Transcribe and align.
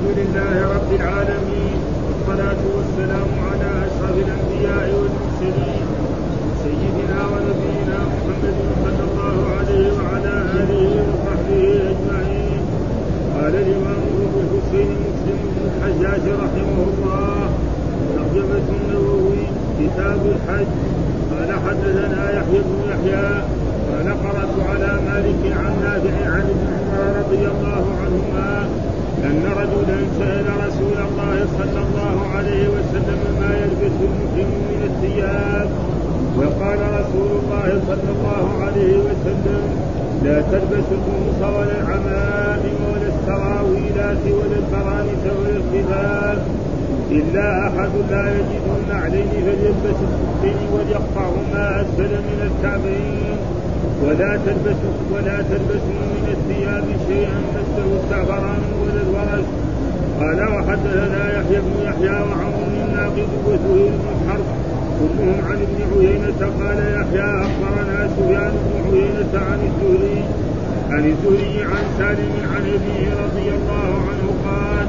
الحمد 0.00 0.18
لله 0.18 0.56
رب 0.76 0.90
العالمين 1.00 1.78
والصلاة 2.06 2.62
والسلام 2.76 3.30
على 3.48 3.70
أشرف 3.86 4.16
الأنبياء 4.26 4.86
والمرسلين 4.98 5.86
سيدنا 6.64 7.20
ونبينا 7.32 7.98
محمد 8.12 8.56
صلى 8.84 9.02
الله 9.08 9.36
عليه 9.58 9.86
وعلى 9.98 10.34
آله 10.60 10.84
وصحبه 11.08 11.64
أجمعين. 11.92 12.62
قال 13.34 13.54
الإمام 13.64 14.02
أبو 14.24 14.38
الحسين 14.44 14.90
مسلم 15.04 15.38
بن 15.52 15.60
الحجاج 15.68 16.24
رحمه 16.44 16.78
الله 16.88 17.36
ترجمة 18.16 18.68
النووي 18.80 19.44
كتاب 19.80 20.20
الحج. 20.34 20.72
قال 21.32 21.50
حدثنا 21.64 22.22
يحيى 22.36 22.60
بن 22.68 22.78
يحيى 22.90 23.28
قال 23.90 24.08
قرأت 24.24 24.54
على 24.70 24.92
مالك 25.08 25.42
عن 25.60 25.72
نافع 25.84 26.16
عن 26.34 26.44
ابن 26.54 26.66
عمر 26.76 27.04
رضي 27.20 27.44
الله 27.52 27.84
عنهما 28.02 28.68
أن 29.24 29.42
رجلا 29.60 29.98
سأل 30.18 30.46
رسول 30.66 30.98
الله 31.08 31.36
صلى 31.58 31.80
الله 31.86 32.16
عليه 32.36 32.68
وسلم 32.68 33.20
ما 33.40 33.50
يلبس 33.62 33.96
المسلم 34.08 34.50
من 34.70 34.80
الثياب. 34.90 35.68
وقال 36.38 36.80
رسول 37.00 37.30
الله 37.40 37.68
صلى 37.88 38.10
الله 38.16 38.46
عليه 38.64 38.96
وسلم 39.08 39.62
لا 40.24 40.40
تلبس 40.40 40.86
القمص 40.98 41.40
ولا 41.56 41.76
العمائم 41.80 42.76
ولا 42.90 43.08
السراويلات 43.14 44.24
ولا 44.38 44.56
البرانس 44.62 45.22
ولا 45.38 45.56
الخفاف. 45.60 46.38
إلا 47.10 47.68
أحد 47.68 47.90
لا 48.10 48.24
يجد 48.36 48.66
النعلين 48.80 49.28
فليلبس 49.46 49.98
الخفين 50.08 50.60
وليقطعهما 50.72 51.80
أسفل 51.80 52.12
من 52.28 52.38
الكعبين 52.48 53.36
ولا 54.04 54.36
تلبس 54.46 54.80
ولا 55.12 55.36
تلبس 55.50 55.84
من 56.14 56.26
الثياب 56.36 56.84
شيئا 57.08 57.40
مسه 57.70 58.02
الزعفران 58.04 58.62
ولا 58.82 59.02
الورش 59.02 59.46
قال 60.20 60.40
وحدثنا 60.54 61.22
يحيى 61.38 61.60
بن 61.60 61.74
يحيى 61.84 62.10
وعمر 62.22 62.66
الناقد 62.84 63.28
وزهير 63.46 63.92
بن 64.02 64.30
حرب 64.30 64.48
كلهم 65.00 65.40
عن 65.48 65.58
ابن 65.66 65.78
عيينة 65.98 66.40
قال 66.60 66.78
يحيى 66.78 67.30
أخبرنا 67.46 68.08
سفيان 68.16 68.52
بن 68.64 68.72
عيينة 68.90 69.32
عن 69.50 69.58
الزهري 69.68 70.24
عن 70.90 71.04
الزهري 71.12 71.62
عن 71.64 71.84
سالم 71.98 72.32
عن 72.54 72.62
أبيه 72.76 73.08
رضي 73.24 73.48
الله 73.58 73.90
عنه 74.08 74.26
قال 74.46 74.86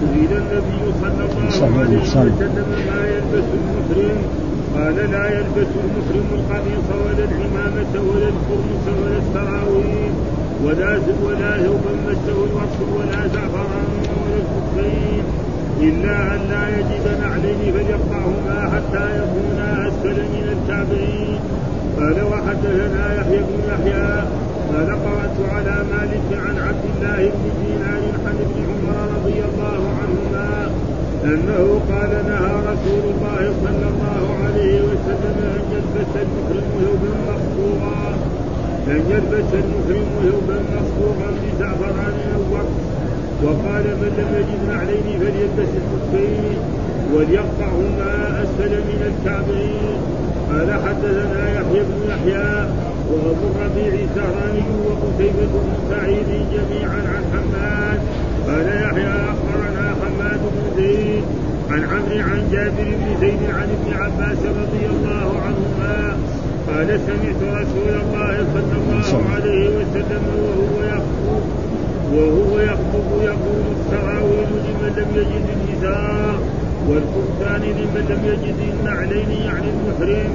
سئل 0.00 0.32
النبي 0.42 0.82
صلى 1.00 1.24
الله 1.24 1.78
عليه 1.78 2.02
وسلم 2.02 2.66
ما 2.88 3.00
يلبس 3.14 3.48
المسلم 3.60 4.16
قال 4.76 4.94
لا 5.10 5.26
يلبس 5.38 5.70
المسلم 5.84 6.26
القميص 6.38 6.86
ولا 7.04 7.24
العمامة 7.24 7.92
ولا 8.10 8.28
القرمس 8.28 8.84
ولا 9.02 9.18
السراويل. 9.18 10.12
ولا 10.64 10.90
ولا 11.26 11.52
ثوبا 11.64 11.92
مسه 12.06 12.36
الوصف 12.48 12.80
ولا 12.96 13.20
زعفران 13.34 13.88
ولا 13.98 14.36
الخفين 14.42 15.24
إلا 15.80 16.34
أن 16.34 16.40
لا 16.50 16.68
يجد 16.78 17.06
نعلين 17.20 17.72
فليقطعهما 17.74 18.70
حتى 18.74 19.04
يكونا 19.18 19.88
أسفل 19.88 20.18
من 20.34 20.56
الكعبين. 20.56 21.38
قال 21.98 22.22
وحدثنا 22.22 23.14
يحيى 23.14 23.38
بن 23.38 23.60
يحيى 23.68 24.24
قال 24.72 24.88
قرأت 25.04 25.36
على 25.52 25.76
مالك 25.92 26.28
عن 26.46 26.58
عبد 26.68 26.84
الله 26.92 27.30
بن 27.30 27.44
دينار 27.60 28.02
عن 28.26 28.36
ابن 28.44 28.58
عمر 28.70 28.96
رضي 29.16 29.38
الله 29.50 29.82
عنهما 30.00 30.70
أنه 31.24 31.80
قال 31.90 32.10
نهى 32.28 32.54
رسول 32.72 33.04
الله 33.14 33.54
صلى 33.64 33.86
الله 33.92 34.24
عليه 34.44 34.80
وسلم 34.82 35.36
أن 35.56 35.62
يلبس 35.72 36.12
المحرم 36.16 36.66
ثوبا 36.80 37.12
مصبوغا 37.28 38.21
أن 38.86 39.00
يلبس 39.10 39.50
المحرم 39.54 40.06
ثوبا 40.22 40.58
مصبوغا 40.74 41.30
بزعفران 41.42 42.18
وقت 42.52 42.74
وقال 43.42 43.84
من 43.84 44.10
لم 44.18 44.28
يجد 44.38 44.60
نعلين 44.68 45.20
فليلبس 45.20 45.72
الخفين 45.82 46.58
وليقطعهما 47.14 48.42
أسفل 48.42 48.70
من 48.70 49.00
الكعبين 49.10 49.96
قال 50.50 50.72
حدثنا 50.72 51.50
يحيى 51.50 51.82
بن 51.82 51.98
يحيى 52.08 52.68
وابو 53.10 53.46
الربيع 53.54 53.94
الزهراني 54.02 54.64
وقتيبة 54.86 55.52
بن 55.52 55.72
سعيد 55.90 56.28
جميعا 56.52 57.00
عن 57.14 57.24
حماد 57.32 58.00
قال 58.46 58.66
يحيى 58.66 59.14
اخبرنا 59.32 59.94
حماد 60.02 60.40
بن 60.40 60.82
زيد 60.82 61.24
عن 61.70 61.82
عمرو 61.84 62.20
عن 62.30 62.48
جابر 62.52 62.84
بن 62.84 63.20
زيد 63.20 63.42
عن 63.50 63.68
ابن 63.76 64.02
عباس 64.02 64.38
رضي 64.38 64.86
الله 64.86 65.40
عنهما 65.46 66.16
قال 66.72 67.00
سمعت 67.06 67.42
رسول 67.60 67.94
الله 68.02 68.34
صلى 68.54 68.76
الله 68.82 69.30
عليه 69.34 69.68
وسلم 69.68 70.24
وهو 70.42 70.76
يخطب 70.84 71.42
وهو 72.14 72.58
يخطب 72.58 73.08
يقول 73.24 73.64
السراويل 73.76 74.50
لمن 74.66 74.92
لم 74.96 75.10
يجد 75.20 75.46
الإزار 75.56 76.38
والقبطان 76.88 77.62
لمن 77.62 78.04
لم 78.10 78.22
يجد 78.32 78.58
النعلين 78.72 79.30
يعني 79.30 79.68
المحرم. 79.74 80.32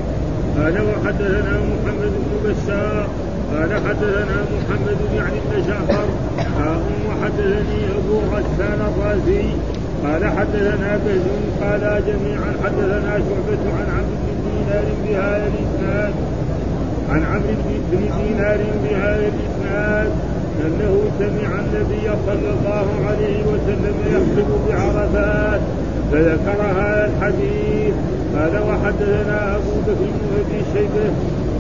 قال 0.58 0.76
وحدثنا 0.90 1.54
محمد 1.72 2.14
بن 2.26 2.34
بشار. 2.46 3.08
قال 3.54 3.72
حدثنا 3.74 4.38
محمد 4.56 5.00
يعني 5.16 5.38
بن 5.46 5.68
جعفر. 5.68 6.08
وحدثني 7.08 7.82
أبو 7.98 8.18
غسان 8.34 8.80
الرازي. 8.90 9.46
قال 10.04 10.26
حدثنا 10.38 11.00
بهز. 11.06 11.28
قال 11.62 11.84
جميعا 12.08 12.52
حدثنا 12.64 13.12
شعبة 13.28 13.64
عن 13.78 13.88
دينار 14.68 14.86
بهذا 15.06 15.48
الإسناد. 15.48 16.14
عن 17.10 17.24
عبد 17.24 17.58
بن 17.92 18.00
دينار 18.00 18.60
بهذا 18.84 19.32
الإسناد 19.34 20.12
أنه 20.66 21.04
سمع 21.20 21.60
النبي 21.60 22.10
صلى 22.26 22.50
الله 22.60 22.88
عليه 23.08 23.44
وسلم 23.44 23.96
يخطب 24.14 24.50
بعرفات 24.70 25.62
فذكر 26.12 26.62
هذا 26.62 27.12
الحديث. 27.12 27.94
قال 28.36 28.64
وحدثنا 28.70 29.56
أبو 29.56 29.72
بكر 29.88 29.94
بن 30.00 30.28
أبي 30.40 30.64
شيبة 30.74 31.10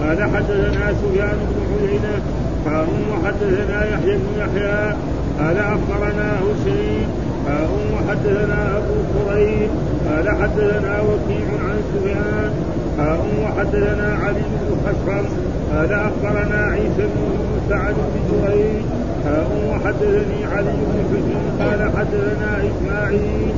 قال 0.01 0.23
حدثنا 0.35 0.93
سفيان 1.01 1.37
بن 1.49 1.87
عيينة 1.87 2.21
قال 2.65 2.87
وحدثنا 3.11 3.85
يحيى 3.93 4.17
بن 4.17 4.27
يحيى 4.39 4.95
قال 5.39 5.57
أخبرنا 5.57 6.37
حسين 6.37 7.07
قال 7.47 7.67
وحدثنا 7.93 8.77
أبو 8.77 8.95
كريم 9.13 9.69
قال 10.09 10.29
حدثنا 10.29 11.01
وكيع 11.01 11.47
عن 11.65 11.79
سفيان 11.93 12.51
قال 12.97 13.19
وحدثنا 13.43 14.17
علي 14.23 14.41
بن 14.41 14.77
خشرم 14.85 15.25
قال 15.73 15.91
أخبرنا 15.93 16.61
عيسى 16.71 17.05
بن 17.13 17.21
سعد 17.69 17.93
بن 17.93 18.21
جريج 18.31 18.83
وحدثني 19.69 20.45
علي 20.53 20.71
بن 20.71 20.97
حسن 21.09 21.63
قال 21.63 21.91
حدثنا 21.97 22.51
إسماعيل 22.69 23.53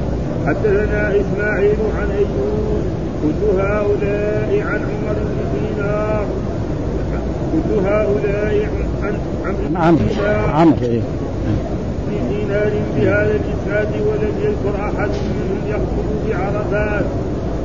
حدثنا 0.47 1.11
إسماعيل 1.21 1.77
عن 1.99 2.11
أيوب 2.11 2.83
كل 3.23 3.61
هؤلاء 3.61 4.63
عن 4.69 4.79
عمر 4.89 5.13
بن 5.13 5.39
دينار 5.53 6.25
كل 7.53 7.87
هؤلاء 7.87 8.69
عن 9.03 9.13
عمرو 9.75 10.05
عمرو 10.53 10.75
بن 12.07 12.19
دينار 12.29 12.71
بهذا 12.95 13.35
الإسناد 13.35 14.01
ولم 14.07 14.33
يذكر 14.41 14.75
أحد 14.85 15.09
منهم 15.09 15.61
يخطب 15.67 16.07
بعرفات. 16.27 17.05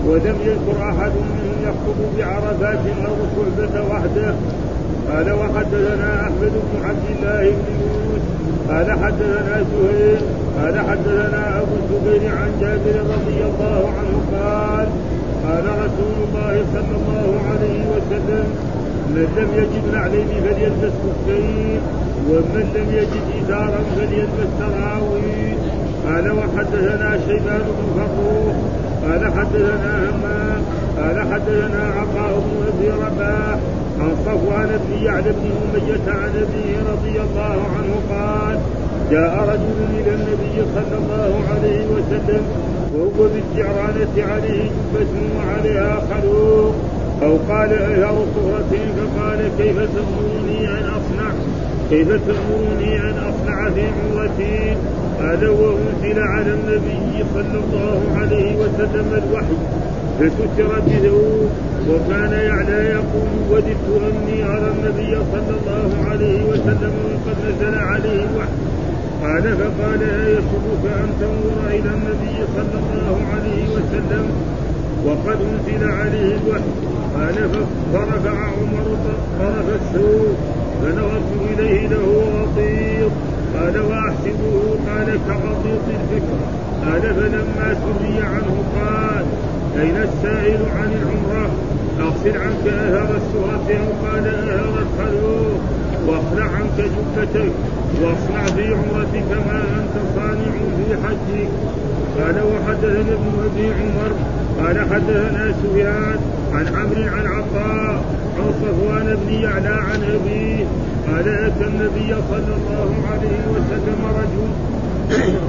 ولم 0.08 0.36
يذكر 0.48 0.82
أحد 0.82 1.12
منهم 1.30 1.56
يخطب 1.66 1.98
بعرفات 2.18 2.84
أو 3.06 3.14
شعبة 3.34 3.74
وحده. 3.90 4.34
قال 5.10 5.32
وحدثنا 5.32 6.20
أحمد 6.20 6.52
بن 6.64 6.84
عبد 6.88 7.06
الله 7.14 7.50
بن 7.50 7.74
يونس. 7.80 8.24
قال 8.68 8.92
حدثنا 8.92 9.64
زهير 9.70 10.18
قال 10.58 10.78
حدثنا 10.88 11.60
أبو 11.60 11.74
الزبير 11.82 12.22
عن 12.36 12.50
جابر 12.60 12.96
رضي 13.14 13.38
الله 13.50 13.80
عنه 13.98 14.16
قال 14.32 14.86
قال 15.46 15.64
رسول 15.84 16.16
الله 16.24 16.64
صلى 16.74 16.94
الله 17.00 17.28
عليه 17.50 17.80
وسلم 17.92 18.46
من 19.14 19.26
لم 19.36 19.48
يجد 19.60 19.94
نعلين 19.94 20.28
فليلبس 20.44 20.92
خفين 21.04 21.80
ومن 22.30 22.64
لم 22.76 22.88
يجد 22.98 23.24
إزارا 23.44 23.80
فليلبس 23.96 24.50
سراويل 24.58 25.56
قال 26.06 26.26
وحدثنا 26.38 27.18
شيبان 27.26 27.62
بن 27.78 27.86
فروخ. 27.96 28.56
قال 29.04 29.32
حدثنا 29.32 30.10
همام 30.10 30.62
قال 30.98 31.32
حدثنا 31.32 31.92
عطاء 31.96 32.42
بن 32.44 32.66
أبي 32.68 32.88
رباح 32.90 33.58
عن 34.00 34.10
صفوان 34.26 34.68
بن 34.88 35.04
يعلى 35.04 35.32
بن 35.32 35.50
أمية 35.64 36.12
عن 36.12 36.30
أبيه 36.44 36.92
رضي 36.92 37.20
الله 37.20 37.56
عنه 37.76 37.94
قال 38.10 38.58
جاء 39.10 39.34
رجل 39.48 40.00
إلى 40.00 40.14
النبي 40.14 40.56
صلى 40.74 40.98
الله 40.98 41.42
عليه 41.50 41.86
وسلم 41.86 42.42
وهو 42.94 43.28
بالجعرانة 43.28 44.32
عليه 44.32 44.64
جبة 44.64 45.12
وعليها 45.38 46.00
خلوق 46.10 46.74
أو 47.22 47.36
قال 47.48 47.72
أيهر 47.72 48.24
صورة 48.34 48.72
فقال 48.96 49.50
كيف 49.58 49.76
تأمرني 49.76 50.68
أن 50.68 50.84
أصنع؟ 50.84 51.30
كيف 51.90 52.08
تأمرني 52.08 53.00
أن 53.00 53.14
أصنع 53.18 53.70
في 53.70 53.82
عمرتي 53.86 54.76
قال 55.24 55.48
وأنزل 55.48 56.18
على 56.20 56.54
النبي 56.54 57.24
صلى 57.34 57.58
الله 57.64 58.00
عليه 58.16 58.56
وسلم 58.56 59.22
الوحي 59.22 59.56
فستر 60.18 60.80
به 60.86 61.12
وكان 61.90 62.32
يعلى 62.32 62.78
يقول 62.96 63.30
وددت 63.50 63.86
أني 64.08 64.44
أرى 64.44 64.68
النبي 64.76 65.18
صلى 65.32 65.54
الله 65.60 66.10
عليه 66.10 66.44
وسلم 66.44 66.92
وقد 67.04 67.36
نزل 67.48 67.74
عليه 67.78 68.20
الوحي. 68.30 68.58
قال 69.22 69.42
فقال 69.42 70.02
أيسرك 70.02 70.84
أن 70.84 71.08
تنظر 71.20 71.68
صلى 72.56 72.78
الله 72.82 73.16
عليه 73.34 73.64
وسلم 73.74 74.24
وقد 75.06 75.38
أنزل 75.52 75.90
عليه 75.90 76.36
الوحي؟ 76.36 76.72
قال 77.14 77.48
فرفع 77.92 78.38
عمر 78.40 78.96
طرف 79.38 79.66
السوق 79.80 80.36
فنظرت 80.82 81.30
إليه 81.58 81.88
له 81.88 82.22
غطيط 82.36 83.12
قال 83.54 83.80
واحسبه 83.80 84.54
قال 84.88 85.18
كغطيط 85.28 85.84
الفكر 85.88 86.40
قال 86.84 87.02
فلما 87.02 87.74
سري 87.74 88.22
عنه 88.22 88.64
قال 88.76 89.24
أين 89.80 89.96
السائل 89.96 90.60
عن 90.76 90.90
العمرة؟ 90.92 91.50
أغسل 92.00 92.36
عنك 92.38 92.66
اثر 92.66 93.16
السهره 93.16 93.78
أو 93.78 94.06
قال 94.06 94.26
اثر 94.26 94.82
الخلوق. 94.84 95.60
واخلع 96.06 96.44
عنك 96.44 96.78
جبتك. 96.78 97.52
واصنع 98.02 98.44
في 98.44 98.74
عمرتك 98.74 99.30
ما 99.46 99.60
أنت 99.80 99.96
صانع 100.16 100.52
في 100.76 100.96
حجك. 101.06 101.48
قال 102.18 102.36
وحدثنا 102.50 103.14
ابن 103.14 103.32
أبي 103.44 103.66
عمر 103.66 104.12
قال 104.58 104.78
حدثنا 104.90 105.54
سفيان 105.62 106.18
عن 106.52 106.66
عمرو 106.76 107.02
عن 107.16 107.26
عطاء 107.26 108.04
عن 108.38 108.52
صفوان 108.62 109.16
بن 109.26 109.32
يعلى 109.32 109.68
عن 109.68 110.00
أبيه 110.02 110.64
قال 111.08 111.28
أتى 111.28 111.64
النبي 111.64 112.14
صلى 112.30 112.54
الله 112.58 112.90
عليه 113.12 113.40
وسلم 113.54 114.00
رجل 114.20 114.48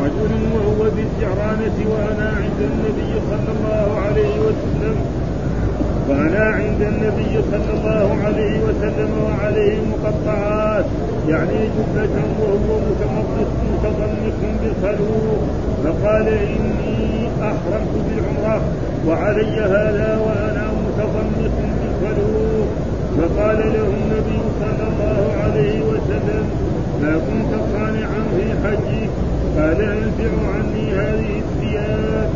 رجل 0.04 0.32
وهو 0.56 0.90
بالجعرانة 0.96 1.78
وأنا 1.92 2.30
عند 2.42 2.60
النبي 2.72 3.12
صلى 3.30 3.52
الله 3.58 4.00
عليه 4.06 4.40
وسلم 4.40 4.96
وأنا 6.10 6.44
عند 6.46 6.82
النبي 6.82 7.42
صلى 7.52 7.72
الله 7.78 8.18
عليه 8.26 8.60
وسلم 8.60 9.10
وعليه 9.26 9.78
مقطعات 9.94 10.86
يعني 11.30 11.60
جبة 11.78 12.16
وهو 12.42 12.80
متضمك 13.74 14.42
بالخلوق 14.62 15.42
فقال 15.84 16.28
إني 16.28 17.28
أحرمت 17.42 17.94
بالعمرة 18.06 18.62
وعلي 19.08 19.60
هذا 19.62 20.20
وأنا 20.26 20.66
متضمك 20.86 21.52
بالخلوق 21.82 22.68
فقال 23.18 23.58
له 23.58 23.88
النبي 24.02 24.40
صلى 24.60 24.88
الله 24.88 25.34
عليه 25.44 25.82
وسلم 25.82 26.46
ما 27.02 27.14
كنت 27.14 27.62
صانعا 27.74 28.22
في 28.36 28.44
حجك 28.64 29.10
قال 29.58 29.82
أنزع 29.82 30.32
عني 30.56 30.92
هذه 30.94 31.42
الثياب 31.46 32.30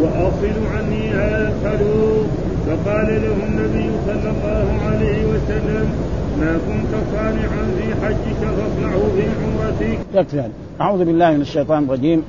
وأصل 0.00 0.56
عني 0.76 1.10
هذا 1.10 1.52
الخلوق 1.52 2.26
فقال 2.66 3.06
له 3.06 3.36
النبي 3.48 3.90
صلى 4.06 4.30
الله 4.30 4.66
عليه 4.86 5.24
وسلم 5.26 5.86
ما 6.40 6.52
كنت 6.66 6.92
صانعا 7.12 7.62
في 7.78 7.94
حجك 8.06 8.40
فاصنعه 8.40 9.02
في 9.16 9.22
عمرتك. 9.44 9.98
يكفي 10.14 10.50
أعوذ 10.80 11.04
بالله 11.04 11.30
من 11.30 11.40
الشيطان 11.40 11.84
الرجيم. 11.84 12.22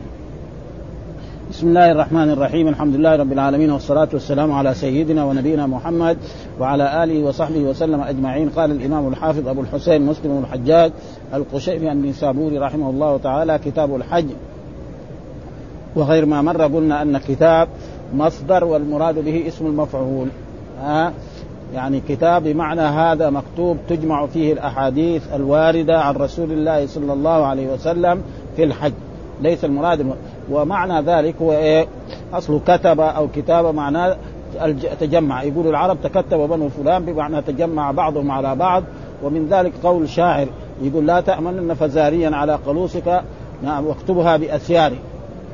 بسم 1.52 1.68
الله 1.68 1.92
الرحمن 1.92 2.30
الرحيم 2.30 2.68
الحمد 2.68 2.96
لله 2.96 3.16
رب 3.16 3.32
العالمين 3.32 3.72
والصلاة 3.72 4.08
والسلام 4.14 4.52
على 4.52 4.74
سيدنا 4.74 5.26
ونبينا 5.26 5.68
محمد 5.68 6.18
وعلى 6.60 7.04
آله 7.04 7.24
وصحبه 7.24 7.60
وسلم 7.60 8.02
أجمعين 8.02 8.50
قال 8.50 8.72
الإمام 8.72 9.08
الحافظ 9.08 9.48
أبو 9.48 9.62
الحسين 9.62 10.06
مسلم 10.06 10.44
الحجاج 10.44 10.92
القشيري 11.34 11.92
النسابوري 11.92 12.58
رحمه 12.58 12.90
الله 12.90 13.18
تعالى 13.18 13.60
كتاب 13.66 13.96
الحج 13.96 14.26
وغير 15.96 16.26
ما 16.26 16.42
مر 16.42 16.62
قلنا 16.62 17.02
أن 17.02 17.18
كتاب 17.18 17.68
مصدر 18.16 18.64
والمراد 18.64 19.20
به 19.26 19.48
اسم 19.48 19.66
المفعول. 19.66 20.28
ها؟ 20.82 21.14
يعني 21.74 22.02
كتاب 22.10 22.44
بمعنى 22.44 22.82
هذا 22.82 23.30
مكتوب 23.30 23.78
تجمع 23.90 24.26
فيه 24.26 24.54
الأحاديث 24.54 25.24
الواردة 25.34 26.00
عن 26.00 26.16
رسول 26.16 26.52
الله 26.52 26.88
صلى 26.88 27.14
الله 27.14 27.46
عليه 27.46 27.74
وسلم 27.74 28.22
في 28.56 28.64
الحج. 28.64 28.94
ليس 29.42 29.66
المراد 29.66 30.14
ومعنى 30.52 31.02
ذلك 31.02 31.36
هو 31.42 31.52
إيه؟ 31.52 31.88
أصل 32.34 32.60
كتب 32.68 33.00
أو 33.00 33.28
كتابه 33.36 33.72
معناه 33.72 34.18
تجمع. 35.00 35.44
يقول 35.44 35.68
العرب 35.68 35.98
تكتب 36.04 36.38
بنو 36.38 36.70
فلان 36.70 37.06
بمعنى 37.06 37.42
تجمع 37.42 37.92
بعضهم 37.92 38.32
على 38.32 38.56
بعض 38.56 38.84
ومن 39.24 39.48
ذلك 39.50 39.74
قول 39.84 40.10
شاعر. 40.10 40.48
يقول 40.82 41.08
لا 41.08 41.22
تأمنن 41.22 41.74
فزاريا 41.74 42.36
على 42.36 42.56
قلوسك 42.56 43.22
نعم 43.64 43.86
واكتبها 43.86 44.38
بأسياري. 44.38 45.00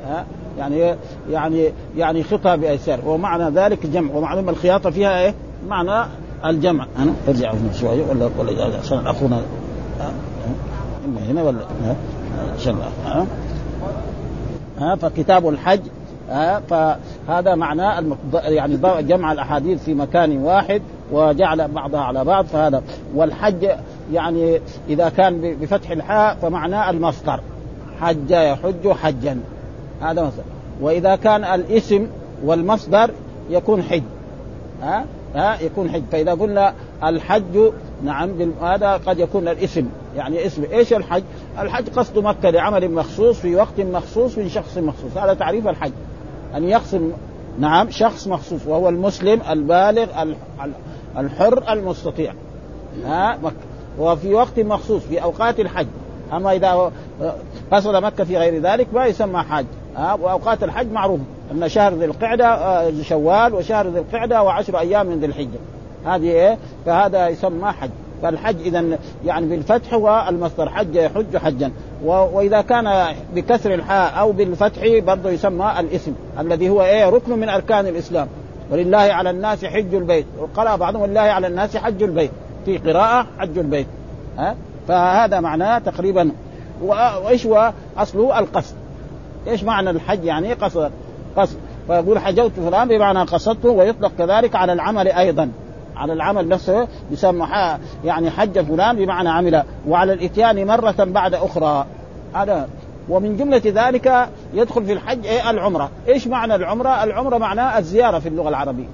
ها؟ 0.08 0.24
يعني 0.58 0.96
يعني 1.30 1.72
يعني 1.96 2.22
خطها 2.22 2.56
بأسيار 2.56 2.98
ومعنى 3.06 3.50
ذلك 3.50 3.86
جمع. 3.86 4.14
ومعلوم 4.14 4.48
الخياطة 4.48 4.90
فيها 4.90 5.20
إيه؟ 5.20 5.34
معنى 5.68 6.08
الجمع. 6.44 6.86
أنا 6.98 7.12
أرجع 7.28 7.52
شوية 7.80 8.04
ولا 8.10 8.30
ولا 8.38 8.78
عشان 8.78 9.06
اخونا 9.06 9.42
إما 11.04 11.20
هنا 11.30 11.42
ولا 11.42 11.58
ان 11.58 11.94
ها؟ 14.78 14.96
فكتاب 14.96 15.48
الحج 15.48 15.80
ها؟ 16.30 16.60
فهذا 16.60 17.54
معناه 17.54 18.04
يعني 18.32 18.76
جمع 19.02 19.32
الأحاديث 19.32 19.84
في 19.84 19.94
مكان 19.94 20.38
واحد 20.38 20.82
وجعل 21.12 21.68
بعضها 21.68 22.00
على 22.00 22.24
بعض 22.24 22.44
فهذا. 22.44 22.82
والحج 23.14 23.68
يعني 24.12 24.60
إذا 24.88 25.08
كان 25.08 25.56
بفتح 25.60 25.90
الحاء 25.90 26.36
فمعناه 26.42 26.90
المصدر. 26.90 27.40
حج 28.00 28.30
يحج 28.30 28.88
حجا. 28.88 29.40
هذا 30.04 30.22
مصدر. 30.22 30.42
وإذا 30.80 31.16
كان 31.16 31.44
الاسم 31.44 32.06
والمصدر 32.44 33.10
يكون 33.50 33.82
حج. 33.82 34.02
ها؟ 34.82 35.04
ها؟ 35.34 35.60
يكون 35.60 35.90
حج. 35.90 36.02
فإذا 36.12 36.34
قلنا 36.34 36.74
الحج 37.04 37.70
نعم 38.04 38.52
هذا 38.62 38.96
قد 38.96 39.18
يكون 39.18 39.48
الاسم. 39.48 39.86
يعني 40.16 40.46
اسم. 40.46 40.64
إيش 40.72 40.92
الحج؟ 40.92 41.22
الحج 41.58 41.88
قصد 41.88 42.18
مكة 42.18 42.50
لعمل 42.50 42.90
مخصوص 42.90 43.40
في 43.40 43.56
وقت 43.56 43.80
مخصوص 43.80 44.38
من 44.38 44.48
شخص 44.48 44.78
مخصوص. 44.78 45.16
هذا 45.16 45.34
تعريف 45.34 45.68
الحج. 45.68 45.92
أن 46.56 46.68
يقصد 46.68 47.12
نعم 47.58 47.90
شخص 47.90 48.28
مخصوص 48.28 48.66
وهو 48.66 48.88
المسلم 48.88 49.40
البالغ 49.50 50.06
الحر 51.18 51.72
المستطيع. 51.72 52.32
ها؟ 53.06 53.38
مكة. 53.42 53.54
وفي 53.98 54.34
وقت 54.34 54.60
مخصوص 54.60 55.02
في 55.02 55.22
أوقات 55.22 55.60
الحج. 55.60 55.86
أما 56.32 56.52
إذا 56.52 56.92
قصد 57.72 57.96
مكة 57.96 58.24
في 58.24 58.36
غير 58.38 58.62
ذلك 58.62 58.86
ما 58.94 59.06
يسمى 59.06 59.42
حج 59.42 59.66
ها 59.96 60.14
وأوقات 60.14 60.64
الحج 60.64 60.92
معروف. 60.92 61.20
إن 61.52 61.68
شهر 61.68 61.94
ذي 61.94 62.04
القعدة 62.04 63.02
شوال 63.02 63.54
وشهر 63.54 63.88
ذي 63.88 63.98
القعدة 63.98 64.42
وعشر 64.42 64.78
أيام 64.78 65.06
من 65.06 65.20
ذي 65.20 65.26
الحجة. 65.26 65.58
هذه 66.06 66.30
إيه؟ 66.30 66.58
فهذا 66.86 67.28
يسمى 67.28 67.72
حج. 67.72 67.90
فالحج 68.22 68.60
إذا 68.60 68.84
يعني 69.24 69.46
بالفتح 69.46 69.94
هو 69.94 70.26
المصدر 70.28 70.68
حج 70.68 70.94
يحج 70.94 71.36
حجا. 71.36 71.72
وإذا 72.04 72.60
كان 72.60 73.14
بكسر 73.34 73.74
الحاء 73.74 74.20
أو 74.20 74.32
بالفتح 74.32 74.98
برضه 74.98 75.30
يسمى 75.30 75.74
الاسم 75.80 76.12
الذي 76.38 76.68
هو 76.68 76.82
إيه؟ 76.82 77.08
ركن 77.08 77.38
من 77.38 77.48
أركان 77.48 77.86
الإسلام. 77.86 78.28
ولله 78.70 78.98
على 78.98 79.30
الناس 79.30 79.64
حج 79.64 79.94
البيت. 79.94 80.26
وقرأ 80.38 80.76
بعضهم 80.76 81.02
ولله 81.02 81.20
على 81.20 81.46
الناس 81.46 81.76
حج 81.76 82.02
البيت. 82.02 82.30
في 82.64 82.78
قراءة 82.78 83.26
حج 83.38 83.58
البيت. 83.58 83.86
ها؟ 84.38 84.56
فهذا 84.88 85.40
معناه 85.40 85.78
تقريبا. 85.78 86.30
وإيش 86.82 87.46
هو؟ 87.46 87.72
أصله 87.96 88.38
القصد. 88.38 88.74
إيش 89.48 89.64
معنى 89.64 89.90
الحج؟ 89.90 90.24
يعني 90.24 90.52
قصد؟ 90.52 90.90
قصد. 91.36 91.56
فيقول 91.86 92.18
حجوت 92.18 92.52
فلان 92.52 92.88
بمعنى 92.88 93.18
قصدته 93.18 93.68
ويطلق 93.68 94.12
كذلك 94.18 94.56
على 94.56 94.72
العمل 94.72 95.08
أيضا. 95.08 95.50
على 95.96 96.12
العمل 96.12 96.48
نفسه 96.48 96.88
يسمى 97.10 97.46
يعني 98.04 98.30
حج 98.30 98.60
فلان 98.60 98.96
بمعنى 98.96 99.28
عمل. 99.28 99.62
وعلى 99.88 100.12
الإتيان 100.12 100.66
مرة 100.66 100.94
بعد 100.98 101.34
أخرى. 101.34 101.86
هذا. 102.34 102.68
ومن 103.08 103.36
جملة 103.36 103.62
ذلك 103.64 104.28
يدخل 104.54 104.84
في 104.84 104.92
الحج 104.92 105.26
إيه؟ 105.26 105.50
العمرة. 105.50 105.90
إيش 106.08 106.26
معنى 106.26 106.54
العمرة؟ 106.54 107.04
العمرة 107.04 107.38
معناه 107.38 107.78
الزيارة 107.78 108.18
في 108.18 108.28
اللغة 108.28 108.48
العربية. 108.48 108.88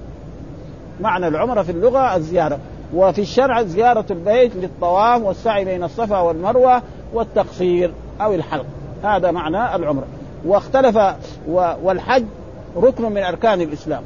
معنى 1.01 1.27
العمرة 1.27 1.61
في 1.61 1.71
اللغة 1.71 2.15
الزيارة. 2.15 2.59
وفي 2.93 3.21
الشرع 3.21 3.61
زيارة 3.61 4.05
البيت 4.11 4.55
للطواف 4.55 5.21
والسعي 5.21 5.65
بين 5.65 5.83
الصفا 5.83 6.19
والمروة 6.19 6.81
والتقصير 7.13 7.91
أو 8.21 8.33
الحلق. 8.33 8.65
هذا 9.03 9.31
معنى 9.31 9.75
العمرة. 9.75 10.05
واختلف 10.45 10.99
والحج 11.83 12.25
ركن 12.77 13.11
من 13.11 13.23
أركان 13.23 13.61
الإسلام. 13.61 14.03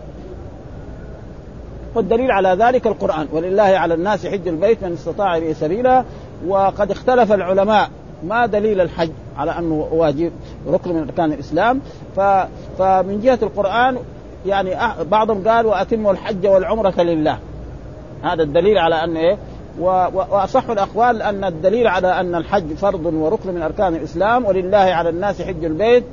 والدليل 1.95 2.31
على 2.31 2.49
ذلك 2.49 2.87
القرآن. 2.87 3.27
ولله 3.31 3.63
على 3.63 3.93
الناس 3.93 4.27
حج 4.27 4.47
البيت 4.47 4.83
من 4.83 4.93
استطاع 4.93 5.39
به 5.39 5.53
سبيلا. 5.53 6.03
وقد 6.47 6.91
اختلف 6.91 7.31
العلماء 7.31 7.89
ما 8.23 8.45
دليل 8.45 8.81
الحج 8.81 9.11
على 9.37 9.51
أنه 9.51 9.87
واجب 9.91 10.31
ركن 10.67 10.93
من 10.93 11.01
أركان 11.01 11.33
الإسلام. 11.33 11.81
فمن 12.77 13.21
جهة 13.23 13.39
القرآن 13.41 13.97
يعني 14.45 14.75
بعضهم 15.03 15.47
قال 15.47 15.65
وأتموا 15.65 16.11
الحج 16.11 16.47
والعمرة 16.47 17.01
لله. 17.01 17.37
هذا 18.23 18.43
الدليل 18.43 18.77
على 18.77 19.03
انه 19.03 19.19
إيه. 19.19 19.37
وأصح 19.79 20.69
الأقوال 20.69 21.21
أن 21.21 21.43
الدليل 21.43 21.87
على 21.87 22.19
أن 22.19 22.35
الحج 22.35 22.73
فرض 22.73 23.05
وركن 23.05 23.53
من 23.53 23.61
أركان 23.61 23.95
الإسلام. 23.95 24.45
ولله 24.45 24.77
على 24.77 25.09
الناس 25.09 25.41
حج 25.41 25.65
البيت 25.65 26.03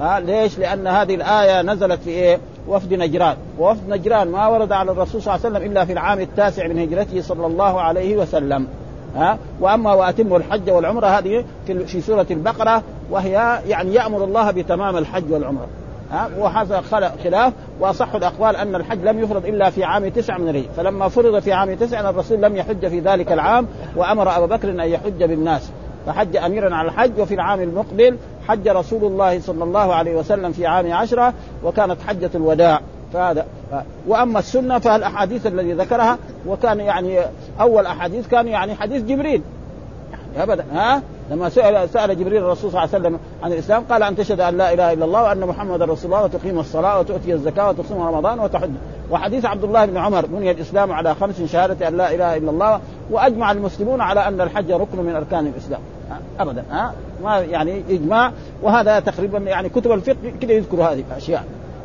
ها 0.00 0.20
ليش؟ 0.20 0.58
لأن 0.58 0.86
هذه 0.86 1.14
الآية 1.14 1.62
نزلت 1.62 2.00
في 2.02 2.10
إيه؟ 2.10 2.38
وفد 2.68 2.94
نجران، 2.94 3.36
ووفد 3.58 3.88
نجران 3.88 4.28
ما 4.28 4.46
ورد 4.46 4.72
على 4.72 4.90
الرسول 4.90 5.22
صلى 5.22 5.34
الله 5.34 5.46
عليه 5.46 5.56
وسلم 5.56 5.70
إلا 5.70 5.84
في 5.84 5.92
العام 5.92 6.20
التاسع 6.20 6.66
من 6.66 6.78
هجرته 6.78 7.22
صلى 7.22 7.46
الله 7.46 7.80
عليه 7.80 8.16
وسلم. 8.16 8.66
ها 9.16 9.38
وأما 9.60 9.94
وأتموا 9.94 10.38
الحج 10.38 10.70
والعمرة 10.70 11.06
هذه 11.06 11.44
في 11.66 12.00
سورة 12.00 12.26
البقرة 12.30 12.82
وهي 13.10 13.60
يعني 13.68 13.94
يأمر 13.94 14.24
الله 14.24 14.50
بتمام 14.50 14.96
الحج 14.96 15.32
والعمرة. 15.32 15.66
وهذا 16.38 16.82
خلاف 17.24 17.52
وأصح 17.80 18.14
الأقوال 18.14 18.56
أن 18.56 18.74
الحج 18.74 19.04
لم 19.04 19.18
يفرض 19.18 19.46
إلا 19.46 19.70
في 19.70 19.84
عام 19.84 20.08
تسع 20.08 20.38
من 20.38 20.48
الهجره 20.48 20.72
فلما 20.76 21.08
فرض 21.08 21.38
في 21.38 21.52
عام 21.52 21.74
تسع 21.74 22.10
الرسول 22.10 22.42
لم 22.42 22.56
يحج 22.56 22.88
في 22.88 23.00
ذلك 23.00 23.32
العام 23.32 23.66
وأمر 23.96 24.36
ابا 24.36 24.46
بكر 24.56 24.70
أن 24.70 24.80
يحج 24.80 25.24
بالناس 25.24 25.70
فحج 26.06 26.36
أميرا 26.36 26.74
على 26.74 26.88
الحج 26.88 27.20
وفي 27.20 27.34
العام 27.34 27.60
المقبل 27.60 28.16
حج 28.50 28.68
رسول 28.68 29.04
الله 29.04 29.40
صلى 29.40 29.64
الله 29.64 29.94
عليه 29.94 30.16
وسلم 30.16 30.52
في 30.52 30.66
عام 30.66 30.92
عشرة 30.92 31.34
وكانت 31.64 31.96
حجة 32.06 32.30
الوداع. 32.34 32.80
فهذا 33.12 33.46
وأما 34.06 34.38
السنة 34.38 34.78
فالاحاديث 34.78 35.46
الذي 35.46 35.72
ذكرها 35.72 36.18
وكان 36.46 36.80
يعني 36.80 37.18
أول 37.60 37.86
أحاديث 37.86 38.28
كان 38.28 38.48
يعني 38.48 38.74
حديث 38.74 39.02
جبريل. 39.02 39.42
أبدا 40.36 40.64
ها؟ 40.72 41.02
لما 41.30 41.48
سأل 41.48 41.88
سأل 41.88 42.18
جبريل 42.18 42.42
الرسول 42.42 42.70
صلى 42.70 42.84
الله 42.84 42.94
عليه 42.94 43.06
وسلم 43.06 43.18
عن 43.42 43.52
الإسلام 43.52 43.84
قال 43.84 44.02
أن 44.02 44.16
تشهد 44.16 44.40
أن 44.40 44.56
لا 44.56 44.72
إله 44.72 44.92
إلا 44.92 45.04
الله 45.04 45.22
وأن 45.22 45.40
محمدا 45.40 45.84
رسول 45.84 46.12
الله 46.12 46.24
وتقيم 46.24 46.58
الصلاة 46.58 46.98
وتؤتي 46.98 47.32
الزكاة 47.32 47.68
وتصوم 47.68 48.02
رمضان 48.02 48.40
وتحج. 48.40 48.70
وحديث 49.10 49.44
عبد 49.44 49.64
الله 49.64 49.86
بن 49.86 49.96
عمر 49.96 50.26
بني 50.26 50.50
الإسلام 50.50 50.92
على 50.92 51.14
خمس 51.14 51.42
شهادة 51.42 51.88
أن 51.88 51.96
لا 51.96 52.14
إله 52.14 52.36
إلا 52.36 52.50
الله 52.50 52.80
وأجمع 53.10 53.52
المسلمون 53.52 54.00
على 54.00 54.28
أن 54.28 54.40
الحج 54.40 54.72
ركن 54.72 54.98
من 54.98 55.16
أركان 55.16 55.46
الإسلام. 55.46 55.80
أبدا 56.40 56.64
ها؟ 56.70 56.94
ما 57.24 57.38
يعني 57.38 57.82
إجماع 57.90 58.32
وهذا 58.62 59.00
تقريبا 59.00 59.38
يعني 59.38 59.68
كتب 59.68 59.92
الفقه 59.92 60.16
كده 60.40 60.54
يذكروا 60.54 60.84
هذه 60.84 61.04
الأشياء. 61.10 61.44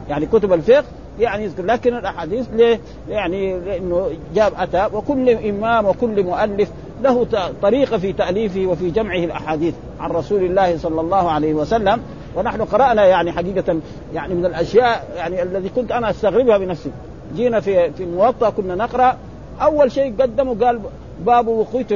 يعني 0.09 0.25
كتب 0.25 0.53
الفقه 0.53 0.83
يعني 1.19 1.43
يذكر 1.43 1.65
لكن 1.65 1.97
الأحاديث 1.97 2.45
ليه؟ 2.53 2.79
يعني 3.09 3.59
لأنه 3.59 4.09
جاب 4.35 4.53
أتى 4.57 4.89
وكل 4.93 5.29
إمام 5.29 5.85
وكل 5.85 6.23
مؤلف 6.23 6.69
له 7.03 7.27
طريقه 7.61 7.97
في 7.97 8.13
تأليفه 8.13 8.65
وفي 8.65 8.89
جمعه 8.89 9.17
الأحاديث 9.17 9.73
عن 9.99 10.11
رسول 10.11 10.43
الله 10.43 10.77
صلى 10.77 11.01
الله 11.01 11.31
عليه 11.31 11.53
وسلم. 11.53 12.01
ونحن 12.35 12.61
قرأنا 12.61 13.05
يعني 13.05 13.31
حقيقة 13.31 13.79
يعني 14.13 14.33
من 14.33 14.45
الأشياء 14.45 15.07
يعني 15.15 15.43
الذي 15.43 15.69
كنت 15.69 15.91
أنا 15.91 16.09
أستغربها 16.09 16.57
بنفسي. 16.57 16.91
جينا 17.35 17.59
في 17.59 17.91
في 17.91 18.03
الموطأ 18.03 18.49
كنا 18.49 18.75
نقرأ. 18.75 19.17
أول 19.61 19.91
شيء 19.91 20.15
قدموا 20.21 20.55
قال 20.65 20.79
باب 21.25 21.47
وقيت 21.47 21.87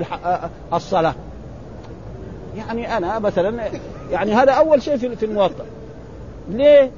الصلاة. 0.73 1.15
يعني 2.57 2.97
أنا 2.97 3.19
مثلا 3.19 3.63
يعني 4.11 4.33
هذا 4.33 4.51
أول 4.51 4.81
شيء 4.81 4.97
في 4.97 5.25
الموطأ. 5.25 5.65
ليه؟ 6.49 6.91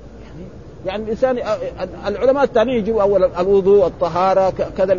يعني 0.85 1.03
الإنسان 1.03 1.39
العلماء 2.07 2.43
الثانيين 2.43 2.77
يجوا 2.77 3.01
أول 3.01 3.23
الوضوء 3.23 3.87
الطهارة 3.87 4.53
كذا 4.77 4.93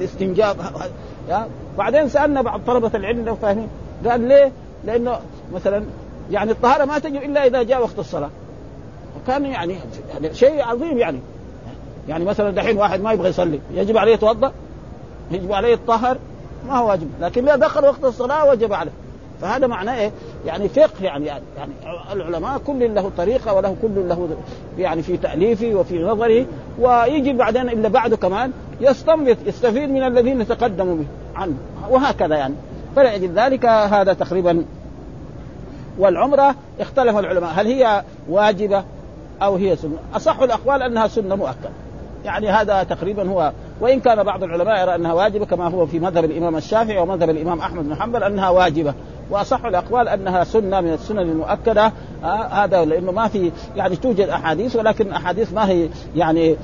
بعدين 1.79 2.09
سألنا 2.09 2.43
بعض 2.43 2.61
طلبة 2.67 2.91
العلم 2.95 3.25
لو 3.25 3.35
فاهمين. 3.35 3.69
قال 4.07 4.21
ليه؟ 4.21 4.53
لأنه 4.85 5.19
مثلا 5.55 5.85
يعني 6.31 6.51
الطهارة 6.51 6.85
ما 6.85 6.99
تجب 6.99 7.23
إلا 7.23 7.47
إذا 7.47 7.63
جاء 7.63 7.83
وقت 7.83 7.99
الصلاة. 7.99 8.31
وكان 9.17 9.47
يعني 9.47 9.77
يعني 10.13 10.35
شيء 10.35 10.63
عظيم 10.63 10.99
يعني. 10.99 11.21
يعني 12.09 12.25
مثلا 12.25 12.51
دحين 12.51 12.79
واحد 12.79 13.01
ما 13.01 13.13
يبغى 13.13 13.29
يصلي 13.29 13.61
يجب 13.75 13.97
عليه 13.97 14.13
يتوضأ 14.13 14.53
يجب 15.31 15.53
عليه 15.53 15.69
يتطهر 15.69 16.19
ما 16.69 16.79
هو 16.79 16.89
واجب. 16.89 17.11
لكن 17.21 17.49
إذا 17.49 17.57
دخل 17.57 17.85
وقت 17.85 18.05
الصلاة 18.05 18.51
وجب 18.51 18.73
عليه. 18.73 18.93
فهذا 19.43 19.67
معناه 19.67 19.99
إيه؟ 19.99 20.11
يعني 20.47 20.69
فقه 20.69 20.91
يعني 21.01 21.27
يعني 21.27 21.73
العلماء 22.13 22.59
كل 22.59 22.95
له 22.95 23.11
طريقة 23.17 23.55
وله 23.55 23.77
كل 23.83 24.09
له 24.09 24.29
يعني 24.79 25.03
في 25.03 25.17
تأليفه 25.17 25.75
وفي 25.75 26.03
نظره 26.03 26.47
ويجي 26.79 27.33
بعدين 27.33 27.69
إلا 27.69 27.89
بعده 27.89 28.17
كمان 28.17 28.53
يستنبط 28.81 29.37
يستفيد 29.47 29.91
من 29.91 30.03
الذين 30.03 30.47
تقدموا 30.47 30.95
به 30.97 31.07
عنه 31.35 31.55
وهكذا 31.91 32.37
يعني 32.37 32.55
فلأجل 32.97 33.33
ذلك 33.33 33.67
هذا 33.67 34.13
تقريبا 34.13 34.65
والعمرة 35.99 36.55
اختلف 36.81 37.19
العلماء 37.19 37.51
هل 37.55 37.67
هي 37.67 38.03
واجبة 38.29 38.85
أو 39.43 39.57
هي 39.57 39.77
سنة؟ 39.77 39.97
أصح 40.15 40.41
الأقوال 40.41 40.83
أنها 40.83 41.09
سنة 41.09 41.35
مؤكدة 41.35 41.71
يعني 42.25 42.49
هذا 42.49 42.83
تقريبا 42.83 43.29
هو 43.29 43.53
وإن 43.81 44.01
كان 44.01 44.23
بعض 44.23 44.43
العلماء 44.43 44.83
يرى 44.83 44.95
أنها 44.95 45.13
واجبة 45.13 45.47
كما 45.47 45.69
هو 45.69 45.87
في 45.87 45.99
مذهب 45.99 46.25
الإمام 46.25 46.57
الشافعي 46.57 46.99
ومذهب 46.99 47.31
الإمام 47.31 47.59
أحمد 47.59 47.89
بن 47.89 47.95
حنبل 47.95 48.23
أنها 48.23 48.51
واجبة 48.51 48.95
وأصح 49.33 49.65
الأقوال 49.65 50.09
أنها 50.09 50.45
سنة 50.45 50.81
من 50.81 50.93
السنن 50.93 51.19
المؤكدة. 51.19 51.93
آه 52.25 52.47
هذا 52.47 52.85
لأنه 52.85 53.13
ما 53.13 53.29
في 53.29 53.53
يعني 53.77 53.97
توجد 53.97 54.29
أحاديث 54.29 54.77
ولكن 54.77 55.13
أحاديث 55.13 55.53
ما 55.53 55.69
هي 55.69 55.89
يعني 56.17 56.57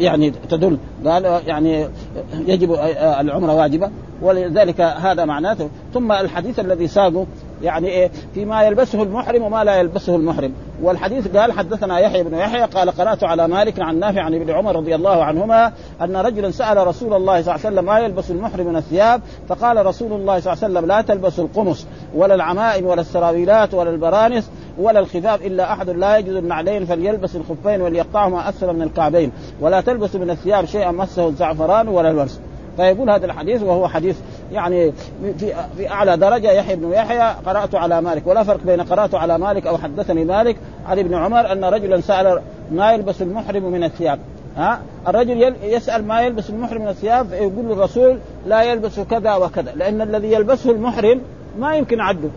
يعني 0.00 0.30
تدل. 0.30 0.78
قال 1.06 1.40
يعني 1.46 1.88
يجب 2.32 2.72
العمره 3.20 3.54
واجبة 3.54 3.90
ولذلك 4.22 4.80
هذا 4.80 5.24
معناته. 5.24 5.68
ثم 5.94 6.12
الحديث 6.12 6.60
الذي 6.60 6.88
ساقه 6.88 7.26
يعني 7.62 7.88
إيه؟ 7.88 8.10
فيما 8.34 8.62
يلبسه 8.62 9.02
المحرم 9.02 9.42
وما 9.42 9.64
لا 9.64 9.76
يلبسه 9.76 10.16
المحرم. 10.16 10.52
والحديث 10.82 11.36
قال 11.36 11.52
حدثنا 11.52 11.98
يحيى 11.98 12.22
بن 12.22 12.34
يحيى 12.34 12.62
قال 12.62 12.90
قرأت 12.90 13.24
على 13.24 13.48
مالك 13.48 13.80
عن 13.80 13.98
نافع 13.98 14.22
عن 14.22 14.34
ابن 14.34 14.50
عمر 14.50 14.76
رضي 14.76 14.94
الله 14.94 15.24
عنهما 15.24 15.72
أن 16.02 16.16
رجلا 16.16 16.50
سأل 16.50 16.86
رسول 16.86 17.14
الله 17.14 17.42
صلى 17.42 17.54
الله 17.54 17.66
عليه 17.66 17.76
وسلم 17.76 17.84
ما 17.84 17.98
يلبس 17.98 18.30
المحرم 18.30 18.66
من 18.66 18.76
الثياب؟ 18.76 19.20
فقال 19.48 19.86
رسول 19.86 20.12
الله 20.12 20.40
صلى 20.40 20.52
الله 20.52 20.64
عليه 20.64 20.74
وسلم 20.74 20.86
لا 20.86 21.00
تلبسوا 21.00 21.44
القمص 21.44 21.86
ولا 22.14 22.34
العمائم 22.34 22.86
ولا 22.86 23.00
السراويلات 23.00 23.74
ولا 23.74 23.90
البرانس 23.90 24.50
ولا 24.78 25.00
الخفاف 25.00 25.46
إلا 25.46 25.72
أحد 25.72 25.90
لا 25.90 26.18
يجد 26.18 26.28
النعلين 26.28 26.84
فليلبس 26.84 27.36
الخفين 27.36 27.82
وليقطعهما 27.82 28.48
أسفل 28.48 28.72
من 28.72 28.82
الكعبين. 28.82 29.32
ولا 29.60 29.80
تلبس 29.80 30.16
من 30.16 30.30
الثياب 30.30 30.64
شيئا 30.64 30.90
مسه 30.90 31.28
الزعفران 31.28 31.88
ولا 31.88 32.10
الورس. 32.10 32.40
فيقول 32.76 33.10
هذا 33.10 33.26
الحديث 33.26 33.62
وهو 33.62 33.88
حديث 33.88 34.16
يعني 34.52 34.92
في 35.38 35.54
في 35.76 35.90
أعلى 35.90 36.16
درجة 36.16 36.50
يحيى 36.50 36.76
بن 36.76 36.92
يحيى 36.92 37.34
قرأت 37.46 37.74
على 37.74 38.00
مالك. 38.00 38.26
ولا 38.26 38.42
فرق 38.42 38.60
بين 38.66 38.80
قرأت 38.80 39.14
على 39.14 39.38
مالك 39.38 39.66
أو 39.66 39.78
حدثني 39.78 40.24
مالك. 40.24 40.56
عن 40.86 40.98
ابن 40.98 41.14
عمر 41.14 41.52
أن 41.52 41.64
رجلا 41.64 42.00
سأل 42.00 42.40
ما 42.70 42.92
يلبس 42.92 43.22
المحرم 43.22 43.62
من 43.62 43.84
الثياب. 43.84 44.18
ها؟ 44.56 44.80
الرجل 45.08 45.54
يسأل 45.62 46.06
ما 46.06 46.20
يلبس 46.20 46.50
المحرم 46.50 46.82
من 46.82 46.88
الثياب 46.88 47.32
يقول 47.32 47.72
الرسول 47.72 48.18
لا 48.46 48.62
يلبس 48.62 49.00
كذا 49.00 49.34
وكذا 49.34 49.72
لأن 49.76 50.00
الذي 50.00 50.32
يلبسه 50.32 50.70
المحرم 50.70 51.20
ما 51.58 51.76
يمكن 51.76 52.00
عده 52.00 52.28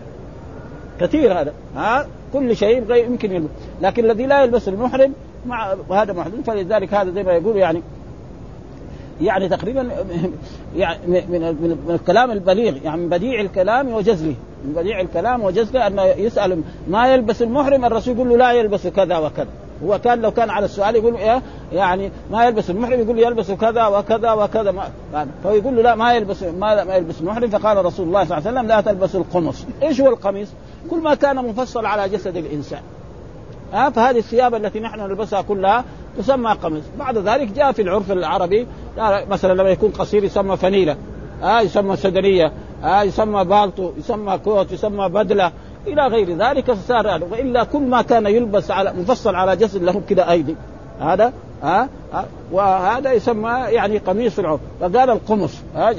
كثير 1.00 1.40
هذا. 1.40 1.52
ها؟ 1.76 2.06
كل 2.32 2.56
شيء 2.56 2.94
يمكن 2.94 3.32
يلبس. 3.32 3.50
لكن 3.82 4.04
الذي 4.04 4.26
لا 4.26 4.42
يلبس 4.42 4.68
المحرم 4.68 5.12
مع 5.46 5.74
هذا 5.90 6.12
محرم 6.12 6.42
فلذلك 6.46 6.94
هذا 6.94 7.10
زي 7.10 7.22
ما 7.22 7.32
يقول 7.32 7.56
يعني 7.56 7.82
يعني 9.22 9.48
تقريبا 9.48 9.90
يعني 10.76 10.98
من 11.06 11.40
من, 11.40 11.94
الكلام 11.94 12.30
البليغ 12.30 12.76
يعني 12.84 13.00
من 13.00 13.08
بديع 13.08 13.40
الكلام 13.40 13.92
وجزله 13.92 14.34
من 14.64 14.72
بديع 14.72 15.00
الكلام 15.00 15.42
وجزله 15.42 15.86
انه 15.86 16.02
يسأل 16.02 16.62
ما 16.88 17.14
يلبس 17.14 17.42
المحرم 17.42 17.84
الرسول 17.84 18.14
يقول 18.16 18.28
له 18.28 18.36
لا 18.36 18.52
يلبس 18.52 18.86
كذا 18.86 19.18
وكذا. 19.18 19.48
هو 19.84 19.98
كان 19.98 20.20
لو 20.20 20.30
كان 20.30 20.50
على 20.50 20.64
السؤال 20.64 20.96
يقول 20.96 21.16
إيه؟ 21.16 21.42
يعني 21.72 22.10
ما 22.30 22.44
يلبس 22.46 22.70
المحرم 22.70 23.00
يقول 23.00 23.18
يلبس 23.18 23.50
كذا 23.50 23.86
وكذا 23.86 24.32
وكذا. 24.32 24.70
ما 24.70 25.26
فيقول 25.42 25.76
له 25.76 25.82
لا 25.82 25.94
ما 25.94 26.14
يلبس 26.14 26.42
ما, 26.42 26.84
ما 26.84 26.94
يلبس 26.96 27.20
المحرم. 27.20 27.50
فقال 27.50 27.84
رسول 27.84 28.06
الله 28.06 28.24
صلى 28.24 28.38
الله 28.38 28.48
عليه 28.48 28.58
وسلم 28.58 28.68
لا 28.68 28.80
تلبس 28.80 29.16
القمص. 29.16 29.66
إيش 29.82 30.00
هو 30.00 30.08
القميص؟ 30.08 30.48
كل 30.90 30.98
ما 30.98 31.14
كان 31.14 31.36
مفصل 31.36 31.86
على 31.86 32.08
جسد 32.08 32.36
الإنسان. 32.36 32.80
ها؟ 33.72 33.90
فهذه 33.90 34.18
الثياب 34.18 34.54
التي 34.54 34.80
نحن 34.80 35.00
نلبسها 35.00 35.42
كلها 35.42 35.84
تسمى 36.18 36.52
قميص. 36.52 36.84
بعد 36.98 37.18
ذلك 37.18 37.48
جاء 37.48 37.72
في 37.72 37.82
العرف 37.82 38.12
العربي 38.12 38.66
مثلا 39.30 39.54
لما 39.54 39.70
يكون 39.70 39.90
قصير 39.90 40.24
يسمى 40.24 40.56
فنيلة. 40.56 40.96
ها 41.42 41.60
يسمى 41.60 41.96
سدريه 41.96 42.52
ها 42.82 43.02
يسمى 43.02 43.44
بالطو 43.44 43.90
يسمى 43.98 44.38
كوت 44.38 44.72
يسمى 44.72 45.08
بدلة. 45.08 45.52
إلى 45.86 46.06
غير 46.06 46.36
ذلك 46.36 46.72
صار 46.72 47.20
وإلا 47.30 47.64
كل 47.64 47.82
ما 47.82 48.02
كان 48.02 48.26
يلبس 48.26 48.70
على 48.70 48.92
مفصل 48.92 49.34
على 49.34 49.56
جسد 49.56 49.82
له 49.82 50.02
كده 50.08 50.30
أيدي. 50.30 50.56
هذا 51.00 51.32
ها 51.62 51.88
أه؟ 52.14 52.24
وهذا 52.52 53.12
يسمى 53.12 53.50
يعني 53.68 53.98
قميص 53.98 54.38
العرف. 54.38 54.60
فقال 54.80 55.10
القمص 55.10 55.54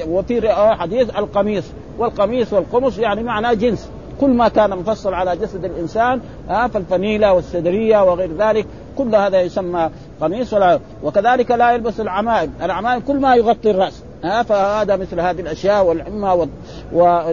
وفي 0.08 0.54
حديث 0.54 1.10
القميص. 1.18 1.66
والقميص 1.98 2.54
والقمص 2.54 2.98
يعني 2.98 3.24
معناه 3.24 3.54
جنس. 3.54 3.90
كل 4.22 4.30
ما 4.30 4.48
كان 4.48 4.70
مفصل 4.70 5.14
على 5.14 5.38
جسد 5.38 5.66
الإنسان 5.66 6.22
ها 6.50 6.68
فالفنيلة 6.68 7.34
والسدريه 7.34 8.04
وغير 8.04 8.30
ذلك 8.38 8.66
كل 8.98 9.16
هذا 9.16 9.42
يسمى 9.42 9.90
قميص 10.22 10.54
ولا 10.54 10.80
وكذلك 11.04 11.52
لا 11.52 11.72
يلبس 11.72 12.00
العمائم، 12.00 12.54
العمائم 12.64 13.02
كل 13.08 13.16
ما 13.16 13.36
يغطي 13.36 13.72
الرأس. 13.72 14.04
ها 14.24 14.44
فهذا 14.44 14.96
مثل 14.96 15.20
هذه 15.20 15.42
الأشياء 15.42 15.86
والعمة 15.86 16.48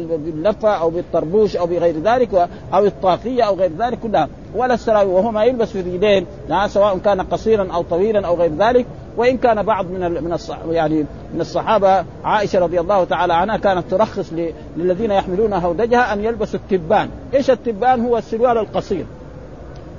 باللفه 0.00 0.68
أو 0.68 0.90
بالطربوش 0.90 1.56
أو 1.56 1.66
بغير 1.66 2.00
ذلك 2.00 2.48
أو 2.74 2.84
الطاقية 2.84 3.42
أو 3.42 3.54
غير 3.54 3.70
ذلك 3.78 3.98
كلها. 3.98 4.28
ولا 4.54 4.74
السراوي 4.74 5.12
وهو 5.12 5.30
ما 5.30 5.44
يلبس 5.44 5.68
في 5.70 5.80
اليدين. 5.80 6.26
سواء 6.66 6.98
كان 6.98 7.20
قصيرا 7.20 7.72
أو 7.72 7.82
طويلا 7.82 8.26
أو 8.26 8.34
غير 8.34 8.52
ذلك. 8.58 8.86
وإن 9.16 9.38
كان 9.38 9.62
بعض 9.62 9.86
من 9.86 10.24
من 10.24 10.38
يعني 10.70 11.06
من 11.34 11.40
الصحابة 11.40 12.04
عائشة 12.24 12.58
رضي 12.58 12.80
الله 12.80 13.04
تعالى 13.04 13.34
عنها 13.34 13.56
كانت 13.56 13.90
ترخص 13.90 14.32
للذين 14.76 15.10
يحملون 15.10 15.52
هودجها 15.52 16.12
أن 16.12 16.24
يلبسوا 16.24 16.60
التبان، 16.60 17.08
إيش 17.34 17.50
التبان؟ 17.50 18.06
هو 18.06 18.18
السروال 18.18 18.58
القصير. 18.58 19.06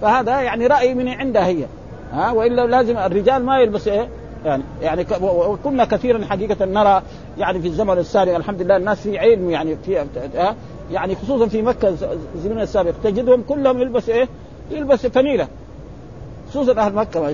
فهذا 0.02 0.42
يعني 0.42 0.68
رأي 0.68 0.94
من 0.94 1.08
عندها 1.08 1.48
هي 1.48 1.66
ها 2.14 2.32
وإلا 2.32 2.68
لازم 2.68 2.98
الرجال 2.98 3.46
ما 3.46 3.60
يلبس 3.60 3.88
إيه؟ 3.88 4.08
يعني 4.46 4.64
يعني 4.82 5.06
وكنا 5.22 5.86
كثيرا 5.86 6.26
حقيقة 6.26 6.66
نرى 6.66 7.02
يعني 7.38 7.62
في 7.62 7.68
الزمن 7.68 7.98
السابق 7.98 8.36
الحمد 8.36 8.62
لله 8.62 8.78
الناس 8.78 9.02
في 9.02 9.20
علم 9.20 9.50
يعني 9.50 9.78
في 9.86 10.06
يعني 10.92 11.16
خصوصا 11.16 11.48
في 11.48 11.62
مكة 11.62 11.94
الزمن 12.36 12.62
السابق 12.62 12.94
تجدهم 13.04 13.44
كلهم 13.50 13.82
يلبس 13.82 14.10
إيه؟ 14.10 14.28
يلبس 14.72 15.06
فنيله 15.06 15.48
خصوصا 16.50 16.72
أهل 16.72 16.94
مكة 16.96 17.34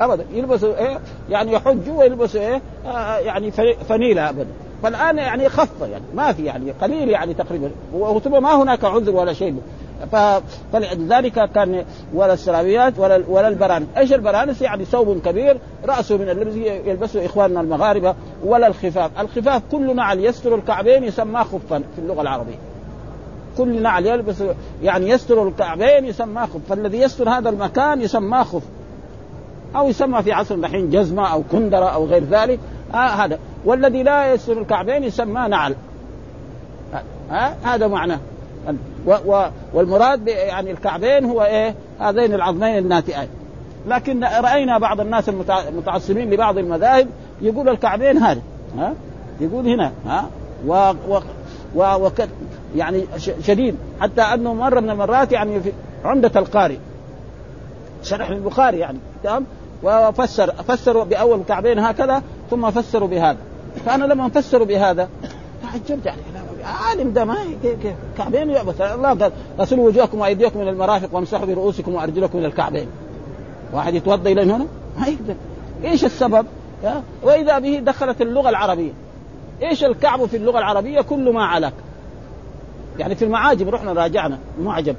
ابدا 0.00 0.24
يلبسوا 0.32 0.78
إيه 0.78 0.98
يعني 1.30 1.52
يحجوا 1.52 1.98
ويلبسوا 1.98 2.40
إيه 2.40 2.60
آه 2.86 3.18
يعني 3.18 3.50
فنيله 3.88 4.28
ابدا 4.30 4.46
فالآن 4.82 5.18
يعني 5.18 5.48
خف 5.48 5.80
يعني 5.80 6.04
ما 6.14 6.32
في 6.32 6.44
يعني 6.44 6.70
قليل 6.70 7.08
يعني 7.08 7.34
تقريبا 7.34 7.70
ثم 8.24 8.42
ما 8.42 8.62
هناك 8.62 8.84
عذر 8.84 9.16
ولا 9.16 9.32
شيء 9.32 9.54
فلذلك 10.72 11.50
قال 11.52 11.84
ولا 12.14 12.32
السراويلات 12.32 12.98
ولا 12.98 13.22
ولا 13.28 13.48
البرانس، 13.48 13.86
إيش 13.96 14.12
البرانس؟ 14.12 14.62
يعني 14.62 14.84
ثوب 14.84 15.20
كبير 15.24 15.58
رأسه 15.84 16.16
من 16.16 16.28
الذي 16.28 16.66
يلبسه 16.66 17.26
إخواننا 17.26 17.60
المغاربة 17.60 18.14
ولا 18.44 18.66
الخفاف، 18.66 19.20
الخفاف 19.20 19.62
كل 19.72 19.96
نعل 19.96 20.18
يستر 20.18 20.54
الكعبين 20.54 21.04
يسمى 21.04 21.44
خفا 21.44 21.78
في 21.78 21.98
اللغة 21.98 22.22
العربية. 22.22 22.58
كل 23.58 23.82
نعل 23.82 24.06
يلبس 24.06 24.42
يعني 24.82 25.08
يستر 25.08 25.48
الكعبين 25.48 26.04
يسمى 26.04 26.42
خف، 26.42 26.60
فالذي 26.68 27.00
يستر 27.00 27.28
هذا 27.30 27.48
المكان 27.48 28.00
يسمى 28.00 28.44
خف. 28.44 28.62
أو 29.76 29.88
يسمى 29.88 30.22
في 30.22 30.32
عصر 30.32 30.54
الحين 30.54 30.90
جزمة 30.90 31.32
أو 31.32 31.42
كندرة 31.52 31.84
أو 31.84 32.06
غير 32.06 32.24
ذلك. 32.24 32.60
آه 32.94 32.96
هذا. 32.96 33.38
والذي 33.64 34.02
لا 34.02 34.32
يستر 34.32 34.60
الكعبين 34.60 35.04
يسمى 35.04 35.48
نعل. 35.48 35.74
ها 36.92 37.02
آه 37.32 37.54
هذا 37.64 37.86
معناه. 37.86 38.18
و 39.06 39.14
و 39.26 39.44
والمراد 39.74 40.28
يعني 40.28 40.70
الكعبين 40.70 41.24
هو 41.24 41.42
إيه؟ 41.42 41.74
هذين 42.00 42.34
العظمين 42.34 42.78
الناتئين. 42.78 43.28
لكن 43.86 44.24
رأينا 44.24 44.78
بعض 44.78 45.00
الناس 45.00 45.28
المتعصبين 45.68 46.30
لبعض 46.30 46.58
المذاهب 46.58 47.08
يقول 47.42 47.68
الكعبين 47.68 48.18
هذا 48.18 48.40
ها؟ 48.78 48.94
يقول 49.40 49.68
هنا. 49.68 49.92
ها؟ 50.06 50.28
و, 50.66 50.72
و, 51.08 51.20
و, 51.74 52.06
و 52.06 52.10
يعني 52.76 53.04
شديد. 53.42 53.76
حتى 54.00 54.22
أنه 54.22 54.54
مرة 54.54 54.80
من 54.80 54.90
المرات 54.90 55.32
يعني 55.32 55.60
في 55.60 55.72
عمدة 56.04 56.30
القارئ. 56.36 56.76
شرح 58.02 58.28
البخاري 58.28 58.78
يعني 58.78 58.98
تمام؟ 59.24 59.46
وفسر 59.82 60.52
فسروا 60.52 61.04
بأول 61.04 61.42
كعبين 61.48 61.78
هكذا 61.78 62.22
ثم 62.50 62.70
فسروا 62.70 63.08
بهذا. 63.08 63.38
فأنا 63.86 64.04
لما 64.04 64.28
فسروا 64.28 64.66
بهذا 64.66 65.08
تعجبت 65.62 66.06
يعني 66.06 66.20
عالم 66.64 67.12
ده 67.12 67.24
ما 67.24 67.36
كعبين 68.18 68.50
يعبث 68.50 68.80
الله 68.80 69.08
قال 69.08 69.32
غسلوا 69.58 69.88
وجوهكم 69.88 70.18
وأيديكم 70.18 70.60
من 70.60 70.68
المرافق 70.68 71.08
وامسحوا 71.12 71.46
برؤوسكم 71.46 71.94
وأرجلكم 71.94 72.38
من 72.38 72.44
الكعبين. 72.44 72.86
واحد 73.72 73.94
يتوضأ 73.94 74.30
إلى 74.30 74.42
هنا؟ 74.42 74.66
ما 74.98 75.06
يقدر. 75.06 75.34
إيش 75.84 76.04
السبب؟ 76.04 76.46
وإذا 77.22 77.58
به 77.58 77.78
دخلت 77.78 78.22
اللغة 78.22 78.48
العربية. 78.48 78.92
إيش 79.62 79.84
الكعب 79.84 80.26
في 80.26 80.36
اللغة 80.36 80.58
العربية؟ 80.58 81.00
كل 81.00 81.32
ما 81.32 81.44
علك 81.44 81.72
يعني 82.98 83.14
في 83.14 83.24
المعاجم 83.24 83.68
رحنا 83.68 83.92
راجعنا. 83.92 84.38
المعجم 84.58 84.94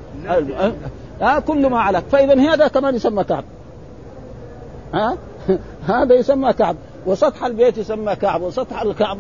ها؟ 1.22 1.40
كل 1.40 1.70
ما 1.70 1.80
علك 1.80 2.04
فإذا 2.12 2.54
هذا 2.54 2.68
كمان 2.68 2.96
يسمى 2.96 3.24
كعب. 3.24 3.44
ها؟ 4.94 5.18
هذا 5.88 6.16
يسمى 6.16 6.54
كعب. 6.54 6.76
وسطح 7.06 7.44
البيت 7.46 7.78
يسمى 7.78 8.16
كعب 8.16 8.42
وسطح 8.42 8.82
الكعب. 8.82 9.18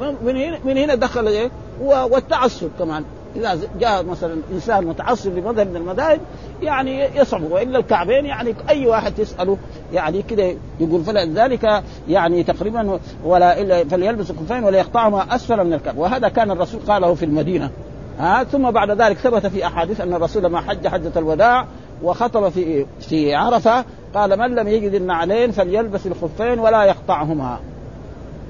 من 0.00 0.36
هنا 0.36 0.58
من 0.64 0.78
هنا 0.78 0.94
دخل 0.94 1.26
إيه؟ 1.26 1.50
والتعصب 1.80 2.68
كمان. 2.78 3.04
إذا 3.36 3.58
جاء 3.80 4.04
مثلا 4.04 4.36
إنسان 4.52 4.86
متعصب 4.86 5.38
لمذهب 5.38 5.70
من 5.70 5.76
المذاهب 5.76 6.20
يعني 6.62 7.04
يصعب 7.16 7.42
وإلا 7.50 7.78
الكعبين 7.78 8.26
يعني 8.26 8.54
أي 8.68 8.86
واحد 8.86 9.14
تساله 9.14 9.58
يعني 9.92 10.22
كده 10.22 10.54
يقول 10.80 11.04
فلذلك 11.04 11.82
يعني 12.08 12.42
تقريبا 12.42 12.98
ولا 13.24 13.60
إلا 13.60 13.84
فليلبس 13.84 14.30
الخفين 14.30 14.64
ولا 14.64 14.78
يقطعهما 14.78 15.34
أسفل 15.34 15.64
من 15.64 15.72
الكعب. 15.72 15.98
وهذا 15.98 16.28
كان 16.28 16.50
الرسول 16.50 16.80
قاله 16.88 17.14
في 17.14 17.24
المدينة. 17.24 17.70
ها 18.18 18.44
ثم 18.44 18.70
بعد 18.70 18.90
ذلك 18.90 19.16
ثبت 19.16 19.46
في 19.46 19.66
أحاديث 19.66 20.00
أن 20.00 20.14
الرسول 20.14 20.42
لما 20.42 20.60
حج 20.60 20.86
حجة 20.86 21.12
الوداع 21.16 21.66
وخطب 22.02 22.48
في 22.48 22.86
في 23.00 23.34
عرفة 23.34 23.84
قال 24.14 24.38
من 24.38 24.54
لم 24.54 24.68
يجد 24.68 24.94
النعلين 24.94 25.50
فليلبس 25.50 26.06
الخفين 26.06 26.58
ولا 26.58 26.84
يقطعهما. 26.84 27.58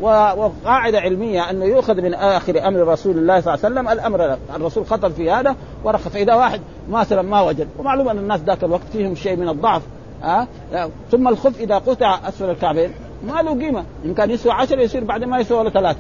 وقاعدة 0.01 1.01
علمية 1.01 1.51
انه 1.51 1.65
يؤخذ 1.65 2.03
من 2.03 2.15
آخر 2.15 2.69
أمر 2.69 2.89
رسول 2.89 3.19
الله 3.19 3.41
صلى 3.41 3.55
الله 3.55 3.65
عليه 3.65 3.75
وسلم 3.75 3.89
الأمر 3.89 4.37
الرسول 4.57 4.87
خطب 4.87 5.13
في 5.13 5.31
هذا 5.31 5.57
ورخص. 5.85 6.09
فاذا 6.09 6.35
واحد 6.35 6.61
مثلا 6.91 7.23
ما 7.23 7.41
وجد 7.41 7.69
ومعلوم 7.79 8.09
أن 8.09 8.19
الناس 8.19 8.41
ذاك 8.41 8.65
الوقت 8.65 8.87
فيهم 8.93 9.15
شيء 9.15 9.37
من 9.37 9.49
الضعف 9.49 9.83
ها؟ 10.23 10.49
ثم 11.11 11.29
الخف 11.29 11.61
إذا 11.61 11.79
قطع 11.79 12.19
أسفل 12.29 12.51
الكعبين 12.51 12.91
ما 13.27 13.43
له 13.43 13.51
قيمة. 13.51 13.85
إن 14.05 14.15
كان 14.15 14.31
يسوى 14.31 14.53
عشرة 14.53 14.81
يصير 14.81 15.05
بعد 15.05 15.25
ما 15.25 15.39
يسوى 15.39 15.59
ولا 15.59 15.71
ثلاثة 15.71 15.99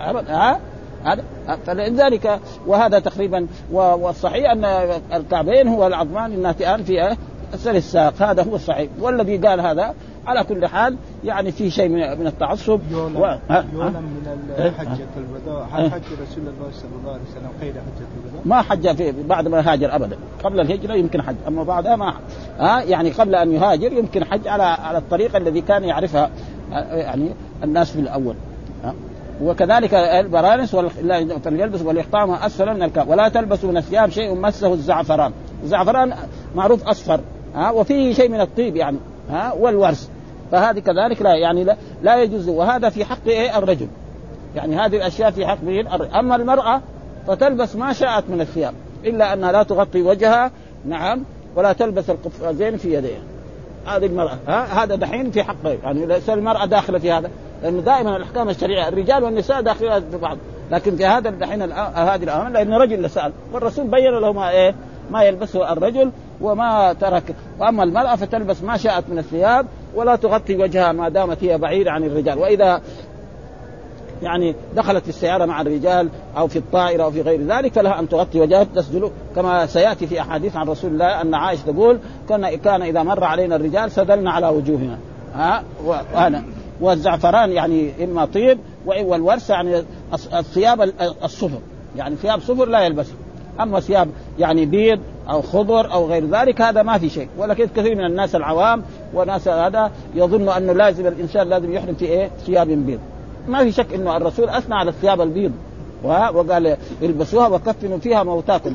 ها؟ 0.00 0.60
هذا. 1.04 1.24
فلذلك 1.66 2.40
وهذا 2.66 2.98
تقريبا 2.98 3.46
والصحيح 3.72 4.50
أن 4.50 4.64
الكعبين 5.12 5.68
هو 5.68 5.86
العظمان 5.86 6.32
الناتئان 6.32 6.82
في 6.82 7.16
اسفل 7.54 7.76
الساق 7.76 8.22
هذا 8.22 8.42
هو 8.42 8.54
الصحيح. 8.54 8.88
والذي 9.00 9.36
قال 9.36 9.60
هذا 9.60 9.94
على 10.26 10.44
كل 10.44 10.66
حال 10.66 10.96
يعني 11.24 11.52
في 11.52 11.70
شيء 11.70 11.88
من 11.88 12.26
التعصب. 12.26 12.80
يولم, 12.90 13.16
و... 13.16 13.38
يولم 13.72 14.02
من 14.02 14.72
حجة 14.78 15.06
الوداع 15.16 15.66
هل 15.72 15.90
حج 15.90 16.02
رسول 16.02 16.44
الله 16.48 16.70
صلى 16.72 16.90
الله 17.00 17.12
عليه 17.12 17.22
وسلم 17.22 17.50
غير 17.60 17.72
حجة 17.72 18.06
الوداع؟ 18.24 18.40
ما 18.44 18.62
حج 18.62 18.96
في 18.96 19.22
بعد 19.22 19.48
ما 19.48 19.72
هاجر 19.72 19.94
ابدا. 19.94 20.16
قبل 20.44 20.60
الهجرة 20.60 20.94
يمكن 20.94 21.22
حج. 21.22 21.36
أما 21.48 21.62
بعدها 21.62 21.96
ما 21.96 22.14
ها؟ 22.58 22.82
يعني 22.82 23.10
قبل 23.10 23.34
أن 23.34 23.52
يهاجر 23.52 23.92
يمكن 23.92 24.24
حج 24.24 24.48
على 24.48 24.62
على 24.62 24.98
الطريقة 24.98 25.36
الذي 25.36 25.60
كان 25.60 25.84
يعرفها 25.84 26.30
يعني 26.90 27.30
الناس 27.64 27.90
في 27.90 28.00
الأول. 28.00 28.34
ها؟ 28.84 28.94
وكذلك 29.42 29.94
البرانس 29.94 30.76
فليلبس 31.44 31.82
وليقطعهما 31.82 32.46
أسفل 32.46 32.74
من 32.74 32.82
الكعب 32.82 33.08
ولا 33.08 33.28
تلبسوا 33.28 33.70
من 33.70 33.76
الثياب 33.76 34.10
شيء 34.10 34.34
مسه 34.34 34.72
الزعفران. 34.72 35.32
الزعفران 35.62 36.14
معروف 36.54 36.88
أصفر. 36.88 37.20
ها 37.56 37.70
وفيه 37.70 38.14
شيء 38.14 38.28
من 38.28 38.40
الطيب 38.40 38.76
يعني 38.76 38.98
ها 39.30 39.52
والورس 39.52 40.10
فهذه 40.52 40.78
كذلك 40.78 41.22
لا 41.22 41.34
يعني 41.34 41.64
لا, 41.64 41.76
لا 42.02 42.22
يجوز. 42.22 42.48
وهذا 42.48 42.88
في 42.88 43.04
حق 43.04 43.26
إيه؟ 43.26 43.58
الرجل. 43.58 43.88
يعني 44.56 44.76
هذه 44.76 44.96
الأشياء 44.96 45.30
في 45.30 45.46
حق 45.46 45.58
أما 46.18 46.36
المرأة 46.36 46.80
فتلبس 47.26 47.76
ما 47.76 47.92
شاءت 47.92 48.24
من 48.30 48.40
الثياب 48.40 48.74
إلا 49.04 49.32
أنها 49.32 49.52
لا 49.52 49.62
تغطي 49.62 50.02
وجهها 50.02 50.50
نعم 50.84 51.24
ولا 51.56 51.72
تلبس 51.72 52.10
القفازين 52.10 52.76
في 52.76 52.94
يديها. 52.94 53.22
هذه 53.86 54.06
المرأة 54.06 54.38
ها 54.48 54.84
هذا 54.84 54.94
دحين 54.94 55.30
في 55.30 55.42
حق 55.42 55.56
يعني 55.84 56.06
ليس 56.06 56.30
المرأة 56.30 56.66
داخلة 56.66 56.98
في 56.98 57.12
هذا 57.12 57.30
لأنه 57.62 57.80
دائما 57.80 58.16
الأحكام 58.16 58.48
الشرعية 58.48 58.88
الرجال 58.88 59.24
والنساء 59.24 59.60
داخلين 59.60 60.10
في 60.10 60.16
بعض. 60.16 60.38
لكن 60.70 60.96
في 60.96 61.06
هذا 61.06 61.30
دحين 61.30 61.62
هذه 61.72 62.22
الأمر 62.22 62.48
لأن 62.48 62.72
رجل 62.74 63.10
سأل 63.10 63.32
والرسول 63.52 63.86
بين 63.86 64.10
له 64.10 64.32
ما 64.32 64.50
إيه؟ 64.50 64.74
ما 65.10 65.22
يلبسه 65.22 65.72
الرجل 65.72 66.10
وما 66.40 66.92
ترك. 66.92 67.34
وأما 67.58 67.82
المرأة 67.82 68.16
فتلبس 68.16 68.62
ما 68.62 68.76
شاءت 68.76 69.04
من 69.08 69.18
الثياب 69.18 69.66
ولا 69.94 70.16
تغطي 70.16 70.56
وجهها 70.56 70.92
ما 70.92 71.08
دامت 71.08 71.44
هي 71.44 71.58
بعيدة 71.58 71.90
عن 71.90 72.04
الرجال. 72.04 72.38
وإذا 72.38 72.80
يعني 74.22 74.54
دخلت 74.76 75.08
السيارة 75.08 75.44
مع 75.44 75.60
الرجال 75.60 76.08
أو 76.36 76.48
في 76.48 76.58
الطائرة 76.58 77.04
أو 77.04 77.10
في 77.10 77.20
غير 77.22 77.42
ذلك 77.42 77.72
فلها 77.72 78.00
أن 78.00 78.08
تغطي 78.08 78.40
وجهها 78.40 78.64
تسجل. 78.64 79.10
كما 79.36 79.66
سيأتي 79.66 80.06
في 80.06 80.20
أحاديث 80.20 80.56
عن 80.56 80.68
رسول 80.68 80.90
الله 80.90 81.20
أن 81.20 81.34
عائشة 81.34 81.62
تقول 81.62 81.98
كان 82.28 82.56
كان 82.56 82.82
إذا 82.82 83.02
مر 83.02 83.24
علينا 83.24 83.56
الرجال 83.56 83.90
سدلنا 83.90 84.30
على 84.30 84.48
وجوهنا. 84.48 84.98
ها؟ 85.34 85.62
وأنا 85.84 86.44
والزعفران 86.80 87.52
يعني 87.52 88.04
إما 88.04 88.24
طيب 88.24 88.58
والورس 88.86 89.50
يعني 89.50 89.84
الثياب 90.34 90.92
الصفر. 91.24 91.58
يعني 91.96 92.16
ثياب 92.16 92.40
صفر 92.40 92.64
لا 92.64 92.80
يلبسها. 92.80 93.16
أما 93.60 93.80
ثياب 93.80 94.08
يعني 94.38 94.66
بيض 94.66 95.00
أو 95.30 95.42
خضر 95.42 95.92
أو 95.92 96.06
غير 96.06 96.26
ذلك 96.26 96.60
هذا 96.60 96.82
ما 96.82 96.98
في 96.98 97.08
شيء. 97.08 97.28
ولكن 97.38 97.66
كثير 97.76 97.94
من 97.94 98.04
الناس 98.04 98.34
العوام 98.34 98.82
وناس 99.14 99.48
هذا 99.48 99.90
يظن 100.14 100.48
أنه 100.48 100.72
لازم 100.72 101.06
الإنسان 101.06 101.48
لازم 101.48 101.72
يحرم 101.72 101.94
في 101.94 102.04
إيه؟ 102.04 102.30
ثياب 102.46 102.68
بيض. 102.68 103.00
ما 103.48 103.64
في 103.64 103.72
شك 103.72 103.94
إنه 103.94 104.16
الرسول 104.16 104.48
أثنى 104.48 104.74
على 104.74 104.90
الثياب 104.90 105.20
البيض. 105.20 105.52
وقال 106.04 106.76
البسوها 107.02 107.48
وكفنوا 107.48 107.98
فيها 107.98 108.22
موتاكم. 108.22 108.74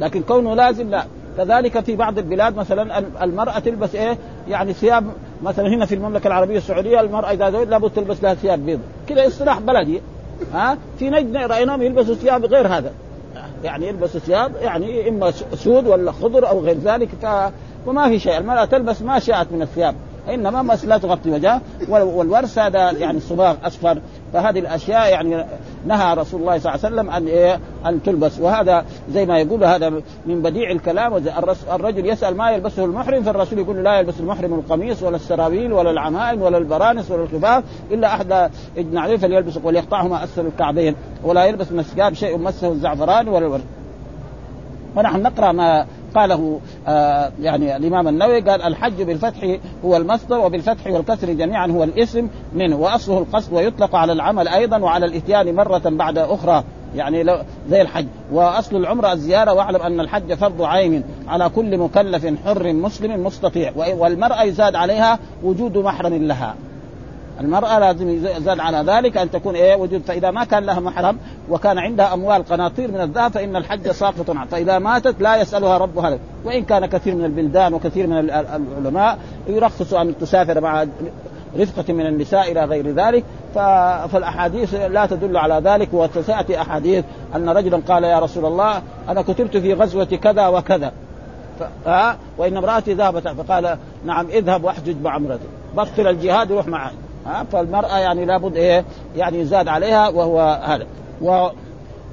لكن 0.00 0.22
كونه 0.22 0.54
لازم 0.54 0.90
لا. 0.90 1.04
كذلك 1.36 1.80
في 1.80 1.96
بعض 1.96 2.18
البلاد 2.18 2.56
مثلا 2.56 2.98
المرأة 3.24 3.58
تلبس 3.58 3.94
إيه؟ 3.94 4.18
يعني 4.48 4.72
ثياب 4.72 5.04
مثلا 5.42 5.68
هنا 5.68 5.86
في 5.86 5.94
المملكة 5.94 6.26
العربية 6.26 6.56
السعودية 6.58 7.00
المرأة 7.00 7.32
إذا 7.32 7.50
زوجت 7.50 7.68
لابد 7.68 7.90
تلبس 7.90 8.22
لها 8.22 8.34
ثياب 8.34 8.66
بيض. 8.66 8.80
كذا 9.08 9.26
اصطلاح 9.26 9.60
بلدي. 9.60 10.00
ها؟ 10.54 10.78
في 10.98 11.10
نجد 11.10 11.36
رأيناهم 11.36 11.82
يلبسوا 11.82 12.14
ثياب 12.14 12.44
غير 12.44 12.66
هذا. 12.66 12.92
يعني 13.64 13.88
يلبس 13.88 14.10
ثياب 14.16 14.52
يعني 14.60 15.08
إما 15.08 15.30
سود 15.54 15.86
ولا 15.86 16.12
خضر 16.12 16.48
أو 16.48 16.60
غير 16.60 16.78
ذلك 16.78 17.08
ف... 17.22 17.26
وما 17.86 18.08
في 18.08 18.18
شيء. 18.18 18.38
المراه 18.38 18.64
تلبس 18.64 19.02
ما 19.02 19.18
شاءت 19.18 19.52
من 19.52 19.62
الثياب 19.62 19.94
إنما 20.28 20.62
بس 20.62 20.84
لا 20.84 20.98
تغطي 20.98 21.30
وجهها 21.30 21.60
والورس 21.88 22.58
هذا 22.58 22.90
يعني 22.90 23.20
صباغ 23.20 23.56
أصفر 23.64 23.98
فهذه 24.34 24.58
الأشياء 24.58 25.10
يعني 25.10 25.44
نهى 25.86 26.14
رسول 26.14 26.40
الله 26.40 26.58
صلى 26.58 26.74
الله 26.74 26.84
عليه 26.84 26.94
وسلم 26.94 27.10
ان 27.10 27.26
إيه؟ 27.26 27.60
أن 27.86 28.02
تلبس. 28.02 28.38
وهذا 28.40 28.84
زي 29.10 29.26
ما 29.26 29.38
يقول 29.38 29.64
هذا 29.64 29.90
من 30.26 30.42
بديع 30.42 30.70
الكلام 30.70 31.22
الرجل 31.72 32.06
يسأل 32.06 32.36
ما 32.36 32.50
يلبسه 32.50 32.84
المحرم 32.84 33.22
فالرسول 33.22 33.58
يقول 33.58 33.84
لا 33.84 33.98
يلبس 33.98 34.20
المحرم 34.20 34.54
القميص 34.54 35.02
ولا 35.02 35.16
السراويل 35.16 35.72
ولا 35.72 35.90
العمائم 35.90 36.42
ولا 36.42 36.58
البرانس 36.58 37.10
ولا 37.10 37.22
الخفاف 37.22 37.64
إلا 37.90 38.14
أحد 38.14 38.50
يجنى 38.76 39.00
عليه 39.00 39.16
فليلبس 39.16 39.58
وليقطعهما 39.62 40.24
أسفل 40.24 40.46
الكعبين. 40.46 40.94
ولا 41.24 41.44
يلبس 41.44 41.72
الثياب 41.72 42.14
شيء 42.14 42.38
مسه 42.38 42.68
الزعفران 42.68 43.28
ولا 43.28 43.46
الورد. 43.46 43.64
ونحن 44.96 45.22
نقرأ 45.22 45.52
ما 45.52 45.86
قاله 46.14 46.60
آه 46.88 47.32
يعني 47.40 47.76
الإمام 47.76 48.08
النووي 48.08 48.40
قال 48.40 48.62
الحج 48.62 49.02
بالفتح 49.02 49.56
هو 49.84 49.96
المصدر 49.96 50.38
وبالفتح 50.38 50.86
والكسر 50.86 51.32
جميعا 51.32 51.66
هو 51.66 51.84
الاسم 51.84 52.28
منه 52.52 52.76
وأصله 52.76 53.18
القصد 53.18 53.52
ويطلق 53.52 53.96
على 53.96 54.12
العمل 54.12 54.48
أيضا 54.48 54.78
وعلى 54.78 55.06
الإتيان 55.06 55.54
مرة 55.54 55.82
بعد 55.84 56.18
أخرى 56.18 56.64
يعني 56.96 57.22
لو 57.22 57.38
زي 57.70 57.80
الحج. 57.80 58.06
وأصل 58.32 58.76
العمرة 58.76 59.12
الزيارة 59.12 59.52
واعلم 59.52 59.82
أن 59.82 60.00
الحج 60.00 60.34
فرض 60.34 60.62
عين 60.62 61.04
على 61.28 61.48
كل 61.48 61.78
مكلف 61.78 62.26
حر 62.44 62.72
مسلم 62.72 63.26
مستطيع 63.26 63.72
والمرأة 63.76 64.42
يزاد 64.42 64.74
عليها 64.74 65.18
وجود 65.42 65.78
محرم 65.78 66.14
لها. 66.14 66.54
المرأة 67.40 67.78
لازم 67.78 68.08
يزاد 68.08 68.60
على 68.60 68.92
ذلك 68.92 69.16
أن 69.16 69.30
تكون 69.30 69.54
إيه 69.54 69.76
وجود 69.76 70.02
فإذا 70.02 70.30
ما 70.30 70.44
كان 70.44 70.64
لها 70.64 70.80
محرم 70.80 71.18
وكان 71.50 71.78
عندها 71.78 72.14
أموال 72.14 72.44
قناطير 72.44 72.90
من 72.90 73.00
الذهب 73.00 73.32
فإن 73.32 73.56
الحج 73.56 73.90
ساقط 73.90 74.30
عنها. 74.30 74.44
فإذا 74.44 74.78
ماتت 74.78 75.20
لا 75.20 75.36
يسألها 75.36 75.78
ربها 75.78 76.18
وإن 76.44 76.64
كان 76.64 76.86
كثير 76.86 77.14
من 77.14 77.24
البلدان 77.24 77.74
وكثير 77.74 78.06
من 78.06 78.18
العلماء 78.18 79.18
يرخص 79.46 79.94
أن 79.94 80.18
تسافر 80.18 80.60
مع 80.60 80.86
رفقة 81.58 81.92
من 81.92 82.06
النساء 82.06 82.52
إلى 82.52 82.64
غير 82.64 82.90
ذلك. 82.90 83.24
فالأحاديث 83.54 84.74
لا 84.74 85.06
تدل 85.06 85.36
على 85.36 85.60
ذلك 85.64 85.88
وتأتي 85.92 86.60
أحاديث 86.60 87.04
أن 87.36 87.48
رجلا 87.48 87.80
قال 87.88 88.04
يا 88.04 88.18
رسول 88.18 88.44
الله 88.44 88.82
أنا 89.08 89.22
كتبت 89.22 89.56
في 89.56 89.74
غزوة 89.74 90.04
كذا 90.04 90.46
وكذا. 90.46 90.92
وإن 92.38 92.56
امرأتي 92.56 92.94
ذهبت 92.94 93.28
فقال 93.28 93.76
نعم 94.04 94.26
اذهب 94.26 94.64
واحجج 94.64 94.96
مع 95.02 95.20
بطل 95.76 96.06
الجهاد 96.06 96.50
وروح 96.50 96.66
معي 96.66 96.90
ها 97.26 97.44
فالمرأة 97.52 97.98
يعني 97.98 98.24
لابد 98.24 98.56
إيه 98.56 98.84
يعني 99.16 99.40
يزاد 99.40 99.68
عليها 99.68 100.08
وهو 100.08 100.60
هذا 100.64 100.86
و... 101.22 101.48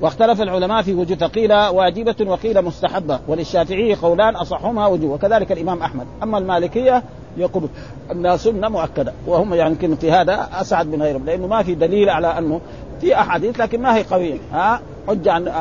واختلف 0.02 0.42
العلماء 0.42 0.82
في 0.82 0.94
وجوب 0.94 1.18
فقيل 1.18 1.54
واجبة 1.54 2.16
وقيل 2.28 2.62
مستحبة 2.62 3.20
وللشافعي 3.28 3.96
قولان 3.96 4.36
أصحهما 4.36 4.88
وجوب 4.88 5.12
وكذلك 5.12 5.52
الإمام 5.52 5.82
أحمد. 5.84 6.06
أما 6.24 6.38
المالكية 6.38 7.04
يقول 7.38 7.70
أنها 8.12 8.38
سنة 8.38 8.70
مؤكدة 8.70 9.14
وهم 9.28 9.54
يعني 9.54 9.70
يمكن 9.70 9.96
في 9.96 10.12
هذا 10.12 10.50
أسعد 10.54 10.88
من 10.88 11.02
غيرهم 11.02 11.26
لأنه 11.26 11.48
ما 11.48 11.64
في 11.64 11.76
دليل 11.76 12.10
على 12.10 12.38
أنه 12.38 12.62
في 13.02 13.16
أحاديث 13.16 13.60
لكن 13.60 13.82
ما 13.82 13.96
هي 13.96 14.04
قوية. 14.04 14.38
ها 14.54 14.82
حجة 15.08 15.32
عن 15.32 15.52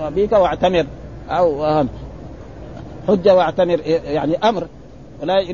أبيك 0.00 0.32
واعتمر 0.32 0.86
أو 1.30 1.64
حجة 3.08 3.34
واعتمر 3.34 3.80
يعني 3.86 4.36
أمر. 4.36 4.66
ولا 5.22 5.44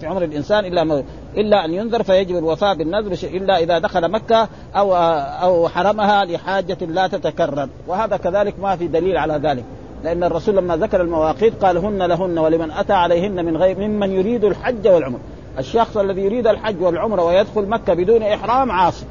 في 0.00 0.06
عمر 0.06 0.24
الإنسان 0.24 0.64
إلا 0.64 1.02
إلا 1.36 1.64
أن 1.64 1.74
ينذر 1.74 2.02
فيجب 2.02 2.36
الوفاء 2.36 2.74
بالنذر 2.74 3.28
إلا 3.36 3.58
إذا 3.58 3.78
دخل 3.78 4.10
مكة 4.10 4.48
أو 4.76 4.96
أو 5.42 5.68
حرمها 5.68 6.24
لحاجة 6.24 6.78
لا 6.80 7.06
تتكرر. 7.06 7.68
وهذا 7.88 8.16
كذلك 8.16 8.60
ما 8.60 8.76
في 8.76 8.86
دليل 8.86 9.16
على 9.16 9.34
ذلك. 9.34 9.64
لأن 10.04 10.24
الرسول 10.24 10.56
لما 10.56 10.76
ذكر 10.76 11.00
المواقيت 11.00 11.64
قال 11.64 11.76
هن 11.76 12.02
لهن 12.02 12.38
ولمن 12.38 12.70
أتى 12.70 12.92
عليهن 12.92 13.44
من 13.44 13.56
غير 13.56 13.78
ممن 13.78 14.12
يريد 14.12 14.44
الحج 14.44 14.88
والعمر 14.88 15.18
الشخص 15.58 15.96
الذي 15.96 16.20
يريد 16.20 16.46
الحج 16.46 16.82
والعمرة 16.82 17.24
ويدخل 17.24 17.66
مكة 17.66 17.94
بدون 17.94 18.22
إحرام 18.22 18.70
عاصي. 18.70 19.06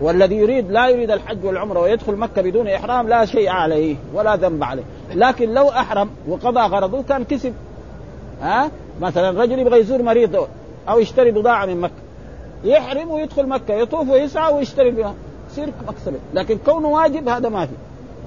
والذي 0.00 0.36
يريد 0.36 0.70
لا 0.70 0.88
يريد 0.88 1.10
الحج 1.10 1.44
والعمرة 1.44 1.80
ويدخل 1.80 2.16
مكة 2.16 2.42
بدون 2.42 2.68
إحرام 2.68 3.08
لا 3.08 3.24
شيء 3.24 3.48
عليه 3.48 3.96
ولا 4.14 4.36
ذنب 4.36 4.64
عليه. 4.64 4.82
لكن 5.14 5.54
لو 5.54 5.68
أحرم 5.68 6.10
وقضى 6.28 6.60
غرضه 6.60 7.02
كان 7.02 7.24
كسب. 7.24 7.54
ها؟ 8.42 8.70
مثلا 9.00 9.42
رجل 9.42 9.58
يبغى 9.58 9.80
يزور 9.80 10.02
مريض 10.02 10.48
أو 10.88 10.98
يشتري 10.98 11.30
بضاعة 11.30 11.66
من 11.66 11.80
مكة 11.80 11.92
يحرم 12.64 13.10
ويدخل 13.10 13.46
مكة 13.46 13.74
يطوف 13.74 14.10
ويسعى 14.10 14.54
ويشتري 14.54 14.90
بها 14.90 15.14
يصير 15.50 15.72
مكسبه 15.88 16.16
لكن 16.34 16.58
كونه 16.66 16.88
واجب 16.88 17.28
هذا 17.28 17.48
ما 17.48 17.66
في. 17.66 17.72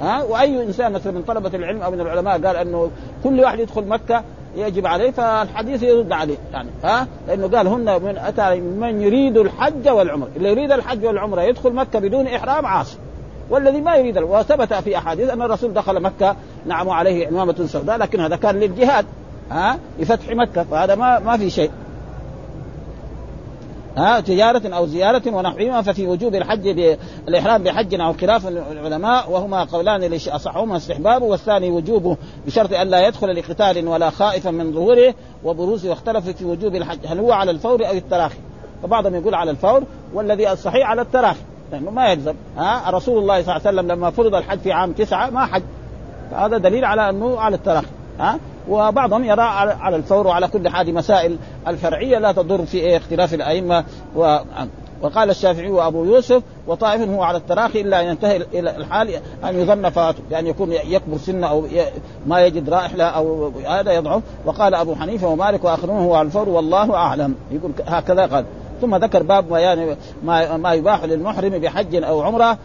ها؟ 0.01 0.23
وأي 0.23 0.63
إنسان 0.63 0.91
مثلا 0.91 1.13
من 1.13 1.21
طلبة 1.21 1.51
العلم 1.53 1.81
أو 1.81 1.91
من 1.91 1.99
العلماء 1.99 2.33
قال 2.33 2.55
إنه 2.55 2.91
كل 3.23 3.39
واحد 3.39 3.59
يدخل 3.59 3.87
مكة 3.87 4.23
يجب 4.55 4.87
عليه 4.87 5.11
فالحديث 5.11 5.83
يرد 5.83 6.11
عليه 6.11 6.35
يعني. 6.53 6.69
ها؟ 6.83 7.07
لأنه 7.27 7.47
قال 7.47 7.67
هن 7.67 8.01
من 8.01 8.17
أتى 8.17 8.59
من 8.59 9.01
يريد 9.01 9.37
الحج 9.37 9.89
والعمرة. 9.89 10.29
اللي 10.35 10.49
يريد 10.49 10.71
الحج 10.71 11.05
والعمرة 11.05 11.41
يدخل 11.41 11.73
مكة 11.73 11.99
بدون 11.99 12.27
إحرام 12.27 12.65
عاصي. 12.65 12.97
والذي 13.49 13.81
ما 13.81 13.95
يريد 13.95 14.17
وثبت 14.17 14.73
في 14.73 14.97
أحاديث 14.97 15.29
أن 15.29 15.41
الرسول 15.41 15.73
دخل 15.73 15.99
مكة 15.99 16.35
نعم 16.65 16.89
عليه 16.89 17.27
عمامه 17.27 17.65
سوداء 17.65 17.97
لكن 17.97 18.19
هذا 18.19 18.35
كان 18.35 18.55
للجهاد. 18.55 19.05
ها؟ 19.53 19.79
لفتح 19.99 20.29
مكة. 20.29 20.63
فهذا 20.63 20.95
ما 20.95 21.19
ما 21.19 21.37
في 21.37 21.49
شيء. 21.49 21.71
ها؟ 23.97 24.19
تجارة 24.19 24.75
أو 24.75 24.87
زيارة 24.87 25.21
ونحوهما 25.27 25.81
ففي 25.81 26.07
وجوب 26.07 26.35
الحج 26.35 26.67
الإحرام 27.27 27.63
بحج 27.63 28.01
أو 28.01 28.13
خلاف 28.13 28.47
العلماء 28.47 29.31
وهما 29.31 29.63
قولان 29.63 30.13
أصحهما 30.13 30.77
استحبابه 30.77 31.25
والثاني 31.25 31.71
وجوبه 31.71 32.17
بشرط 32.45 32.73
أن 32.73 32.87
لا 32.87 33.07
يدخل 33.07 33.35
لقتال 33.35 33.87
ولا 33.87 34.09
خائفا 34.09 34.51
من 34.51 34.73
ظهوره 34.73 35.13
وبروزه 35.43 35.89
واختلف 35.89 36.29
في 36.29 36.45
وجوب 36.45 36.75
الحج. 36.75 36.99
هل 37.07 37.19
هو 37.19 37.31
على 37.31 37.51
الفور 37.51 37.87
أو 37.87 37.93
التراخي؟ 37.93 38.37
فبعضهم 38.83 39.15
يقول 39.15 39.35
على 39.35 39.51
الفور 39.51 39.83
والذي 40.13 40.51
الصحيح 40.51 40.89
على 40.89 41.01
التراخي. 41.01 41.41
لأنه 41.71 41.91
ما 41.91 42.11
يلزم. 42.11 42.33
ها؟ 42.57 42.89
رسول 42.89 43.17
الله 43.17 43.41
صلى 43.41 43.55
الله 43.55 43.67
عليه 43.67 43.77
وسلم 43.77 43.91
لما 43.91 44.09
فرض 44.09 44.35
الحج 44.35 44.59
في 44.59 44.71
عام 44.71 44.91
تسعة 44.91 45.29
ما 45.29 45.45
حج. 45.45 45.63
هذا 46.31 46.57
دليل 46.57 46.85
على 46.85 47.09
أنه 47.09 47.39
على 47.39 47.55
التراخي. 47.55 47.87
ها؟ 48.19 48.39
وبعضهم 48.69 49.23
يرى 49.23 49.41
على 49.81 49.95
الفور 49.95 50.27
وعلى 50.27 50.47
كل 50.47 50.69
حال 50.69 50.93
مسائل 50.93 51.37
الفرعية 51.67 52.19
لا 52.19 52.31
تضر 52.31 52.65
في 52.65 52.97
اختلاف 52.97 53.33
الأئمة. 53.33 53.83
و 54.15 54.37
وقال 55.03 55.29
الشافعي 55.29 55.69
وأبو 55.69 56.05
يوسف 56.05 56.43
وطائف 56.67 57.09
هو 57.09 57.23
على 57.23 57.37
التراخي 57.37 57.81
إلا 57.81 58.01
أن 58.01 58.07
ينتهي 58.07 58.37
إلى 58.37 58.75
الحال 58.77 59.09
أن 59.43 59.59
يظن 59.59 59.89
فاته 59.89 60.19
يعني 60.31 60.49
يكون 60.49 60.71
يكبر 60.71 61.17
سنه 61.17 61.47
أو 61.47 61.65
ما 62.27 62.41
يجد 62.41 62.69
رائحة 62.69 63.01
أو 63.01 63.51
هذا 63.67 63.91
يضعف. 63.91 64.21
وقال 64.45 64.75
أبو 64.75 64.95
حنيفة 64.95 65.27
ومالك 65.27 65.63
واخرون 65.63 65.97
هو 65.97 66.15
على 66.15 66.25
الفور 66.25 66.49
والله 66.49 66.95
أعلم. 66.95 67.35
يقول 67.51 67.71
هكذا 67.87 68.25
قال. 68.25 68.45
ثم 68.81 68.95
ذكر 68.95 69.23
باب 69.23 69.51
ما 69.51 69.95
ما, 70.23 70.57
ما 70.57 70.73
يباح 70.73 71.03
للمحرم 71.03 71.49
بحج 71.49 71.95
أو 71.95 72.21
عمرة 72.21 72.57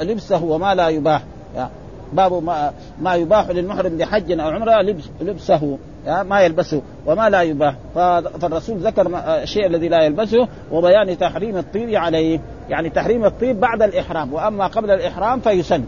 لبسه 0.00 0.44
وما 0.44 0.74
لا 0.74 0.88
يباح. 0.88 1.22
يعني 1.56 1.70
باب 2.12 2.42
ما, 2.42 2.72
ما 3.00 3.14
يباح 3.14 3.50
للمحرم 3.50 3.96
بحج 3.96 4.40
أو 4.40 4.48
عمرة 4.48 4.82
لبس 4.82 5.04
لبسه 5.20 5.78
ما 6.06 6.40
يلبسه 6.40 6.82
وما 7.06 7.30
لا 7.30 7.42
يباح. 7.42 7.74
فالرسول 7.94 8.78
ذكر 8.78 9.10
الشيء 9.42 9.66
الذي 9.66 9.88
لا 9.88 10.02
يلبسه 10.02 10.48
وبيان 10.72 11.18
تحريم 11.18 11.56
الطيب 11.56 11.94
عليه. 11.94 12.40
يعني 12.68 12.90
تحريم 12.90 13.24
الطيب 13.24 13.60
بعد 13.60 13.82
الإحرام 13.82 14.32
وأما 14.32 14.66
قبل 14.66 14.90
الإحرام 14.90 15.40
فيسن. 15.40 15.84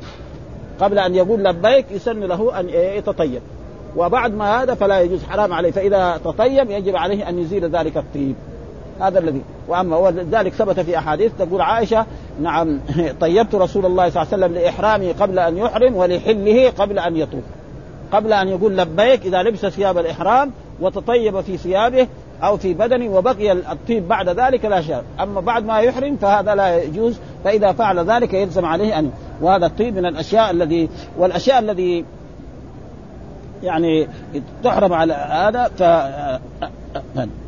قبل 0.81 0.99
أن 0.99 1.15
يقول 1.15 1.45
لبيك 1.45 1.87
يسن 1.91 2.21
له 2.21 2.61
أن 2.61 2.69
يتطيب. 2.69 3.43
وبعد 3.97 4.35
ما 4.35 4.63
هذا 4.63 4.75
فلا 4.75 5.01
يجوز 5.01 5.25
حرام 5.25 5.53
عليه. 5.53 5.71
فإذا 5.71 6.21
تطيب 6.25 6.71
يجب 6.71 6.97
عليه 6.97 7.29
أن 7.29 7.39
يزيل 7.39 7.71
ذلك 7.77 7.97
الطيب. 7.97 8.35
هذا 9.01 9.19
الذي 9.19 9.43
وأما 9.69 9.97
ولذلك 9.97 10.53
ثبت 10.53 10.81
في 10.81 10.99
أحاديث 10.99 11.33
تقول 11.39 11.61
عائشة 11.61 12.07
نعم 12.41 12.81
طيبت 13.21 13.55
رسول 13.55 13.87
الله 13.87 14.11
صلى 14.11 14.23
الله 14.23 14.35
عليه 14.35 14.45
وسلم 14.45 14.63
لإحرامه 14.63 15.13
قبل 15.21 15.39
أن 15.39 15.59
يحرم 15.59 15.97
ولحله 15.97 16.71
قبل 16.71 16.99
أن 16.99 17.17
يطوف. 17.17 17.43
قبل 18.13 18.33
أن 18.33 18.49
يقول 18.49 18.77
لبيك 18.77 19.27
إذا 19.27 19.43
لبس 19.43 19.67
ثياب 19.67 19.99
الإحرام 19.99 20.51
وتطيب 20.81 21.41
في 21.41 21.57
ثيابه 21.57 22.09
أو 22.43 22.57
في 22.57 22.75
بدنه 22.75 23.17
وبقي 23.17 23.53
الطيب 23.53 24.09
بعد 24.09 24.29
ذلك 24.29 24.65
لا 24.65 24.81
شيء. 24.81 25.03
أما 25.21 25.41
بعد 25.41 25.65
ما 25.65 25.79
يحرم 25.79 26.17
فهذا 26.17 26.55
لا 26.55 26.83
يجوز 26.83 27.19
فإذا 27.45 27.73
فعل 27.73 28.11
ذلك 28.11 28.35
يلزم 28.35 28.65
عليه 28.65 28.99
أن 28.99 29.11
وهذا 29.41 29.67
الطيب 29.67 29.97
من 29.97 30.07
الأشياء 30.07 30.51
الذي 30.51 30.89
والأشياء 31.19 31.59
الذي 31.59 32.05
يعني 33.63 34.09
تحرم 34.65 34.93
على 34.93 35.15
هذا 35.15 35.69
ف 35.69 35.83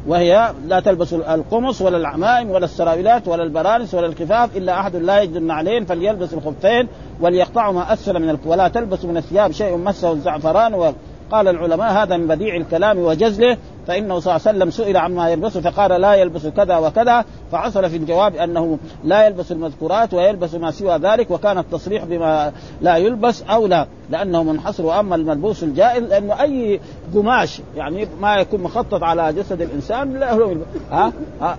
وهي 0.07 0.53
لا 0.67 0.81
تلبس 0.81 1.13
القمص 1.13 1.83
ولا 1.83 1.97
العمائم 1.97 2.51
ولا 2.51 2.65
السراويلات 2.65 3.29
ولا 3.29 3.43
البرانس 3.43 3.95
ولا 3.95 4.07
الكفاف 4.07 4.57
إلا 4.57 4.81
أحد 4.81 4.97
لا 4.97 5.23
يجد 5.23 5.37
النعلين 5.37 5.85
فليلبس 5.85 6.35
الخفين 6.35 6.89
وليقطعهما 7.21 7.93
اسفل 7.93 8.19
من. 8.19 8.39
ولا 8.47 8.69
تلبس 8.69 9.05
من 9.05 9.17
الثياب 9.17 9.53
شيء 9.53 9.77
مسه 9.77 10.13
الزعفران 10.13 10.75
وقال 10.75 11.49
العلماء 11.49 11.93
هذا 11.93 12.17
من 12.17 12.27
بديع 12.27 12.57
الكلام 12.57 12.99
وجزله 12.99 13.57
فإنه 13.87 14.19
صلى 14.19 14.37
الله 14.37 14.47
عليه 14.47 14.59
وسلم 14.59 14.71
سئل 14.71 14.97
عما 14.97 15.31
يلبسه 15.31 15.61
فقال 15.61 16.01
لا 16.01 16.15
يلبس 16.15 16.47
كذا 16.47 16.77
وكذا 16.77 17.25
فعصر 17.53 17.89
في 17.89 17.97
الجواب 17.97 18.37
أنه 18.37 18.79
لا 19.05 19.27
يلبس 19.27 19.53
المذكورات 19.53 20.15
ويلبس 20.15 20.55
ما 20.55 20.71
سوى 20.71 20.97
ذلك 20.97 21.31
وكان 21.31 21.59
التصريح 21.59 22.05
بما 22.05 22.53
لا 22.81 22.97
يلبس 22.97 23.43
اولى 23.43 23.87
لأنه 24.11 24.43
منحصر 24.43 24.87
واما 24.87 25.15
الملبوس 25.15 25.63
الجائز 25.63 26.03
لأنه 26.03 26.41
أي 26.43 26.81
قماش 27.15 27.61
يعني 27.77 28.09
ما 28.21 28.37
يكون 28.37 28.61
مخطط 28.61 29.03
على 29.03 29.33
جسد 29.33 29.61
الإنسان 29.61 30.13
لا 30.13 30.33
هو 30.33 30.55
ها؟ 30.91 31.13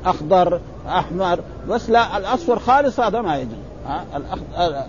أخضر 0.06 0.60
أحمر 0.88 1.40
بس 1.70 1.90
لا 1.90 2.18
الأصفر 2.18 2.60
خالص 2.60 3.00
هذا 3.00 3.22
ما 3.22 3.38
يجوز. 3.38 3.68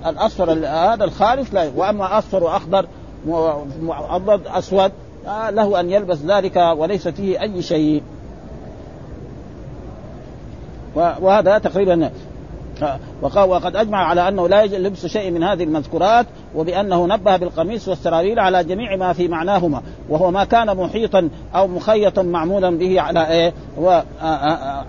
الأصفر 0.07 0.53
هذا 0.67 1.05
الخالص 1.05 1.55
لا 1.55 1.71
وأما 1.77 2.19
أصفر 2.19 2.45
وأخضر 2.45 2.87
معضد 3.83 4.47
أسود 4.47 4.93
له 5.51 5.81
أن 5.81 5.91
يلبس 5.91 6.19
ذلك 6.23 6.57
وليس 6.57 7.09
فيه 7.09 7.43
أي 7.43 7.63
شيء. 7.63 8.03
وهذا 10.97 11.59
تقريبا 11.59 12.11
وقد 13.35 13.77
أجمع 13.77 14.05
على 14.05 14.29
أنه 14.29 14.49
لا 14.49 14.63
يجوز 14.63 14.79
لبس 14.79 15.07
شيء 15.07 15.31
من 15.31 15.43
هذه 15.43 15.65
المذكورات 15.65 16.27
وبأنه 16.55 17.07
نبه 17.07 17.37
بالقميص 17.37 17.89
والسراويل 17.89 18.39
على 18.39 18.65
جميع 18.65 18.97
ما 18.97 19.13
في 19.13 19.29
معناهما 19.29 19.83
وهو 20.09 20.31
ما 20.31 20.45
كان 20.45 20.77
محيطا 20.77 21.29
أو 21.55 21.67
مخيطا 21.67 22.23
معمولا 22.23 22.79
به 22.79 23.01
على 23.01 23.31
إيه؟ 23.31 23.53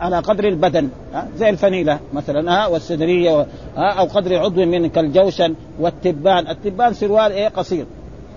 على 0.01 0.19
قدر 0.19 0.47
البدن 0.47 0.89
زي 1.37 1.49
الفنيله 1.49 1.99
مثلا 2.13 2.53
ها 2.53 2.67
والسدرية 2.67 3.47
أو 3.77 4.05
قدر 4.05 4.37
عضو 4.39 4.65
من 4.65 4.89
كالجوشن 4.89 5.55
والتبان. 5.79 6.47
التبان 6.47 6.93
سروال 6.93 7.31
إيه؟ 7.31 7.47
قصير. 7.47 7.85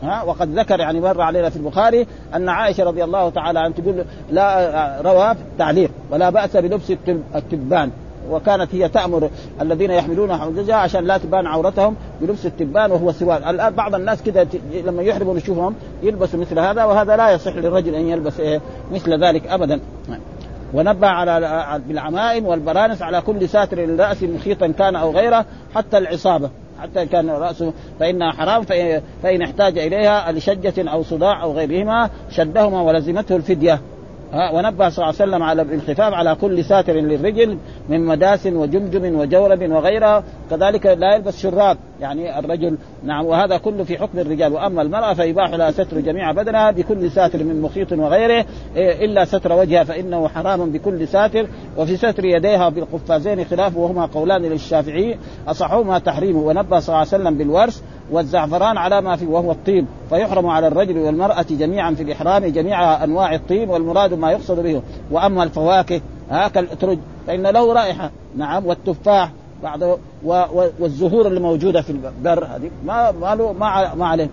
ها 0.02 0.22
وقد 0.22 0.58
ذكر 0.58 0.80
يعني 0.80 1.00
مر 1.00 1.20
علينا 1.20 1.50
في 1.50 1.56
البخاري 1.56 2.06
أن 2.34 2.48
عائشة 2.48 2.84
رضي 2.84 3.04
الله 3.04 3.30
تعالى 3.30 3.58
عنها 3.58 3.76
تقول 3.76 4.04
لا 4.30 5.02
روى 5.02 5.34
تعليق 5.58 5.90
ولا 6.10 6.30
بأس 6.30 6.56
بلبس 6.56 6.92
التبان 7.34 7.90
وكانت 8.30 8.74
هي 8.74 8.88
تأمر 8.88 9.30
الذين 9.60 9.90
يحملون 9.90 10.36
حججها 10.36 10.74
عشان 10.74 11.04
لا 11.04 11.18
تبان 11.18 11.46
عورتهم 11.46 11.96
بلبس 12.20 12.46
التبان 12.46 12.92
وهو 12.92 13.12
سواد. 13.12 13.42
الآن 13.42 13.74
بعض 13.74 13.94
الناس 13.94 14.22
كده 14.22 14.46
لما 14.86 15.02
يحرموا 15.02 15.34
نشوفهم 15.34 15.74
يلبسوا 16.02 16.40
مثل 16.40 16.58
هذا 16.58 16.84
وهذا 16.84 17.16
لا 17.16 17.30
يصح 17.30 17.56
للرجل 17.56 17.94
أن 17.94 18.08
يلبس 18.08 18.40
إيه 18.40 18.60
مثل 18.92 19.24
ذلك 19.24 19.46
ابدا. 19.46 19.80
ونبه 20.74 21.06
على 21.06 21.80
بالعمائم 21.88 22.46
والبرانس 22.46 23.02
على 23.02 23.20
كل 23.20 23.48
ساتر 23.48 23.78
للراس 23.78 24.22
مخيطا 24.22 24.66
كان 24.66 24.96
أو 24.96 25.10
غيره 25.10 25.44
حتى 25.74 25.98
العصابة. 25.98 26.50
حتى 26.82 27.06
كان 27.06 27.30
راسه 27.30 27.72
فإنها 28.00 28.32
حرام 28.32 28.62
فإن 29.22 29.42
احتاج 29.42 29.78
إليها 29.78 30.32
لشجة 30.32 30.90
أو 30.90 31.02
صداع 31.02 31.42
أو 31.42 31.52
غيرهما 31.52 32.10
شدهما 32.30 32.80
ولزمته 32.80 33.36
الفدية. 33.36 33.80
ونبه 34.34 34.88
صلى 34.88 35.04
الله 35.04 35.14
عليه 35.20 35.30
وسلم 35.30 35.42
على 35.42 35.62
الانخفاض 35.62 36.14
على 36.14 36.34
كل 36.34 36.64
ساتر 36.64 36.92
للرجل 36.92 37.58
من 37.88 38.06
مداس 38.06 38.46
وجمجم 38.46 39.18
وجورب 39.18 39.70
وغيرها. 39.70 40.24
كذلك 40.50 40.86
لا 40.86 41.14
يلبس 41.14 41.42
شراب. 41.42 41.76
يعني 42.00 42.38
الرجل 42.38 42.78
نعم 43.04 43.26
وهذا 43.26 43.56
كله 43.56 43.84
في 43.84 43.98
حكم 43.98 44.18
الرجال. 44.18 44.52
وأما 44.52 44.82
المرأة 44.82 45.14
فيباح 45.14 45.50
لها 45.50 45.70
ستر 45.70 46.00
جميع 46.00 46.32
بدنها 46.32 46.70
بكل 46.70 47.10
ساتر 47.10 47.44
من 47.44 47.60
مخيط 47.60 47.92
وغيره. 47.92 48.44
إيه، 48.76 49.04
إلا 49.04 49.24
ستر 49.24 49.52
وجهها 49.52 49.84
فإنه 49.84 50.28
حرام 50.28 50.70
بكل 50.70 51.08
ساتر. 51.08 51.46
وفي 51.76 51.96
ستر 51.96 52.24
يديها 52.24 52.68
بالقفازين 52.68 53.44
خلاف 53.44 53.76
وهما 53.76 54.06
قولان 54.06 54.42
للشافعي. 54.42 55.18
أصحهما 55.48 55.98
تحريمه 55.98 56.40
ونبه 56.40 56.78
صلى 56.78 56.88
الله 56.88 56.98
عليه 56.98 57.22
وسلم 57.22 57.38
بالورس 57.38 57.82
والزعفران 58.10 58.76
على 58.76 59.00
ما 59.00 59.16
فيه 59.16 59.26
وهو 59.26 59.52
الطيب. 59.52 59.86
فيحرم 60.10 60.46
على 60.46 60.66
الرجل 60.66 60.98
والمرأة 60.98 61.46
جميعا 61.50 61.94
في 61.94 62.02
الإحرام 62.02 62.46
جميع 62.46 63.04
أنواع 63.04 63.34
الطيب 63.34 63.70
والمراد 63.70 64.14
ما 64.14 64.32
يقصد 64.32 64.60
به. 64.60 64.82
وأما 65.10 65.42
الفواكه 65.42 66.00
ها 66.30 66.48
كالأترج 66.48 66.98
فإن 67.26 67.46
له 67.46 67.72
رائحة. 67.72 68.10
نعم 68.36 68.66
والتفاح 68.66 69.32
بعض 69.62 69.80
والزهور 70.80 71.26
اللي 71.26 71.40
موجودة 71.40 71.82
في 71.82 71.90
البر 71.90 72.44
هذه 72.44 72.70
ما 72.84 73.10
ما 73.10 73.34
له 73.34 73.52
ما, 73.52 73.94
ما 73.94 74.06
عليه. 74.06 74.28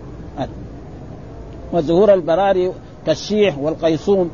والزهور 1.72 2.14
البراري 2.14 2.72
كالشيح 3.06 3.58
والقيصوم 3.58 4.30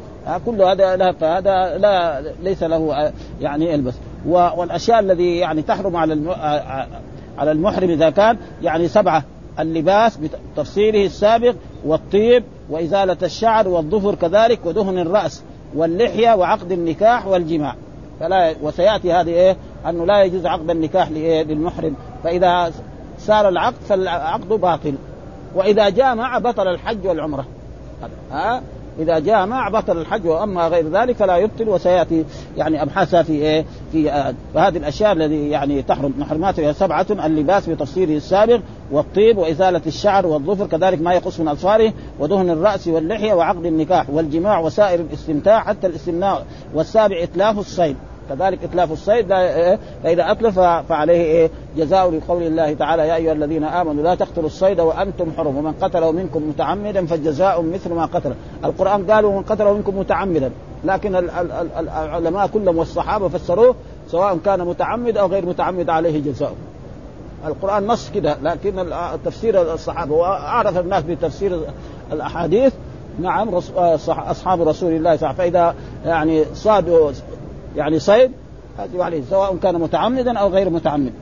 كل 0.47 0.63
هذا 0.63 0.97
لا 0.97 1.13
فهذا 1.13 1.79
لا 1.79 2.23
ليس 2.43 2.63
له 2.63 3.13
يعني 3.41 3.75
البس 3.75 3.95
والأشياء 4.27 5.01
الذي 5.01 5.37
يعني 5.37 5.63
تحرم 5.63 5.97
على 5.97 6.15
على 7.39 7.53
المحرم 7.53 7.91
إذا 7.91 8.11
كان 8.11 8.39
يعني 8.63 8.89
سبعة 8.89 9.25
اللباس 9.61 10.17
بتفصيله 10.17 11.07
السابق 11.07 11.55
والطيب 11.85 12.45
وإزالة 12.71 13.17
الشعر 13.23 13.69
والظفر 13.69 14.15
كذلك 14.15 14.61
ودهن 14.65 14.99
الرأس 14.99 15.43
واللحية 15.75 16.37
وعقد 16.37 16.73
النكاح 16.73 17.27
والجماع. 17.27 17.75
فلا 18.21 18.55
وسيأتي 18.63 19.13
هذه 19.13 19.29
إيه؟ 19.29 19.57
أنه 19.89 20.07
لا 20.07 20.23
يجوز 20.23 20.47
عقد 20.47 20.71
النكاح 20.71 21.11
للمحرم. 21.11 21.95
فإذا 22.25 22.73
صار 23.19 23.49
العقد 23.49 23.83
فالعقد 23.89 24.49
باطل. 24.49 24.95
وإذا 25.55 25.89
جامع 25.89 26.39
بطل 26.39 26.69
الحج 26.69 27.07
والعمرة. 27.07 27.47
ها؟ 28.31 28.63
إذا 28.99 29.19
جامع 29.19 29.69
بطل 29.69 29.99
الحج 29.99 30.27
وأما 30.27 30.69
غير 30.69 30.89
ذلك 30.89 31.17
فلا 31.17 31.37
يبطل 31.37 31.69
وسيأتي 31.69 32.25
يعني 32.57 32.83
ابحاثها 32.83 33.23
في 33.23 33.33
إيه؟ 33.33 33.65
في 33.93 34.13
آه 34.13 34.35
الأشياء 34.57 35.13
الذي 35.13 35.51
يعني 35.51 35.83
تحرم 35.83 36.15
محرمات 36.19 36.61
هي 36.61 36.75
سبعة 36.75 37.07
اللباس 37.11 37.69
بتفصيله 37.69 38.17
السابق 38.17 38.61
والطيب 38.93 39.39
وإزالة 39.39 39.81
الشعر 39.87 40.27
والظفر 40.27 40.67
كذلك 40.67 41.03
ما 41.03 41.15
يقص 41.15 41.41
من 41.41 41.49
أظفاره 41.49 41.93
ودهن 42.21 42.51
الرأس 42.51 42.89
واللحية 42.89 43.35
وعقد 43.35 43.67
النكاح 43.67 44.11
والجماع 44.11 44.61
وسائر 44.61 45.01
الاستمتاع 45.01 45.61
حتى 45.61 45.87
الاستمناء 45.87 46.47
والسابع 46.75 47.23
إتلاف 47.23 47.59
الصيد. 47.59 47.97
كذلك 48.29 48.65
إتلاف 48.65 48.93
الصيد 48.93 49.29
لا 49.29 49.79
فإذا 50.03 50.31
أتلف 50.31 50.59
فعليه 50.61 51.23
إيه 51.23 51.51
جزاء 51.77 52.11
لقول 52.11 52.43
الله 52.43 52.75
تعالى 52.75 53.09
يا 53.09 53.17
أيها 53.17 53.33
الذين 53.33 53.65
آمنوا 53.65 54.03
لا 54.03 54.15
تقتلوا 54.15 54.47
الصيد 54.47 54.81
وأنتم 54.81 55.33
حرم 55.37 55.57
ومن 55.57 55.73
قتله 55.73 56.11
منكم 56.13 56.49
متعمدا 56.49 57.07
فجزاء 57.07 57.63
مثل 57.63 57.93
ما 57.93 58.07
قتل 58.07 58.35
القرآن 58.65 59.11
قال 59.11 59.25
ومن 59.25 59.43
قتله 59.43 59.73
منكم 59.73 59.99
متعمدا. 59.99 60.51
لكن 60.85 61.17
العلماء 61.79 62.47
كلهم 62.47 62.79
والصحابة 62.79 63.29
فسروه 63.29 63.75
سواء 64.09 64.39
كان 64.45 64.61
متعمد 64.65 65.17
أو 65.17 65.27
غير 65.27 65.47
متعمد 65.47 65.91
عليه 65.91 66.23
جزاء. 66.23 66.53
القرآن 67.47 67.87
نص 67.87 68.11
كده 68.11 68.37
لكن 68.43 68.87
تفسير 69.25 69.75
الصحابة 69.75 70.15
وأعرف 70.15 70.79
الناس 70.79 71.03
بتفسير 71.03 71.61
الأحاديث. 72.13 72.73
نعم 73.21 73.55
أصحاب 74.09 74.69
رسول 74.69 74.93
الله 74.93 75.15
وسلم 75.15 75.33
فإذا 75.33 75.75
يعني 76.05 76.45
صادوا 76.55 77.11
يعني 77.77 77.99
صيد 77.99 78.31
هذه 78.79 79.05
عليه 79.05 79.23
سواء 79.31 79.57
كان 79.57 79.75
متعمدا 79.75 80.39
أو 80.39 80.49
غير 80.49 80.71
متعمد. 80.71 81.13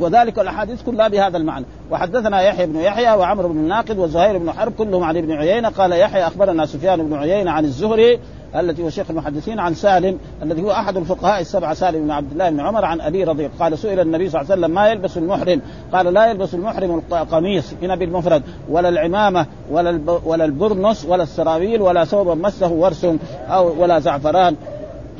وذلك 0.00 0.38
الأحاديث 0.38 0.82
كلها 0.82 1.08
بهذا 1.08 1.36
المعنى. 1.36 1.64
وحدثنا 1.90 2.42
يحيى 2.42 2.66
بن 2.66 2.76
يحيى 2.76 3.12
وعمرو 3.12 3.48
بن 3.48 3.58
ناقد 3.58 3.98
وزهير 3.98 4.38
بن 4.38 4.52
حرب 4.52 4.72
كلهم 4.72 5.04
عن 5.04 5.16
ابن 5.16 5.32
عيينة. 5.32 5.68
قال 5.68 5.92
يحيى 5.92 6.26
أخبرنا 6.26 6.66
سفيان 6.66 7.02
بن 7.02 7.14
عيينة 7.14 7.50
عن 7.50 7.64
الزهري 7.64 8.18
الذي 8.56 8.82
هو 8.82 8.90
شيخ 8.90 9.10
المحدثين 9.10 9.58
عن 9.58 9.74
سالم 9.74 10.18
الذي 10.42 10.62
هو 10.62 10.70
أحد 10.70 10.96
الفقهاء 10.96 11.40
السبعة 11.40 11.74
سالم 11.74 12.04
بن 12.04 12.10
عبد 12.10 12.32
الله 12.32 12.50
بن 12.50 12.60
عمر 12.60 12.84
عن 12.84 13.00
أبي 13.00 13.24
رضي 13.24 13.46
قال 13.46 13.78
سئل 13.78 14.00
النبي 14.00 14.30
صلى 14.30 14.40
الله 14.40 14.52
عليه 14.52 14.60
وسلم 14.60 14.74
ما 14.74 14.88
يلبس 14.88 15.18
المحرم؟ 15.18 15.60
قال 15.92 16.14
لا 16.14 16.26
يلبس 16.26 16.54
المحرم 16.54 17.02
القميص 17.12 17.74
هنا 17.82 17.96
بالمفرد 17.96 18.42
ولا 18.70 18.88
العمامة 18.88 19.46
ولا 19.70 20.00
ولا 20.24 20.44
البرنس 20.44 21.04
ولا 21.04 21.22
السراويل 21.22 21.82
ولا 21.82 22.04
ثوب 22.04 22.28
مسه 22.28 22.68
ورس 22.68 23.06
أو 23.48 23.82
ولا 23.82 23.98
زعفران. 23.98 24.56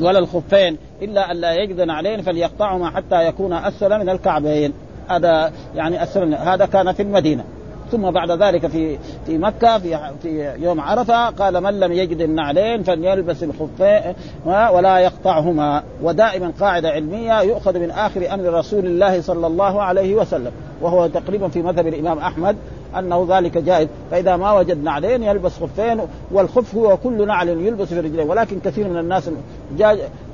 ولا 0.00 0.18
الخفين 0.18 0.78
إلا 1.02 1.30
أن 1.30 1.36
لا 1.36 1.52
يجد 1.54 1.90
عليهم 1.90 2.22
فليقطعهما 2.22 2.90
حتى 2.90 3.26
يكون 3.26 3.52
أسفل 3.52 3.98
من 3.98 4.08
الكعبين. 4.08 4.72
هذا 5.08 5.52
يعني 5.74 6.02
أسفل 6.02 6.34
هذا 6.34 6.66
كان 6.66 6.92
في 6.92 7.02
المدينة. 7.02 7.44
ثم 7.92 8.10
بعد 8.10 8.30
ذلك 8.30 8.66
في 8.66 8.98
في 9.26 9.38
مكة 9.38 9.78
في 9.78 10.10
في 10.22 10.54
يوم 10.58 10.80
عرفة 10.80 11.30
قال 11.30 11.60
من 11.62 11.80
لم 11.80 11.92
يجد 11.92 12.20
النعلين 12.20 12.82
فليلبس 12.82 13.42
الخفين 13.42 14.14
ولا 14.46 14.98
يقطعهما. 14.98 15.82
ودائما 16.02 16.52
قاعدة 16.60 16.90
علمية 16.90 17.40
يؤخذ 17.40 17.78
من 17.78 17.90
آخر 17.90 18.34
أمر 18.34 18.44
رسول 18.44 18.86
الله 18.86 19.20
صلى 19.20 19.46
الله 19.46 19.82
عليه 19.82 20.14
وسلم 20.14 20.52
وهو 20.80 21.06
تقريبا 21.06 21.48
في 21.48 21.62
مذهب 21.62 21.86
الإمام 21.86 22.18
أحمد 22.18 22.56
أنه 22.98 23.26
ذلك 23.30 23.58
جائز. 23.58 23.88
فإذا 24.10 24.36
ما 24.36 24.52
وجد 24.52 24.84
نعلين 24.84 25.22
يلبس 25.22 25.52
خفين 25.58 26.00
والخف 26.30 26.74
هو 26.74 26.96
كل 26.96 27.26
نعل 27.26 27.48
يلبس 27.48 27.88
في 27.88 28.00
رجليه. 28.00 28.24
ولكن 28.24 28.60
كثير 28.60 28.88
من 28.88 28.98
الناس 28.98 29.30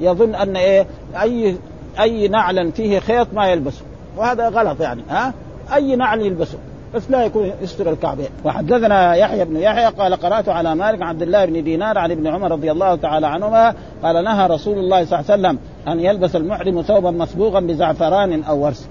يظن 0.00 0.34
أن 0.34 0.56
إيه 0.56 0.86
أي 1.22 1.56
أي 2.00 2.28
نعل 2.28 2.72
فيه 2.72 2.98
خيط 2.98 3.28
ما 3.32 3.48
يلبسه. 3.48 3.82
وهذا 4.16 4.48
غلط 4.48 4.80
يعني 4.80 5.02
ها؟ 5.08 5.34
أي 5.74 5.96
نعل 5.96 6.20
يلبسه. 6.20 6.58
بس 6.94 7.10
لا 7.10 7.24
يكون 7.24 7.52
يستر 7.62 7.90
الكعبين 7.90 8.28
وحدثنا 8.44 9.14
يحيى 9.14 9.44
بن 9.44 9.56
يحيى 9.56 9.86
قال 9.86 10.14
قرأت 10.14 10.48
على 10.48 10.74
مالك 10.74 11.02
عبد 11.02 11.22
الله 11.22 11.44
بن 11.44 11.64
دينار 11.64 11.98
عن 11.98 12.10
ابن 12.10 12.26
عمر 12.26 12.50
رضي 12.50 12.72
الله 12.72 12.94
تعالى 12.94 13.26
عنهما 13.26 13.74
قال 14.02 14.24
نهى 14.24 14.46
رسول 14.46 14.78
الله 14.78 15.04
صلى 15.04 15.18
الله 15.18 15.30
عليه 15.30 15.42
وسلم 15.42 15.58
أن 15.88 16.00
يلبس 16.00 16.36
المحرم 16.36 16.82
ثوبا 16.82 17.10
مصبوغا 17.10 17.60
بزعفران 17.60 18.42
أو 18.42 18.64
ورس. 18.64 18.88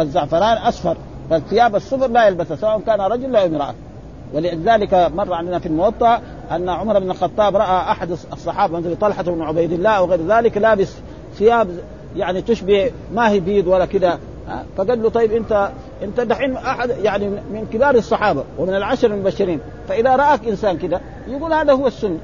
الزعفران 0.00 0.56
أصفر؟ 0.56 0.96
فالثياب 1.30 1.76
الصفر 1.76 2.06
لا 2.06 2.26
يلبسها 2.26 2.56
سواء 2.56 2.80
كان 2.80 3.00
رجل 3.00 3.36
أو 3.36 3.46
امرأة. 3.46 3.74
ولذلك 4.34 4.94
مر 4.94 5.34
عندنا 5.34 5.58
في 5.58 5.66
الموطأ 5.66 6.20
أن 6.50 6.68
عمر 6.68 6.98
بن 6.98 7.10
الخطاب 7.10 7.56
رأى 7.56 7.92
أحد 7.92 8.10
الصحابة 8.10 8.78
مثل 8.78 8.96
طلحة 8.96 9.22
بن 9.22 9.42
عبيد 9.42 9.72
الله 9.72 10.02
وغير 10.02 10.20
ذلك 10.26 10.56
لابس 10.56 10.92
ثياب 11.34 11.68
يعني 12.16 12.42
تشبه 12.42 12.90
ما 13.14 13.30
هي 13.30 13.40
بيض 13.40 13.66
ولا 13.66 13.86
كذا 13.86 14.18
فقال 14.76 15.02
له 15.02 15.08
طيب 15.08 15.32
انت 15.32 15.70
انت 16.02 16.20
دحين 16.20 16.56
احد 16.56 16.90
يعني 16.90 17.28
من 17.28 17.66
كبار 17.72 17.94
الصحابة 17.94 18.44
ومن 18.58 18.74
العشر 18.74 19.10
المبشرين 19.10 19.60
فإذا 19.88 20.16
رأك 20.16 20.48
إنسان 20.48 20.78
كذا 20.78 21.00
يقول 21.28 21.52
هذا 21.52 21.72
هو 21.72 21.86
السنة. 21.86 22.18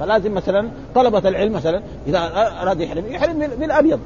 فلازم 0.00 0.34
مثلا 0.34 0.68
طلبة 0.94 1.28
العلم 1.28 1.52
مثلا 1.52 1.82
إذا 2.06 2.18
أراد 2.62 2.80
يحرم 2.80 3.04
يحرم 3.08 3.38
بالأبيض. 3.38 4.00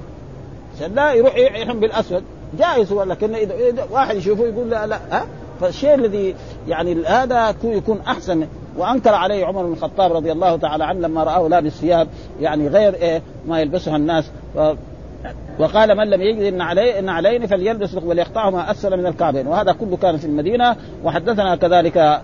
عشان 0.77 0.95
لا 0.95 1.13
يروح 1.13 1.37
يحرم 1.37 1.81
بالأسود. 1.81 2.23
جائز 2.59 2.93
ولكن 2.93 3.35
اذا 3.35 3.87
واحد 3.91 4.17
يشوفه 4.17 4.45
يقول 4.45 4.71
لا 4.71 4.87
لا 4.87 4.99
ها؟ 5.11 5.27
فالشيء 5.61 5.95
الذي 5.95 6.35
يعني 6.69 7.07
هذا 7.07 7.55
يكون 7.65 8.01
أحسن. 8.07 8.47
وأنكر 8.77 9.15
عليه 9.15 9.47
عمر 9.47 9.63
بن 9.63 9.73
الخطاب 9.73 10.13
رضي 10.13 10.33
الله 10.33 10.57
تعالى 10.57 10.85
عنه 10.85 11.01
لما 11.01 11.25
رآه 11.25 11.49
لابس 11.49 11.73
ثياب 11.73 12.09
يعني 12.41 12.69
غير 12.69 12.95
إيه 12.95 13.23
ما 13.47 13.61
يلبسها 13.61 13.97
الناس. 13.97 14.31
وقال 15.59 15.97
من 15.97 16.11
لم 16.11 16.23
يجد 16.23 16.43
إن 16.43 17.09
عليه 17.09 17.47
فليلبس 17.47 17.95
وليقطعهما 17.95 18.71
أسفل 18.71 18.97
من 18.97 19.07
الكعبين. 19.07 19.47
وهذا 19.47 19.73
كله 19.73 19.97
كان 19.97 20.17
في 20.17 20.25
المدينة. 20.25 20.77
وحدثنا 21.05 21.57
كذلك 21.57 22.21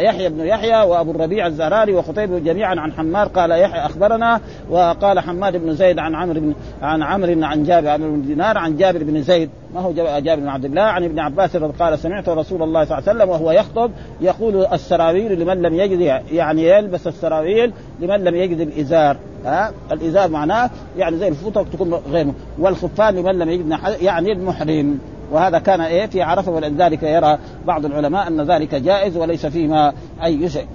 يحيى 0.00 0.28
بن 0.28 0.40
يحيى 0.40 0.82
وأبو 0.82 1.10
الربيع 1.10 1.46
الزهراني 1.46 1.92
وخطيب 1.92 2.44
جميعا 2.44 2.80
عن 2.80 2.92
حمار 2.92 3.28
قال 3.28 3.50
يحيى 3.50 3.86
أخبرنا 3.86 4.40
وقال 4.70 5.20
حماد 5.20 5.56
بن 5.56 5.74
زيد 5.74 5.98
عن 5.98 6.14
عمرو 6.14 6.40
بن 6.40 6.54
عن 6.82 7.02
عمرو 7.02 7.44
عن 7.44 7.64
جابر 7.64 7.88
عن 7.88 8.00
بن 8.00 8.22
دينار 8.22 8.58
عن 8.58 8.76
جابر 8.76 9.04
بن 9.04 9.22
زيد. 9.22 9.50
ما 9.74 9.80
هو 9.80 9.92
جابر 9.92 10.40
بن 10.40 10.48
عبد 10.48 10.64
الله؟ 10.64 10.82
عن 10.82 11.04
ابن 11.04 11.18
عباس 11.18 11.56
قال 11.56 11.98
سمعت 11.98 12.28
رسول 12.28 12.62
الله 12.62 12.84
صلى 12.84 12.98
الله 12.98 13.10
عليه 13.10 13.18
وسلم 13.18 13.30
وهو 13.30 13.52
يخطب 13.52 13.90
يقول 14.20 14.66
السراويل 14.66 15.40
لمن 15.40 15.62
لم 15.62 15.74
يجد 15.74 16.00
يعني 16.32 16.68
يلبس 16.68 17.06
السراويل 17.06 17.72
لمن 18.00 18.24
لم 18.24 18.34
يجد 18.34 18.60
الإزار. 18.60 19.16
ها؟ 19.44 19.72
الإزار 19.92 20.28
معناه 20.28 20.70
يعني 20.98 21.16
زي 21.16 21.28
الفوطة 21.28 21.64
تكون 21.72 21.94
غير 21.94 22.26
والخفان 22.58 23.14
لمن 23.14 23.38
لم 23.38 23.50
يجد 23.50 23.78
يعني 24.02 24.32
المحرم. 24.32 24.98
وهذا 25.32 25.58
كان 25.58 25.80
إيه 25.80 26.06
في 26.06 26.22
عرفة 26.22 26.52
ولذلك 26.52 27.02
يرى 27.02 27.38
بعض 27.66 27.84
العلماء 27.84 28.28
أن 28.28 28.40
ذلك 28.40 28.74
جائز 28.74 29.16
وليس 29.16 29.46
فيما 29.46 29.92
أي 30.22 30.48
شيء. 30.48 30.66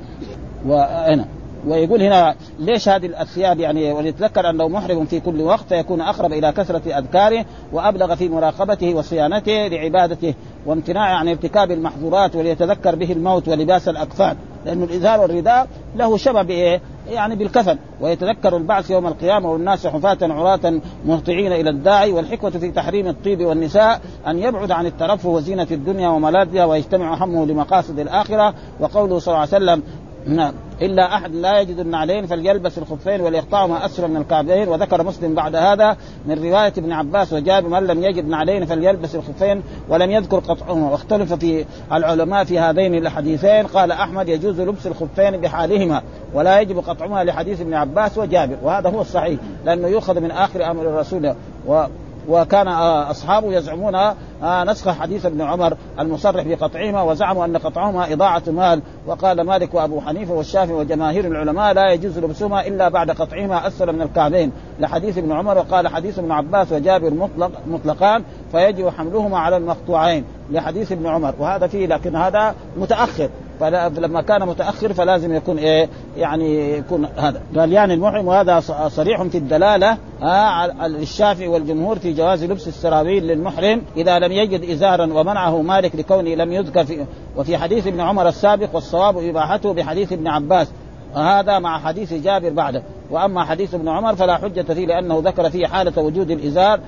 وهنا 0.65 1.25
ويقول 1.67 2.01
هنا 2.01 2.35
ليش 2.59 2.89
هذه 2.89 3.21
الثياب 3.21 3.59
يعني 3.59 3.91
وليتذكر 3.91 4.49
أنه 4.49 4.67
محرم 4.67 5.05
في 5.05 5.19
كل 5.19 5.41
وقت 5.41 5.65
فيكون 5.69 6.01
أقرب 6.01 6.33
إلى 6.33 6.51
كثرة 6.51 6.97
أذكاره 6.97 7.45
وأبلغ 7.73 8.15
في 8.15 8.29
مراقبته 8.29 8.93
وصيانته 8.93 9.67
لعبادته 9.67 10.33
وامتناعه 10.65 11.15
عن 11.15 11.27
ارتكاب 11.27 11.71
المحظورات 11.71 12.35
وليتذكر 12.35 12.95
به 12.95 13.11
الموت 13.11 13.47
ولباس 13.47 13.89
الأكفان. 13.89 14.35
لأن 14.65 14.83
الإزار 14.83 15.19
والرداء 15.19 15.67
له 15.95 16.17
شبه 16.17 16.41
بإيه؟ 16.41 16.81
يعني 17.09 17.35
بالكفن 17.35 17.77
ويتذكر 18.01 18.57
البعث 18.57 18.91
يوم 18.91 19.07
القيامة 19.07 19.51
والناس 19.51 19.87
حفاة 19.87 20.17
عراة 20.21 20.81
مهطعين 21.05 21.51
إلى 21.51 21.69
الداعي 21.69 22.11
والحكمة 22.11 22.49
في 22.49 22.71
تحريم 22.71 23.07
الطيب 23.07 23.45
والنساء 23.45 24.01
أن 24.27 24.39
يبعد 24.39 24.71
عن 24.71 24.85
الترفه 24.85 25.29
وزينة 25.29 25.67
الدنيا 25.71 26.09
وملاذها 26.09 26.65
ويجتمع 26.65 27.23
همه 27.23 27.45
لمقاصد 27.45 27.99
الآخرة 27.99 28.53
وقوله 28.79 29.19
صلى 29.19 29.31
الله 29.33 29.39
عليه 29.39 29.65
وسلم 29.65 29.83
نعم. 30.25 30.53
إلا 30.81 31.15
أحد 31.15 31.35
لا 31.35 31.59
يجد 31.59 31.79
النعلين 31.79 32.25
فليلبس 32.25 32.77
الخفين 32.77 33.21
وليقطعهما 33.21 33.85
اسفل 33.85 34.07
من 34.07 34.17
الكعبين. 34.17 34.67
وذكر 34.67 35.03
مسلم 35.03 35.35
بعد 35.35 35.55
هذا 35.55 35.97
من 36.25 36.43
رواية 36.43 36.73
ابن 36.77 36.91
عباس 36.91 37.33
وجابر 37.33 37.67
من 37.67 37.87
لم 37.87 38.03
يجد 38.03 38.27
نعلين 38.27 38.65
فليلبس 38.65 39.15
الخفين 39.15 39.63
ولم 39.89 40.11
يذكر 40.11 40.39
قطعهما. 40.39 40.91
واختلف 40.91 41.33
في 41.33 41.65
العلماء 41.93 42.43
في 42.43 42.59
هذين 42.59 42.95
الحديثين. 42.95 43.67
قال 43.67 43.91
أحمد 43.91 44.29
يجوز 44.29 44.61
لبس 44.61 44.87
الخفين 44.87 45.37
بحالهما 45.37 46.01
ولا 46.33 46.59
يجب 46.59 46.77
قطعهما 46.77 47.23
لحديث 47.23 47.61
ابن 47.61 47.73
عباس 47.73 48.17
وجابر. 48.17 48.57
وهذا 48.63 48.89
هو 48.89 49.01
الصحيح 49.01 49.39
لأنه 49.65 49.87
يؤخذ 49.87 50.19
من 50.19 50.31
آخر 50.31 50.71
أمر 50.71 50.81
الرسول. 50.81 51.35
و 51.67 51.85
وكان 52.27 52.67
أصحابه 52.67 53.53
يزعمون 53.57 53.95
نسخ 54.43 54.89
حديث 54.89 55.25
ابن 55.25 55.41
عمر 55.41 55.77
المصرح 55.99 56.43
بقطعهما 56.47 57.01
وزعموا 57.01 57.45
أن 57.45 57.57
قطعهما 57.57 58.13
إضاعة 58.13 58.43
مال. 58.47 58.81
وقال 59.07 59.41
مالك 59.41 59.73
وأبو 59.73 60.01
حنيفة 60.01 60.33
والشافعي 60.33 60.75
وجماهير 60.75 61.27
العلماء 61.27 61.73
لا 61.73 61.91
يجوز 61.91 62.19
لبسهما 62.19 62.67
إلا 62.67 62.89
بعد 62.89 63.11
قطعهما 63.11 63.67
أسفل 63.67 63.93
من 63.93 64.01
الكعبين. 64.01 64.51
لحديث 64.79 65.17
ابن 65.17 65.31
عمر 65.31 65.57
وقال 65.57 65.87
حديث 65.87 66.19
ابن 66.19 66.31
عباس 66.31 66.71
وجابر 66.71 67.13
مطلق 67.13 67.51
مطلقان 67.67 68.23
فيجب 68.51 68.89
حملهما 68.89 69.39
على 69.39 69.57
المقطوعين. 69.57 70.23
لحديث 70.51 70.91
ابن 70.91 71.07
عمر 71.07 71.33
وهذا 71.39 71.67
فيه 71.67 71.87
لكن 71.87 72.15
هذا 72.15 72.55
متأخر. 72.77 73.29
فلما 73.59 74.21
كان 74.21 74.47
متأخر 74.47 74.93
فلازم 74.93 75.33
يكون 75.35 75.57
إيه 75.57 75.89
يعني 76.17 76.77
يكون 76.77 77.05
هذا. 77.17 77.41
قال 77.57 77.73
يعني 77.73 77.93
المحرم 77.93 78.27
وهذا 78.27 78.59
صريح 78.89 79.23
في 79.23 79.37
الدلالة 79.37 79.97
آه 80.23 80.65
الشافعي 80.85 81.47
والجمهور 81.47 81.99
في 81.99 82.13
جواز 82.13 82.43
لبس 82.43 82.67
السراويل 82.67 83.27
للمحرم 83.27 83.81
إذا 83.97 84.19
لم 84.19 84.31
يجد 84.31 84.69
إزارا 84.69 85.13
ومنعه 85.13 85.61
مالك 85.61 85.95
لكونه 85.95 86.35
لم 86.35 86.53
يذكر 86.53 86.85
في 86.85 87.05
وفي 87.37 87.57
حديث 87.57 87.87
ابن 87.87 87.99
عمر 87.99 88.27
السابق 88.27 88.75
والصواب 88.75 89.17
إباحته 89.17 89.73
بحديث 89.73 90.13
ابن 90.13 90.27
عباس. 90.27 90.67
هذا 91.15 91.59
مع 91.59 91.79
حديث 91.79 92.13
جابر 92.13 92.49
بعده. 92.49 92.83
وأما 93.11 93.45
حديث 93.45 93.73
ابن 93.73 93.87
عمر 93.87 94.15
فلا 94.15 94.37
حجة 94.37 94.61
فيه 94.61 94.85
لأنه 94.85 95.21
ذكر 95.25 95.49
فيه 95.49 95.67
حالة 95.67 96.01
وجود 96.01 96.31
الإزار 96.31 96.79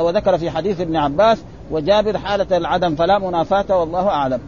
وذكر 0.00 0.38
في 0.38 0.50
حديث 0.50 0.80
ابن 0.80 0.96
عباس 0.96 1.42
وجابر 1.70 2.18
حالة 2.18 2.56
العدم 2.56 2.94
فلا 2.94 3.18
منافاة 3.18 3.80
والله 3.80 4.08
أعلم. 4.08 4.40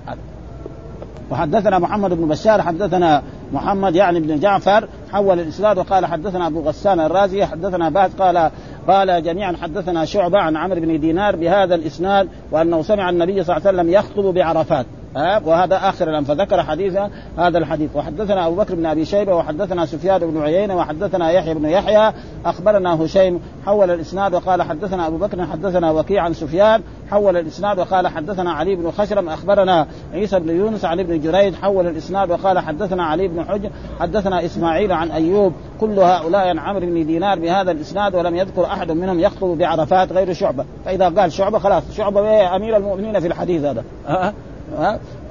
وحدثنا 1.32 1.78
محمد 1.78 2.10
بن 2.10 2.28
بشار 2.28 2.62
حدثنا 2.62 3.22
محمد 3.52 3.96
يعني 3.96 4.20
بن 4.20 4.40
جعفر 4.40 4.88
حول 5.12 5.40
الإسناد 5.40 5.78
وقال 5.78 6.06
حدثنا 6.06 6.46
أبو 6.46 6.60
غسان 6.60 7.00
الرازي 7.00 7.44
حدثنا 7.44 7.88
بعد 7.90 8.10
قال 8.18 8.50
قال 8.88 9.22
جميعا 9.22 9.56
حدثنا 9.62 10.04
شعبة 10.04 10.38
عن 10.38 10.56
عمرو 10.56 10.80
بن 10.80 11.00
دينار 11.00 11.36
بهذا 11.36 11.74
الإسناد 11.74 12.28
وأنه 12.50 12.82
سمع 12.82 13.10
النبي 13.10 13.44
صلى 13.44 13.56
الله 13.56 13.68
عليه 13.68 13.78
وسلم 13.78 13.92
يخطب 13.92 14.34
بعرفات. 14.34 14.86
وهذا 15.16 15.76
آخر 15.76 16.10
الان 16.10 16.24
فذكر 16.24 16.62
حديث 16.62 16.98
هذا 17.38 17.58
الحديث. 17.58 17.90
وحدثنا 17.94 18.46
أبو 18.46 18.56
بكر 18.56 18.74
بن 18.74 18.86
أبي 18.86 19.04
شيبة 19.04 19.34
وحدثنا 19.34 19.86
سفيان 19.86 20.18
بن 20.18 20.42
عيينة 20.42 20.76
وحدثنا 20.76 21.30
يحيى 21.30 21.54
بن 21.54 21.64
يحيى. 21.64 22.12
أخبرنا 22.46 23.04
هشيم 23.04 23.40
حول 23.66 23.90
الإسناد 23.90 24.34
وقال 24.34 24.62
حدثنا 24.62 25.06
أبو 25.06 25.16
بكر 25.16 25.46
حدثنا 25.46 25.90
وكيع 25.90 26.22
عن 26.22 26.34
سفيان 26.34 26.82
حول 27.10 27.36
الإسناد 27.36 27.78
وقال 27.78 28.08
حدثنا 28.08 28.52
علي 28.52 28.76
بن 28.76 28.90
خشرم. 28.90 29.28
أخبرنا 29.28 29.86
عيسى 30.12 30.40
بن 30.40 30.56
يونس 30.56 30.84
عن 30.84 31.00
ابن 31.00 31.20
جريج 31.20 31.54
حول 31.54 31.86
الإسناد 31.86 32.30
وقال 32.30 32.58
حدثنا 32.58 33.04
علي 33.04 33.28
بن 33.28 33.44
حج 33.44 33.66
حدثنا 34.00 34.44
إسماعيل 34.44 34.92
عن 34.92 35.10
أيوب. 35.10 35.52
كل 35.80 35.98
هؤلاء 35.98 36.48
عن 36.48 36.58
عمرو 36.58 36.86
بن 36.86 37.06
دينار 37.06 37.38
بهذا 37.38 37.70
الإسناد 37.70 38.14
ولم 38.14 38.36
يذكر 38.36 38.64
أحد 38.64 38.90
منهم 38.90 39.20
يخطب 39.20 39.58
بعرفات 39.58 40.12
غير 40.12 40.32
شعبة. 40.32 40.64
فإذا 40.84 41.08
قال 41.08 41.32
شعبة 41.32 41.58
خلاص. 41.58 41.82
شعبة 41.96 42.56
أمير 42.56 42.76
المؤمنين 42.76 43.20
في 43.20 43.26
الحديث 43.26 43.64
هذا. 43.64 43.84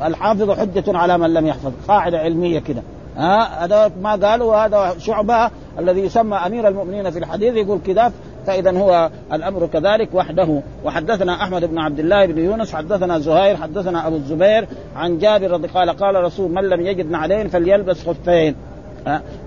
الحافظ 0.03 0.51
حجة 0.51 0.97
على 0.97 1.17
من 1.17 1.33
لم 1.33 1.47
يحفظ. 1.47 1.71
قاعدة 1.87 2.19
علمية 2.19 2.59
كده. 2.59 2.81
ها؟ 3.17 3.65
هذا 3.65 3.91
ما 4.01 4.15
قالوا 4.15 4.55
هذا 4.55 4.95
شعبة 4.99 5.49
الذي 5.79 6.01
يسمى 6.01 6.37
أمير 6.37 6.67
المؤمنين 6.67 7.11
في 7.11 7.19
الحديث 7.19 7.55
يقول 7.55 7.79
كذا 7.87 8.11
فاذا 8.47 8.79
هو 8.79 9.09
الأمر 9.33 9.67
كذلك 9.67 10.09
وحده. 10.13 10.61
وحدثنا 10.85 11.43
أحمد 11.43 11.65
بن 11.65 11.77
عبد 11.77 11.99
الله 11.99 12.25
بن 12.25 12.37
يونس 12.37 12.75
حدثنا 12.75 13.19
زهير 13.19 13.57
حدثنا 13.57 14.07
أبو 14.07 14.15
الزبير 14.15 14.67
عن 14.95 15.17
جابر 15.17 15.51
رضي 15.51 15.67
قال 15.67 15.89
قال 15.89 16.15
رسول 16.15 16.51
من 16.51 16.63
لم 16.63 16.85
يجد 16.85 17.11
نعلين 17.11 17.47
فليلبس 17.47 18.07
خفين. 18.07 18.55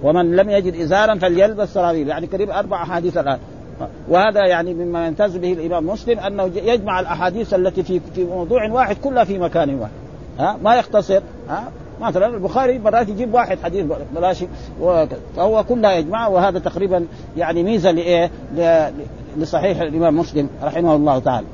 ومن 0.02 0.36
لم 0.36 0.50
يجد 0.50 0.74
إزارا 0.74 1.14
فليلبس 1.14 1.74
سراويل 1.74 2.08
يعني 2.08 2.26
قريب 2.26 2.50
أربع 2.50 2.82
أحاديث 2.82 3.16
الآن. 3.16 3.38
وهذا 4.08 4.46
يعني 4.46 4.74
مما 4.74 5.06
يمتاز 5.06 5.36
به 5.36 5.52
الإمام 5.52 5.86
مسلم 5.86 6.18
أنه 6.18 6.50
يجمع 6.54 7.00
الأحاديث 7.00 7.54
التي 7.54 7.82
في 7.82 8.00
في 8.14 8.24
موضوع 8.24 8.70
واحد 8.70 8.96
كلها 8.96 9.24
في 9.24 9.38
مكان 9.38 9.74
واحد. 9.74 9.92
ها؟ 10.38 10.56
ما 10.62 10.76
يختصر. 10.76 11.20
ها؟ 11.48 11.68
مثلا 12.00 12.26
البخاري 12.26 12.78
مرات 12.78 13.08
يجيب 13.08 13.34
واحد 13.34 13.58
حديث 13.64 13.86
بلاش 14.14 14.44
فهو 15.36 15.64
كلها 15.64 15.92
يجمع 15.92 16.28
وهذا 16.28 16.58
تقريبا 16.58 17.06
يعني 17.36 17.62
ميزة 17.62 17.90
لإيه؟ 17.90 18.30
لصحيح 19.36 19.80
الإمام 19.80 20.18
مسلم 20.18 20.48
رحمه 20.62 20.96
الله 20.96 21.18
تعالى. 21.18 21.46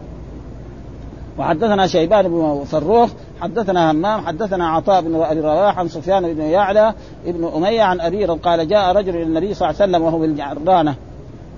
وحدثنا 1.38 1.86
شيبان 1.86 2.28
بن 2.28 2.64
فروخ 2.64 3.10
حدثنا 3.40 3.90
همام 3.90 4.20
حدثنا 4.20 4.68
عطاء 4.68 5.00
بن 5.00 5.14
أبي 5.14 5.40
رواح 5.40 5.78
عن 5.78 5.88
سفيان 5.88 6.34
بن 6.34 6.42
يعلى 6.42 6.94
بن 7.26 7.50
أمية 7.56 7.82
عن 7.82 8.00
أبي 8.00 8.24
قال 8.24 8.68
جاء 8.68 8.96
رجل 8.96 9.16
إلى 9.16 9.22
النبي 9.22 9.54
صلى 9.54 9.70
الله 9.70 9.82
عليه 9.82 9.90
وسلم 9.92 10.02
وهو 10.02 10.18
بالجعرانة. 10.18 10.94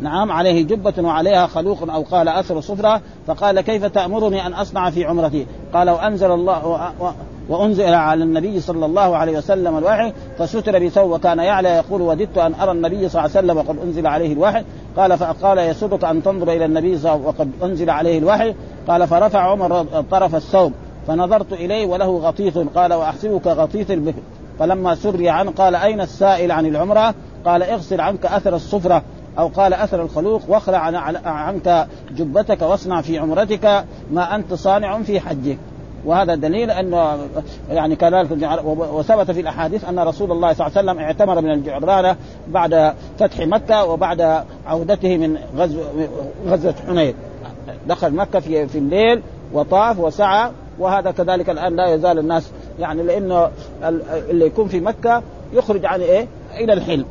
نعم 0.02 0.32
عليه 0.32 0.62
جبة 0.62 0.94
وعليها 0.98 1.46
خلوق 1.46 1.92
أو 1.92 2.02
قال 2.02 2.28
أثر 2.28 2.60
صفرة 2.60 3.00
فقال 3.26 3.60
كيف 3.60 3.84
تأمرني 3.84 4.46
أن 4.46 4.54
أصنع 4.54 4.90
في 4.90 5.04
عمرتي؟ 5.04 5.46
قال 5.74 5.90
وأنزل 5.90 6.30
الله 6.30 6.92
وأنزل 7.48 7.94
على 7.94 8.24
النبي 8.24 8.60
صلى 8.60 8.86
الله 8.86 9.16
عليه 9.16 9.38
وسلم 9.38 9.78
الوحي 9.78 10.12
فستر 10.38 10.86
بثوب 10.86 11.10
وكان 11.10 11.38
يعلى 11.38 11.68
يقول 11.68 12.02
وددت 12.02 12.38
أن 12.38 12.54
أرى 12.54 12.70
النبي 12.70 13.08
صلى 13.08 13.24
الله 13.24 13.36
عليه 13.36 13.46
وسلم 13.46 13.56
وقد 13.56 13.78
أنزل 13.86 14.06
عليه 14.06 14.32
الوحي. 14.32 14.64
قال 14.96 15.18
فقال 15.18 15.58
يسرك 15.58 16.04
أن 16.04 16.22
تنظر 16.22 16.52
إلى 16.52 16.64
النبي 16.64 16.98
صلى 16.98 17.12
الله 17.14 17.26
وقد 17.26 17.50
أنزل 17.62 17.90
عليه 17.90 18.18
الوحي. 18.18 18.54
قال 18.88 19.06
فرفع 19.06 19.40
عمر 19.40 19.84
طرف 20.11 20.34
الثوب 20.34 20.72
فنظرت 21.07 21.53
إليه 21.53 21.86
وله 21.86 22.18
غطيط 22.18 22.59
قال 22.59 22.92
وأحسبك 22.92 23.46
غطيط 23.46 23.90
البكر 23.90 24.22
فلما 24.59 24.94
سري 24.94 25.28
عنه 25.28 25.50
قال 25.50 25.74
أين 25.74 26.00
السائل 26.00 26.53
عن 26.53 26.66
العمرة؟ 26.66 27.14
قال 27.44 27.62
اغسل 27.62 28.00
عنك 28.00 28.26
أثر 28.26 28.57
الصفرة. 28.57 29.03
أو 29.39 29.49
قال 29.49 29.74
أثر 29.74 30.03
الخلوق 30.03 30.43
واخلع 30.49 30.78
عنك 31.24 31.87
جبتك 32.11 32.62
واصنع 32.62 33.01
في 33.01 33.18
عمرتك 33.18 33.85
ما 34.12 34.35
أنت 34.35 34.55
صانع 34.55 35.03
في 35.03 35.20
حجك. 35.20 35.59
وهذا 36.05 36.35
دليل 36.35 36.70
انه 36.70 37.18
يعني 37.70 37.97
كذلك 37.97 38.28
وثبت 38.64 39.30
في 39.30 39.41
الأحاديث 39.41 39.85
أن 39.85 39.99
رسول 39.99 40.33
الله 40.33 40.53
صلى 40.53 40.66
الله 40.66 40.78
عليه 40.78 40.91
وسلم 40.91 41.05
اعتمر 41.05 41.41
من 41.41 41.51
الجعرانة 41.51 42.16
بعد 42.49 42.95
فتح 43.18 43.41
مكة 43.41 43.85
وبعد 43.85 44.45
عودته 44.66 45.16
من 45.16 45.39
غزو 45.57 45.80
غزوة 46.49 46.74
حنين. 46.87 47.14
دخل 47.87 48.14
مكة 48.14 48.41
في 48.41 48.66
في 48.68 48.78
الليل 48.78 49.22
وطاف 49.53 49.99
وسعى 49.99 50.51
وهذا 50.78 51.11
كذلك 51.11 51.51
الآن 51.51 51.76
لا 51.76 51.95
يزال 51.95 52.18
الناس 52.18 52.51
يعني 52.78 53.03
لأنه 53.03 53.51
اللي 54.30 54.47
يكون 54.47 54.68
في 54.68 54.80
مكة 54.80 55.22
يخرج 55.53 55.85
عن 55.87 56.01
إيه؟ 56.01 56.26
إلى 56.61 56.72
الحلم. 56.72 57.05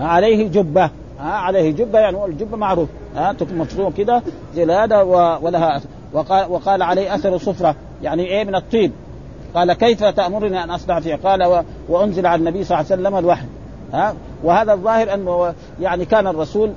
عليه 0.00 0.48
جبة. 0.48 0.90
عليه 1.20 1.70
جبة 1.70 1.98
يعني 1.98 2.24
الجبة 2.24 2.56
معروف. 2.56 2.88
ها 3.16 3.32
تكون 3.32 3.58
مفصوله 3.58 3.90
كده 3.90 4.22
زي 4.54 4.64
هذا 4.64 5.00
ولها 5.42 5.80
وقال 6.12 6.50
وقال 6.50 6.82
عليه 6.82 7.14
أثر 7.14 7.38
صفره 7.38 7.74
يعني 8.02 8.24
إيه 8.26 8.44
من 8.44 8.54
الطيب؟ 8.54 8.92
قال 9.54 9.72
كيف 9.72 10.04
تأمرني 10.04 10.64
أن 10.64 10.70
اصنع 10.70 11.00
فيه؟ 11.00 11.14
قال 11.14 11.64
وأنزل 11.88 12.26
على 12.26 12.38
النبي 12.38 12.64
صلى 12.64 12.80
الله 12.80 12.92
عليه 12.92 13.02
وسلم 13.02 13.18
الوحي. 13.18 13.46
ها 13.92 14.14
وهذا 14.44 14.72
الظاهر 14.72 15.14
انه 15.14 15.54
يعني 15.80 16.04
كان 16.04 16.26
الرسول 16.26 16.72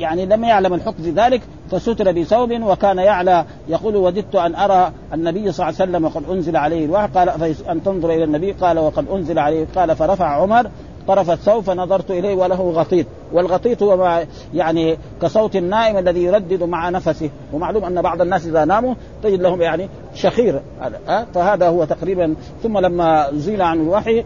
يعني 0.00 0.26
لم 0.26 0.44
يعلم 0.44 0.74
الحكم 0.74 1.02
في 1.02 1.10
ذلك 1.10 1.40
فستر 1.70 2.12
بثوب 2.12 2.62
وكان 2.62 2.98
يعلى. 2.98 3.44
يقول 3.68 3.96
وددت 3.96 4.34
أن 4.34 4.54
أرى 4.54 4.92
النبي 5.14 5.52
صلى 5.52 5.68
الله 5.68 5.80
عليه 5.80 5.90
وسلم 5.90 6.04
وقد 6.04 6.30
أنزل 6.30 6.56
عليه 6.56 6.84
الوحي. 6.84 7.08
قال 7.14 7.28
ان 7.68 7.82
تنظر 7.82 8.10
إلى 8.10 8.24
النبي؟ 8.24 8.52
قال 8.52 8.78
وقد 8.78 9.08
أنزل 9.08 9.38
عليه. 9.38 9.66
قال 9.76 9.96
فرفع 9.96 10.26
عمر 10.26 10.70
طرف 11.08 11.30
الثوب 11.30 11.64
فنظرت 11.64 12.10
إليه 12.10 12.34
وله 12.34 12.70
غطيط 12.70 13.06
والغطيط 13.32 13.82
هو 13.82 13.96
ما 13.96 14.26
يعني 14.54 14.98
كصوت 15.22 15.56
النائم 15.56 15.98
الذي 15.98 16.22
يردد 16.22 16.62
مع 16.62 16.88
نفسه. 16.88 17.30
ومعلوم 17.52 17.84
أن 17.84 18.02
بعض 18.02 18.20
الناس 18.20 18.46
إذا 18.46 18.64
ناموا 18.64 18.94
تجد 19.22 19.40
لهم 19.42 19.62
يعني 19.62 19.88
شخير. 20.14 20.60
أه؟ 21.08 21.26
فهذا 21.34 21.68
هو 21.68 21.84
تقريبا. 21.84 22.34
ثم 22.62 22.78
لما 22.78 23.32
زيل 23.32 23.62
عن 23.62 23.80
الوحي 23.80 24.24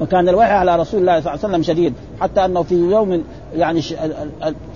وكان 0.00 0.28
الوحي 0.28 0.52
على 0.52 0.76
رسول 0.76 1.00
الله 1.00 1.20
صلى 1.20 1.34
الله 1.34 1.44
عليه 1.44 1.54
وسلم 1.54 1.62
شديد. 1.62 1.94
حتى 2.20 2.44
أنه 2.44 2.62
في 2.62 2.74
يوم 2.74 3.24
يعني 3.56 3.82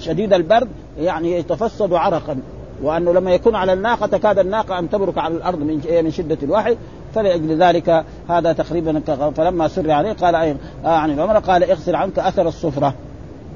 شديد 0.01 0.33
البرد 0.33 0.69
يعني 0.99 1.33
يتفسد 1.33 1.93
عرقا. 1.93 2.37
وأنه 2.83 3.13
لما 3.13 3.33
يكون 3.35 3.55
على 3.55 3.73
الناقة 3.73 4.07
تكاد 4.07 4.39
الناقة 4.39 4.79
أن 4.79 4.91
تبرك 4.91 5.19
على 5.19 5.35
الأرض 5.35 5.59
من 5.59 5.81
من 6.05 6.11
شدة 6.11 6.39
الوحي. 6.43 6.77
فلأجل 7.15 7.63
ذلك 7.63 8.05
هذا 8.29 8.53
تقريبا 8.53 9.03
فلما 9.37 9.69
سر 9.69 9.91
عليه 9.91 10.13
قال 10.13 10.35
أي 10.35 10.57
آه 10.85 10.89
عن 10.89 11.11
العمر. 11.11 11.39
قال 11.39 11.71
اغسل 11.71 11.95
عنك 11.97 12.19
أثر 12.19 12.49
الصفرة. 12.49 12.95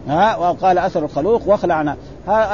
ها؟ 0.09 0.37
وقال 0.37 0.79
أثر 0.79 1.05
الخلوق 1.05 1.43
واخلع 1.49 1.75
عنها 1.75 1.97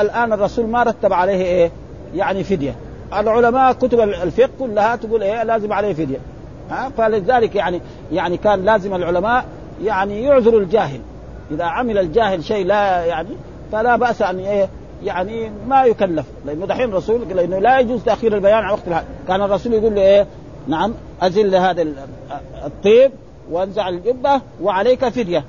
الآن 0.00 0.32
الرسول 0.32 0.66
ما 0.66 0.82
رتب 0.82 1.12
عليه 1.12 1.44
إيه؟ 1.44 1.70
يعني 2.14 2.44
فدية. 2.44 2.74
العلماء 3.18 3.72
كتب 3.72 4.00
الفقه 4.00 4.50
كلها 4.58 4.96
تقول 4.96 5.22
إيه؟ 5.22 5.42
لازم 5.42 5.72
عليه 5.72 5.92
فدية. 5.92 6.18
ها؟ 6.70 6.90
فلذلك 6.98 7.54
يعني 7.54 7.80
يعني 8.12 8.36
كان 8.36 8.64
لازم 8.64 8.94
العلماء 8.94 9.44
يعني 9.84 10.22
يعذروا 10.22 10.60
الجاهل. 10.60 11.00
إذا 11.50 11.64
عمل 11.64 11.98
الجاهل 11.98 12.44
شيء 12.44 12.66
لا 12.66 13.04
يعني 13.04 13.28
فلا 13.72 13.96
بأس 13.96 14.22
أن 14.22 14.38
إيه؟ 14.38 14.68
يعني 15.04 15.50
ما 15.68 15.84
يكلف. 15.84 16.26
لأنه 16.46 16.66
دحين 16.66 16.88
الرسول 16.88 17.28
لأنه 17.28 17.58
لا 17.58 17.78
يجوز 17.78 18.04
تأخير 18.04 18.34
البيان 18.34 18.64
عن 18.64 18.70
وقت 18.72 18.88
الحج. 18.88 19.04
كان 19.28 19.42
الرسول 19.42 19.72
يقول 19.72 19.94
له 19.94 20.02
إيه؟ 20.02 20.26
نعم 20.68 20.94
أزل 21.22 21.54
هذا 21.54 21.86
الطيب 22.64 23.10
وأنزع 23.50 23.88
الجبة 23.88 24.40
وعليك 24.62 25.08
فدية 25.08 25.44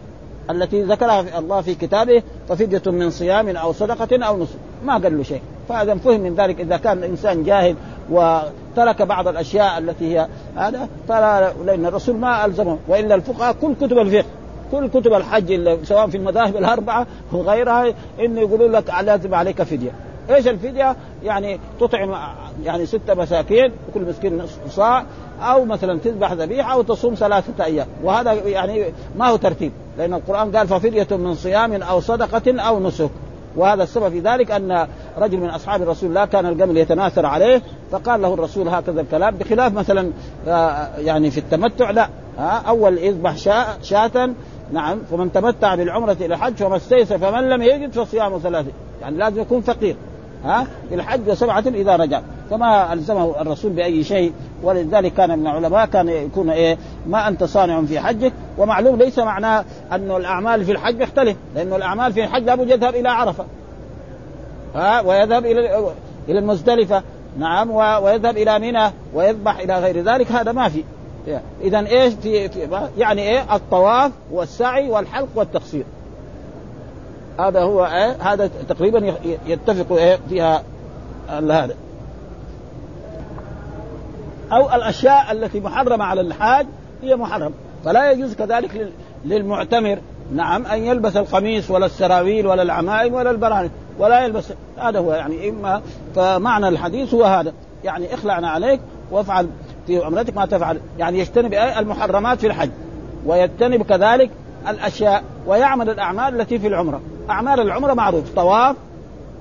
التي 0.50 0.82
ذكرها 0.82 1.40
الله 1.40 1.62
في 1.62 1.76
كتابه 1.76 2.24
ففدية 2.50 2.92
من 2.92 3.10
صيام 3.10 3.58
أو 3.58 3.74
صدقة 3.74 4.26
أو 4.26 4.38
نصف 4.38 4.56
ما 4.86 4.94
قال 4.94 5.18
له 5.18 5.24
شيء. 5.24 5.42
فهذا 5.70 5.96
فهم 5.96 6.20
من 6.20 6.36
ذلك 6.36 6.62
إذا 6.62 6.78
كان 6.78 6.98
الإنسان 6.98 7.44
جاهل 7.44 7.76
وترك 8.10 9.02
بعض 9.02 9.28
الأشياء 9.28 9.78
التي 9.78 10.16
هي 10.16 10.28
هذا 10.56 10.90
فلا 11.08 11.54
لأن 11.66 11.86
الرسول 11.86 12.16
ما 12.16 12.46
ألزمه. 12.46 12.78
وإلا 12.88 13.16
الفقهاء 13.16 13.56
كل 13.62 13.76
كتب 13.76 13.98
الفقه 13.98 14.26
كل 14.72 14.88
كتب 14.88 15.14
الحج 15.14 15.80
سواء 15.84 16.08
في 16.08 16.18
المذاهب 16.18 16.58
الأربعة 16.58 17.08
وغيرها 17.32 17.94
انه 18.20 18.42
يقولون 18.42 18.72
لك 18.72 18.94
لازم 19.04 19.36
عليك 19.36 19.64
فدية. 19.64 19.92
إيش 20.30 20.48
الفدية؟ 20.48 20.96
يعني 21.24 21.60
تطعم 21.80 22.16
يعني 22.64 22.86
ستة 22.86 23.14
مساكين 23.14 23.72
وكل 23.90 24.02
مسكين 24.02 24.42
صاع 24.70 25.06
أو 25.42 25.66
مثلا 25.66 26.00
تذبح 26.00 26.32
ذبيحة 26.32 26.74
أو 26.74 26.82
تصوم 26.82 27.14
ثلاثة 27.14 27.66
أيام. 27.66 27.88
وهذا 28.04 28.34
يعني 28.34 28.86
ما 29.18 29.28
هو 29.28 29.36
ترتيب 29.36 29.72
لأن 29.98 30.14
القرآن 30.14 30.56
قال 30.56 30.68
ففدية 30.68 31.08
من 31.12 31.36
صيام 31.36 31.84
أو 31.84 32.00
صدقة 32.00 32.62
أو 32.62 32.80
نسك. 32.80 33.10
وهذا 33.56 33.84
السبب 33.84 34.10
في 34.10 34.20
ذلك 34.20 34.52
أن 34.52 34.88
رجل 35.18 35.38
من 35.38 35.50
أصحاب 35.50 35.82
الرسول 35.82 36.14
لا 36.14 36.26
كان 36.26 36.46
الجمل 36.46 36.78
يتناثر 36.78 37.26
عليه 37.26 37.62
فقال 37.92 38.22
له 38.22 38.34
الرسول 38.34 38.68
هكذا 38.68 39.02
الكلام 39.02 39.36
بخلاف 39.36 39.74
مثلا 39.74 40.12
يعني 40.98 41.32
في 41.32 41.38
التمتع 41.38 41.92
لا. 41.92 42.10
أول 42.68 42.98
يذبح 42.98 43.38
شاة 43.82 44.30
نعم 44.72 45.00
فمن 45.12 45.32
تمتع 45.32 45.76
بالعمرة 45.76 46.18
إلى 46.22 46.36
الحج 46.36 46.56
فما 46.56 46.76
استيسر 46.76 47.18
فمن 47.18 47.50
لم 47.50 47.62
يجد 47.62 47.92
فصيام 47.92 48.38
ثلاثة. 48.38 48.72
يعني 49.02 49.18
لازم 49.18 49.42
يكون 49.42 49.62
فقير. 49.62 49.96
ها؟ 50.46 50.68
الحج 50.92 51.30
وسبعة 51.30 51.64
إذا 51.68 51.96
رجع. 51.96 52.22
فما 52.50 52.94
ألزمه 52.94 53.42
الرسول 53.42 53.72
بأي 53.72 54.04
شيء. 54.04 54.34
ولذلك 54.64 55.14
كان 55.14 55.40
من 55.40 55.48
العلماء 55.48 55.86
كان 55.86 56.10
يكون 56.10 56.50
إيه؟ 56.50 56.78
ما 57.08 57.28
أنت 57.28 57.44
صانع 57.44 57.82
في 57.82 58.00
حجك. 58.00 58.34
ومعلوم 58.58 58.96
ليس 58.96 59.20
معناه 59.20 59.66
أن 59.92 60.12
الأعمال 60.12 60.66
في 60.66 60.72
الحج 60.72 61.02
يختلف. 61.02 61.38
لأن 61.56 61.74
الأعمال 61.74 62.14
في 62.14 62.24
الحج 62.24 62.44
لابد 62.44 62.70
يذهب 62.70 62.96
إلى 62.96 63.10
عرفة. 63.10 63.46
ها؟ 64.76 65.02
ويذهب 65.02 65.46
إلى 65.46 65.92
إلى 66.30 66.40
المزدلفة. 66.40 67.04
نعم 67.40 67.72
ويذهب 67.72 68.38
إلى 68.38 68.60
منى 68.60 68.92
ويذبح 69.14 69.60
إلى 69.60 69.80
غير 69.80 70.04
ذلك. 70.04 70.32
هذا 70.32 70.52
ما 70.52 70.70
في. 70.70 70.84
اذا 71.62 71.80
إيش؟ 71.80 72.14
في, 72.14 72.50
يعني 72.98 73.22
إيه؟ 73.22 73.56
الطواف 73.56 74.12
والسعي 74.32 74.90
والحلق 74.90 75.28
والتقصير. 75.36 75.84
هذا 77.40 77.62
هو 77.62 77.86
إيه؟ 77.86 78.12
هذا 78.12 78.50
تقريبا 78.70 79.14
يتفق 79.46 79.96
إيه 79.96 80.20
فيها 80.30 80.64
هذا. 81.30 81.76
أو 84.52 84.76
الأشياء 84.76 85.32
التي 85.32 85.60
محرمة 85.60 86.04
على 86.04 86.22
الحاج 86.22 86.66
هي 87.04 87.16
محرم. 87.16 87.54
فلا 87.86 88.12
يجوز 88.12 88.34
كذلك 88.34 88.92
للمعتمر 89.26 90.00
نعم 90.36 90.66
أن 90.66 90.84
يلبس 90.84 91.18
القميص 91.18 91.72
ولا 91.72 91.86
السراويل 91.86 92.48
ولا 92.48 92.62
العمائم 92.62 93.14
ولا 93.14 93.32
البرانس 93.32 93.72
ولا 94.00 94.26
يلبس 94.26 94.54
هذا 94.78 95.00
هو 95.00 95.14
يعني 95.14 95.50
إما 95.50 95.82
فمعنى 96.16 96.68
الحديث 96.68 97.14
هو 97.14 97.24
هذا. 97.24 97.54
يعني 97.84 98.14
اخلعنا 98.14 98.50
عليك 98.50 98.80
وافعل 99.12 99.48
في 99.88 100.04
عمرتك 100.04 100.38
ما 100.38 100.46
تفعل. 100.46 100.80
يعني 101.00 101.20
يجتنب 101.20 101.54
المحرمات 101.54 102.40
في 102.40 102.48
الحج 102.48 102.70
ويجتنب 103.26 103.84
كذلك 103.84 104.30
الأشياء 104.68 105.24
ويعمل 105.48 105.90
الأعمال 105.90 106.42
التي 106.42 106.60
في 106.60 106.68
العمرة. 106.68 107.02
أعمال 107.30 107.60
العمرة 107.60 107.94
معروف 107.94 108.24
طواف 108.36 108.76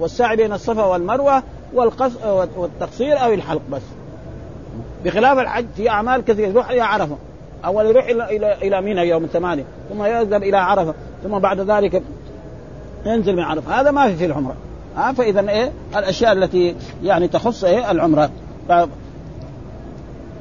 والسعي 0.01 0.37
بين 0.37 0.53
الصفا 0.53 0.85
والمروة 0.85 1.43
والقص 1.75 2.13
والتقصير 2.57 3.25
أو 3.25 3.33
الحلق 3.33 3.63
بس. 3.73 3.83
بخلاف 5.05 5.39
الحج 5.39 5.67
في 5.77 5.91
أعمال 5.91 6.25
كثيرة 6.25 6.49
يروح 6.49 6.71
إلى 6.71 6.81
عرفة. 6.81 7.17
أول 7.65 7.87
يروح 7.87 8.05
إلى 8.05 8.37
إلى 8.37 8.55
إلى 8.55 8.81
منى 8.81 9.09
يوم 9.09 9.25
الثمانية 9.25 9.65
ثم 9.91 10.05
يذهب 10.05 10.43
إلى 10.43 10.57
عرفة 10.57 10.95
ثم 11.23 11.39
بعد 11.39 11.61
ذلك 11.61 12.03
ينزل 13.07 13.37
من 13.37 13.43
عرفة. 13.43 13.81
هذا 13.81 13.91
ما 13.91 14.09
في 14.09 14.17
في 14.17 14.25
العمرة. 14.25 14.55
ها 14.97 15.13
فاذا 15.13 15.51
إيه؟ 15.51 15.73
الأشياء 15.97 16.33
التي 16.33 16.77
يعني 17.03 17.29
تخص 17.29 17.65
إيه؟ 17.65 17.91
العمرة. 17.91 18.31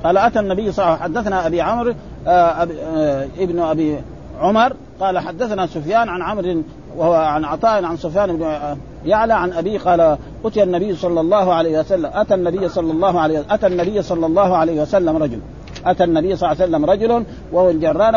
قال 0.04 0.18
أتى 0.18 0.40
النبي 0.40 0.72
صلى 0.72 0.86
الله 0.86 0.98
عليه 0.98 1.04
وسلم 1.04 1.18
حدثنا 1.18 1.48
أبي 1.48 1.62
عمرو 1.62 1.94
آه 2.28 2.30
آه 2.30 3.28
ابن 3.38 3.60
أبي 3.60 3.98
عمر 4.40 4.74
قال 5.00 5.20
حدثنا 5.20 5.68
سفيان 5.68 6.10
عن 6.10 6.22
عمرو 6.22 6.64
وهو 6.98 7.14
عن 7.14 7.46
عطاء 7.46 7.86
عن 7.86 7.98
سفيان 7.98 8.38
بن 8.38 8.56
يعلى 9.06 9.34
عن 9.34 9.54
ابي 9.54 9.78
قال 9.78 10.18
أتي 10.46 10.64
النبي 10.64 10.96
صلى 10.96 11.22
الله 11.22 11.54
عليه 11.54 11.80
وسلم. 11.80 12.10
أتى 12.14 12.34
النبي 12.34 12.70
صلى 12.70 12.92
الله 12.92 13.20
عليه 13.20 13.46
أتى 13.50 13.68
النبي 13.68 14.02
صلى 14.02 14.26
الله 14.26 14.58
عليه 14.58 14.82
وسلم 14.82 15.18
رجل. 15.18 15.40
أتى 15.86 16.04
النبي 16.04 16.36
صلى 16.36 16.52
الله 16.52 16.64
عليه 16.64 16.72
وسلم 16.72 16.86
رجل 16.86 17.26
وهو 17.52 17.70
الجران 17.70 18.16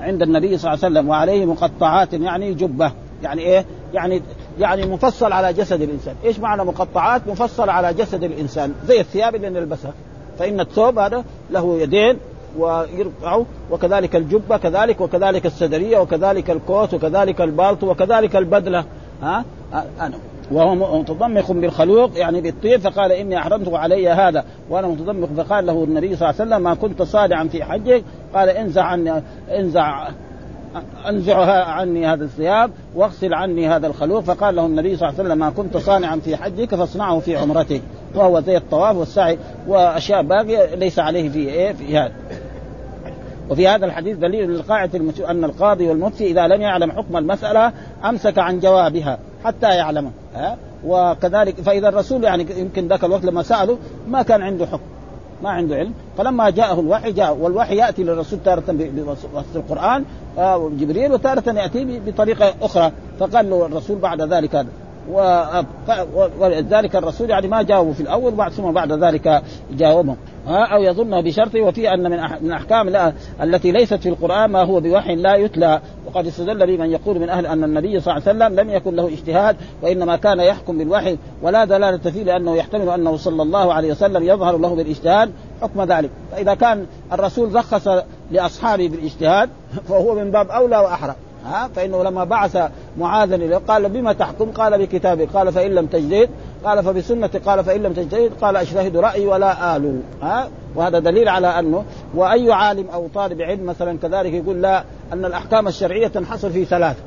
عند 0.00 0.22
النبي 0.22 0.58
صلى 0.58 0.72
الله 0.72 0.84
عليه 0.84 0.94
وسلم 0.94 1.08
وعليه 1.08 1.44
مقطعات 1.44 2.12
يعني 2.12 2.54
جبة. 2.54 2.92
يعني 3.22 3.42
إيه؟ 3.42 3.64
يعني 3.94 4.22
يعني 4.58 4.86
مفصل 4.86 5.32
على 5.32 5.52
جسد 5.52 5.82
الإنسان، 5.82 6.14
إيش 6.24 6.38
معنى 6.38 6.64
مقطعات؟ 6.64 7.22
مفصل 7.28 7.70
على 7.70 7.94
جسد 7.94 8.24
الإنسان. 8.24 8.74
زي 8.86 9.00
الثياب 9.00 9.34
اللي 9.34 9.50
نلبسها، 9.50 9.92
فإن 10.38 10.60
الثوب 10.60 10.98
هذا 10.98 11.24
له 11.50 11.78
يدين 11.80 12.16
ويرفعه 12.58 13.46
وكذلك 13.70 14.16
الجبة 14.16 14.56
كذلك 14.56 15.00
وكذلك 15.00 15.46
السدرية 15.46 15.98
وكذلك 15.98 16.50
الكوت 16.50 16.94
وكذلك 16.94 17.40
البالط 17.40 17.84
وكذلك 17.84 18.36
البدلة. 18.36 18.84
ها؟ 19.22 19.44
أنا. 20.00 20.16
وهو 20.52 20.98
متضمخ 21.00 21.52
بالخلوق 21.52 22.18
يعني 22.18 22.40
بالطيب 22.40 22.80
فقال 22.80 23.12
إني 23.12 23.38
احرمت 23.38 23.68
علي 23.68 24.08
هذا. 24.08 24.44
وأنا 24.70 24.88
متضمخ 24.88 25.28
فقال 25.36 25.66
له 25.66 25.84
النبي 25.84 26.16
صلى 26.16 26.30
الله 26.30 26.40
عليه 26.40 26.50
وسلم 26.50 26.62
ما 26.62 26.74
كنت 26.74 27.02
صادعا 27.02 27.44
في 27.44 27.64
حجك؟ 27.64 28.04
قال 28.34 28.48
انزع 28.48 28.82
عني 28.82 29.22
انزع 29.50 30.08
انزعها 31.08 31.64
عني 31.64 32.06
هذا 32.06 32.24
الثياب 32.24 32.70
واغسل 32.94 33.34
عني 33.34 33.68
هذا 33.68 33.86
الخلوق. 33.86 34.20
فقال 34.20 34.56
له 34.56 34.66
النبي 34.66 34.96
صلى 34.96 35.08
الله 35.08 35.18
عليه 35.20 35.28
وسلم 35.28 35.38
ما 35.38 35.50
كنت 35.50 35.76
صانعا 35.76 36.16
في 36.16 36.36
حجك؟ 36.36 36.74
فاصنعه 36.74 37.18
في 37.18 37.36
عمرتك. 37.36 37.82
وهو 38.14 38.40
زي 38.40 38.56
الطواف 38.56 38.96
والسعي 38.96 39.38
وأشياء 39.68 40.22
باقية 40.22 40.74
ليس 40.74 40.98
عليه 40.98 41.28
في 41.28 41.38
إيه؟ 41.38 41.72
في 41.72 41.98
هذا. 41.98 42.12
وفي 43.50 43.68
هذا 43.68 43.86
الحديث 43.86 44.16
دليل 44.16 44.50
للقاعدة 44.50 45.00
أن 45.30 45.44
القاضي 45.44 45.88
والمفتي 45.88 46.26
إذا 46.26 46.46
لم 46.46 46.60
يعلم 46.60 46.92
حكم 46.92 47.16
المسألة 47.16 47.72
أمسك 48.04 48.38
عن 48.38 48.60
جوابها 48.60 49.18
حتى 49.44 49.68
يعلمه 49.68 50.10
ها؟ 50.34 50.56
وكذلك 50.86 51.60
فإذا 51.60 51.88
الرسول 51.88 52.24
يعني 52.24 52.46
يمكن 52.56 52.88
ذاك 52.88 53.04
الوقت 53.04 53.24
لما 53.24 53.42
سأله 53.42 53.78
ما 54.08 54.22
كان 54.22 54.42
عنده 54.42 54.66
حكم 54.66 54.82
ما 55.42 55.50
عنده 55.50 55.76
علم. 55.76 55.92
فلما 56.18 56.50
جاءه 56.50 56.80
الوحي 56.80 57.12
جاء 57.12 57.36
والوحي 57.36 57.76
يأتي 57.76 58.02
للرسول 58.02 58.38
تارة 58.44 58.62
بواسطة 58.68 59.56
القرآن 59.56 60.04
آه، 60.38 60.70
جبريل 60.78 61.12
وتارة 61.12 61.52
يأتي 61.52 62.00
بطريقة 62.06 62.54
أخرى. 62.62 62.92
فقال 63.20 63.50
له 63.50 63.66
الرسول 63.66 63.98
بعد 63.98 64.22
ذلك 64.22 64.54
هذا 64.54 64.68
ولذلك 66.38 66.96
الرسول 66.96 67.30
يعني 67.30 67.48
ما 67.48 67.62
جاوبوا 67.62 67.92
في 67.92 68.00
الأول 68.00 68.34
بعد 68.34 68.52
ثم 68.52 68.72
بعد 68.72 68.92
ذلك 68.92 69.42
جاوبهم. 69.72 70.16
أو 70.48 70.82
يظنه 70.82 71.20
بشرطه 71.20 71.60
وفي 71.60 71.94
أن 71.94 72.10
من 72.10 72.20
من 72.40 72.52
أحكام 72.52 73.12
التي 73.42 73.72
ليست 73.72 73.94
في 73.94 74.08
القرآن 74.08 74.50
ما 74.50 74.62
هو 74.62 74.80
بوحي 74.80 75.14
لا 75.14 75.34
يتلى. 75.34 75.80
وقد 76.06 76.26
استدل 76.26 76.66
به 76.66 76.76
من 76.76 76.90
يقول 76.90 77.18
من 77.18 77.28
أهل 77.28 77.46
أن 77.46 77.64
النبي 77.64 78.00
صلى 78.00 78.16
الله 78.16 78.28
عليه 78.28 78.38
وسلم 78.38 78.60
لم 78.60 78.70
يكن 78.70 78.94
له 78.94 79.08
اجتهاد 79.08 79.56
وإنما 79.82 80.16
كان 80.16 80.40
يحكم 80.40 80.78
بالوحي 80.78 81.18
ولا 81.42 81.64
دلالة 81.64 82.10
فيه 82.10 82.22
لأنه 82.22 82.56
يحتمل 82.56 82.88
أنه 82.88 83.16
صلى 83.16 83.42
الله 83.42 83.72
عليه 83.72 83.90
وسلم 83.90 84.22
يظهر 84.22 84.58
له 84.58 84.74
بالاجتهاد 84.74 85.30
حكم 85.62 85.82
ذلك. 85.82 86.10
فإذا 86.32 86.54
كان 86.54 86.86
الرسول 87.12 87.54
رخص 87.54 87.88
لأصحابه 88.30 88.88
بالاجتهاد 88.88 89.50
فهو 89.88 90.14
من 90.14 90.30
باب 90.30 90.50
أولى 90.50 90.78
وأحرى. 90.78 91.14
ها؟ 91.44 91.68
فإنه 91.76 92.02
لما 92.02 92.24
بعث 92.24 92.58
معاذا 92.98 93.34
اليه 93.34 93.56
قال 93.56 93.88
بما 93.88 94.12
تحكم؟ 94.12 94.50
قال 94.50 94.78
بكتابه 94.78 95.28
قال 95.34 95.52
فإن 95.52 95.70
لم 95.70 95.86
تجتهد؟ 95.86 96.28
قال 96.64 96.84
فبسنة 96.84 97.30
قال 97.46 97.64
فإن 97.64 97.82
لم 97.82 97.92
تجتهد؟ 97.92 98.32
قال 98.40 98.56
أجتهد 98.56 98.96
رأيي 98.96 99.26
ولا 99.26 99.76
آل 99.76 100.00
ها؟ 100.22 100.48
وهذا 100.74 100.98
دليل 100.98 101.28
على 101.28 101.46
أنه 101.46 101.84
وأي 102.14 102.52
عالم 102.52 102.86
أو 102.90 103.08
طالب 103.14 103.40
علم 103.40 103.66
مثلا 103.66 103.98
كذلك 103.98 104.32
يقول 104.32 104.62
لا 104.62 104.84
أن 105.12 105.24
الأحكام 105.24 105.68
الشرعية 105.68 106.06
تنحصر 106.06 106.50
في 106.50 106.64
ثلاثة. 106.64 107.02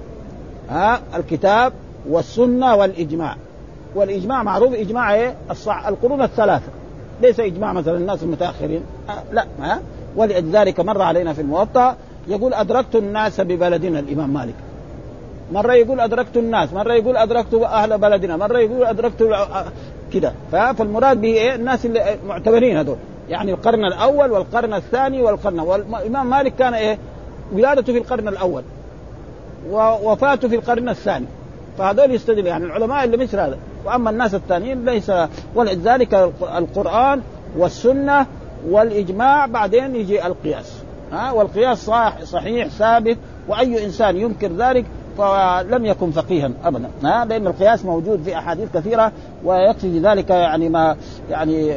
ها؟ 0.69 0.99
الكتاب 1.15 1.73
والسنة 2.09 2.75
والإجماع. 2.75 3.35
والإجماع 3.95 4.43
معروف 4.43 4.73
إجماع 4.73 5.13
إيه؟ 5.13 5.35
الصح 5.51 5.87
القرون 5.87 6.21
الثلاثة. 6.21 6.71
ليس 7.21 7.39
إجماع 7.39 7.73
مثلا 7.73 7.97
الناس 7.97 8.23
المتأخرين. 8.23 8.81
لا 9.31 9.45
ها؟ 9.61 9.81
ولذلك 10.15 10.79
مر 10.79 11.01
علينا 11.01 11.33
في 11.33 11.41
الموطأ. 11.41 11.95
يقول 12.27 12.53
أدركت 12.53 12.95
الناس 12.95 13.41
ببلدنا 13.41 13.99
الإمام 13.99 14.33
مالك. 14.33 14.55
مرة 15.51 15.73
يقول 15.73 15.99
أدركت 15.99 16.37
الناس 16.37 16.73
مرة 16.73 16.93
يقول 16.93 17.17
أدركت 17.17 17.53
أهل 17.53 17.97
بلدنا 17.97 18.37
مرة 18.37 18.59
يقول 18.59 18.85
أدركت 18.85 19.29
كده. 20.13 20.33
فالمراد 20.51 21.21
به 21.21 21.27
إيه؟ 21.27 21.55
الناس 21.55 21.85
اللي 21.85 22.17
معتبرين 22.27 22.77
هذول. 22.77 22.97
يعني 23.29 23.51
القرن 23.51 23.85
الأول 23.85 24.31
والقرن 24.31 24.73
الثاني 24.73 25.21
والقرن 25.21 25.59
والإمام 25.59 26.29
مالك 26.29 26.55
كان 26.55 26.73
إيه؟ 26.73 26.97
ولادته 27.53 27.93
في 27.93 27.99
القرن 27.99 28.27
الأول 28.27 28.63
ووفاته 29.71 30.47
في 30.47 30.55
القرن 30.55 30.89
الثاني. 30.89 31.25
فهذول 31.77 32.11
يستدل 32.11 32.47
يعني 32.47 32.65
العلماء 32.65 33.03
اللي 33.03 33.17
مثل 33.17 33.39
هذا. 33.39 33.57
وأما 33.85 34.09
الناس 34.09 34.35
الثانيين 34.35 34.85
ليس 34.85 35.11
ولذلك 35.55 36.13
القرآن 36.57 37.21
والسنة 37.57 38.25
والإجماع 38.69 39.45
بعدين 39.45 39.95
يجي 39.95 40.25
القياس. 40.25 40.86
ها؟ 41.11 41.31
والقياس 41.31 41.85
صح 41.85 42.23
صحيح 42.23 42.67
ثابت 42.67 43.17
وأي 43.47 43.85
إنسان 43.85 44.17
ينكر 44.17 44.51
ذلك 44.51 44.85
فلم 45.17 45.85
يكن 45.85 46.11
فقيها 46.11 46.51
ابدا 46.65 46.89
ها؟ 47.03 47.25
لأن 47.25 47.47
القياس 47.47 47.85
موجود 47.85 48.21
في 48.23 48.37
أحاديث 48.37 48.69
كثيرة 48.73 49.11
ويكفي 49.45 49.91
في 49.91 49.99
ذلك 49.99 50.29
يعني 50.29 50.69
ما 50.69 50.97
يعني 51.29 51.73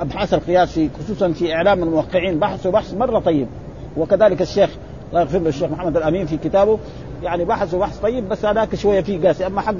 أبحاث 0.00 0.34
القياس 0.34 0.72
في 0.72 0.88
خصوصا 1.04 1.32
في 1.32 1.54
إعلام 1.54 1.82
الموقعين 1.82 2.38
بحث 2.38 2.94
مرة 2.94 3.18
طيب. 3.18 3.48
وكذلك 3.96 4.42
الشيخ 4.42 4.70
الله 5.08 5.20
يغفر 5.20 5.38
له 5.38 5.48
الشيخ 5.48 5.70
محمد 5.70 5.96
الأمين 5.96 6.26
في 6.26 6.36
كتابه 6.36 6.78
يعني 7.22 7.44
بحث 7.44 7.74
طيب 8.02 8.28
بس 8.28 8.44
هذاك 8.44 8.74
شوية 8.74 9.00
فيه 9.00 9.26
قاسي. 9.26 9.46
أما 9.46 9.60
حق 9.60 9.74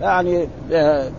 يعني 0.00 0.48
آه، 0.72 1.10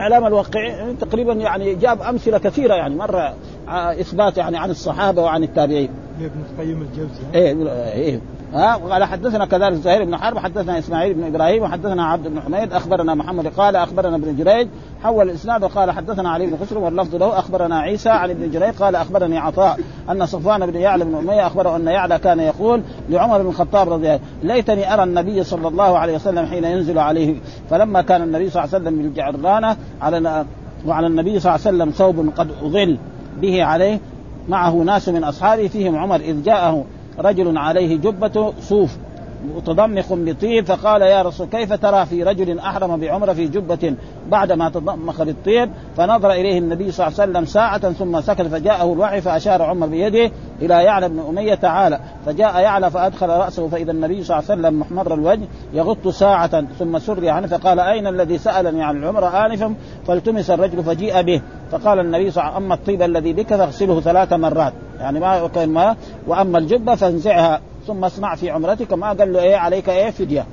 إعلام 0.00 0.26
الواقعين 0.26 0.98
تقريبا 0.98 1.32
يعني 1.32 1.74
جاب 1.74 2.02
أمثلة 2.02 2.38
كثيرة 2.38 2.74
يعني 2.74 2.94
مرة 2.94 3.34
إثبات 3.68 4.38
يعني 4.38 4.56
عن 4.56 4.70
الصحابة 4.70 5.22
وعن 5.22 5.42
التابعين. 5.42 5.90
ابن 6.20 6.40
القيم 6.50 6.82
الجوزي؟ 6.82 7.20
إيه 7.34 7.92
إيه. 7.92 8.20
ها؟ 8.54 8.76
قال 8.76 9.04
حدثنا 9.04 9.46
كذلك 9.46 9.74
زهير 9.74 10.04
بن 10.04 10.16
حرب 10.16 10.38
حدثنا 10.38 10.78
إسماعيل 10.78 11.14
بن 11.14 11.24
إبراهيم 11.24 11.62
وحدثنا 11.62 12.06
عبد 12.06 12.28
بن 12.28 12.40
حميد 12.40 12.72
أخبرنا 12.72 13.14
محمد 13.14 13.46
قال 13.46 13.76
أخبرنا 13.76 14.16
ابن 14.16 14.36
جريج 14.36 14.68
حول 15.02 15.30
الإسناد 15.30 15.64
وقال 15.64 15.90
حدثنا 15.90 16.30
علي 16.30 16.46
بن 16.46 16.56
خسر 16.56 16.78
واللفظ 16.78 17.14
له 17.14 17.38
أخبرنا 17.38 17.78
عيسى 17.78 18.08
عن 18.08 18.30
ابن 18.30 18.50
جريج 18.50 18.74
قال 18.74 18.96
أخبرني 18.96 19.38
عطاء 19.38 19.80
أن 20.10 20.26
صفوان 20.26 20.66
بن 20.66 20.80
يعلى 20.80 21.04
بن 21.04 21.14
أمية 21.14 21.46
أخبره 21.46 21.76
أن 21.76 21.86
يعلى 21.86 22.18
كان 22.18 22.40
يقول 22.40 22.82
لعمر 23.08 23.42
بن 23.42 23.48
الخطاب 23.48 23.92
رضي 23.92 24.06
الله 24.06 24.20
ليتني 24.42 24.94
أرى 24.94 25.02
النبي 25.02 25.44
صلى 25.44 25.68
الله 25.68 25.98
عليه 25.98 26.14
وسلم 26.14 26.46
حين 26.46 26.64
ينزل 26.64 26.98
عليه 26.98 27.34
فلما 27.70 28.02
كان 28.02 28.22
النبي 28.22 28.50
صلى 28.50 28.64
الله 28.64 28.74
عليه 28.74 28.84
وسلم 28.84 29.02
بالجعرانه 29.02 29.76
على 30.00 30.46
وعلى 30.86 31.06
النبي 31.06 31.40
صلى 31.40 31.54
الله 31.54 31.66
عليه 31.66 31.76
وسلم 31.76 31.90
ثوب 31.90 32.30
قد 32.36 32.50
أظل. 32.62 32.98
به 33.40 33.64
عليه 33.64 34.00
معه 34.48 34.72
ناس 34.72 35.08
من 35.08 35.24
أصحابه 35.24 35.68
فيهم 35.68 35.96
عمر 35.96 36.16
إذ 36.16 36.42
جاءه 36.42 36.84
رجل 37.18 37.58
عليه 37.58 37.96
جبة 37.96 38.52
صوف. 38.60 38.96
متضمخ 39.44 40.12
بطيب 40.12 40.66
فقال 40.66 41.02
يا 41.02 41.22
رسول 41.22 41.46
كيف 41.46 41.72
ترى 41.72 42.06
في 42.06 42.22
رجل 42.22 42.58
أحرم 42.58 43.00
بعمرة 43.00 43.32
في 43.32 43.46
جبة 43.46 43.94
بعدما 44.28 44.68
تضمخ 44.68 45.22
بالطيب؟ 45.22 45.70
فنظر 45.96 46.30
إليه 46.30 46.58
النبي 46.58 46.92
صلى 46.92 47.06
الله 47.06 47.20
عليه 47.20 47.30
وسلم 47.32 47.44
ساعة 47.44 47.92
ثم 47.92 48.20
سكت 48.20 48.42
فجاءه 48.42 48.92
الوحي 48.92 49.20
فأشار 49.20 49.62
عمر 49.62 49.86
بيده 49.86 50.30
إلى 50.62 50.84
يعلى 50.84 51.08
بن 51.08 51.20
أمية 51.28 51.54
تعالى 51.54 52.00
فجاء 52.26 52.60
يعلى 52.60 52.90
فأدخل 52.90 53.28
رأسه 53.28 53.68
فإذا 53.68 53.92
النبي 53.92 54.24
صلى 54.24 54.38
الله 54.38 54.50
عليه 54.50 54.60
وسلم 54.60 54.80
محمر 54.80 55.14
الوجه 55.14 55.44
يغط 55.72 56.08
ساعة 56.08 56.64
ثم 56.78 56.98
سري 56.98 57.30
عنه 57.30 57.46
فقال 57.46 57.80
أين 57.80 58.06
الذي 58.06 58.38
سألني 58.38 58.84
عن 58.84 58.96
العمره 58.96 59.46
انفا 59.46 59.74
فالتمس 60.06 60.50
الرجل 60.50 60.84
فجيء 60.84 61.22
به 61.22 61.42
فقال 61.70 61.98
النبي 62.00 62.30
صلى 62.30 62.42
الله 62.42 62.54
عليه 62.54 62.56
وسلم 62.56 62.64
أما 62.64 62.74
الطيب 62.74 63.02
الذي 63.02 63.32
بك 63.32 63.54
فاغسله 63.54 64.00
ثلاث 64.00 64.32
مرات. 64.32 64.72
يعني 65.00 65.20
ما 65.20 65.96
وأما 66.26 66.58
الجبة 66.58 66.94
فانزعها. 66.94 67.60
ثم 67.86 68.04
اصنع 68.04 68.34
في 68.34 68.50
عمرتك 68.50 68.92
ما 68.92 69.12
قال 69.12 69.32
له 69.32 69.40
إيه 69.40 69.56
عليك 69.56 69.88
إيه 69.88 70.10
فدية. 70.10 70.46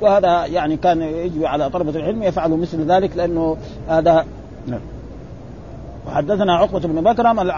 وهذا 0.00 0.46
يعني 0.46 0.76
كان 0.76 1.02
يجب 1.02 1.44
على 1.44 1.70
طلبة 1.70 1.90
العلم 1.90 2.22
يفعلوا 2.22 2.56
مثل 2.56 2.92
ذلك 2.92 3.16
لأنه 3.16 3.56
هذا 3.88 4.24
نعم. 4.66 4.80
وحدثنا 6.06 6.56
عقبة 6.56 6.78
بن 6.78 7.12
بكرم 7.12 7.50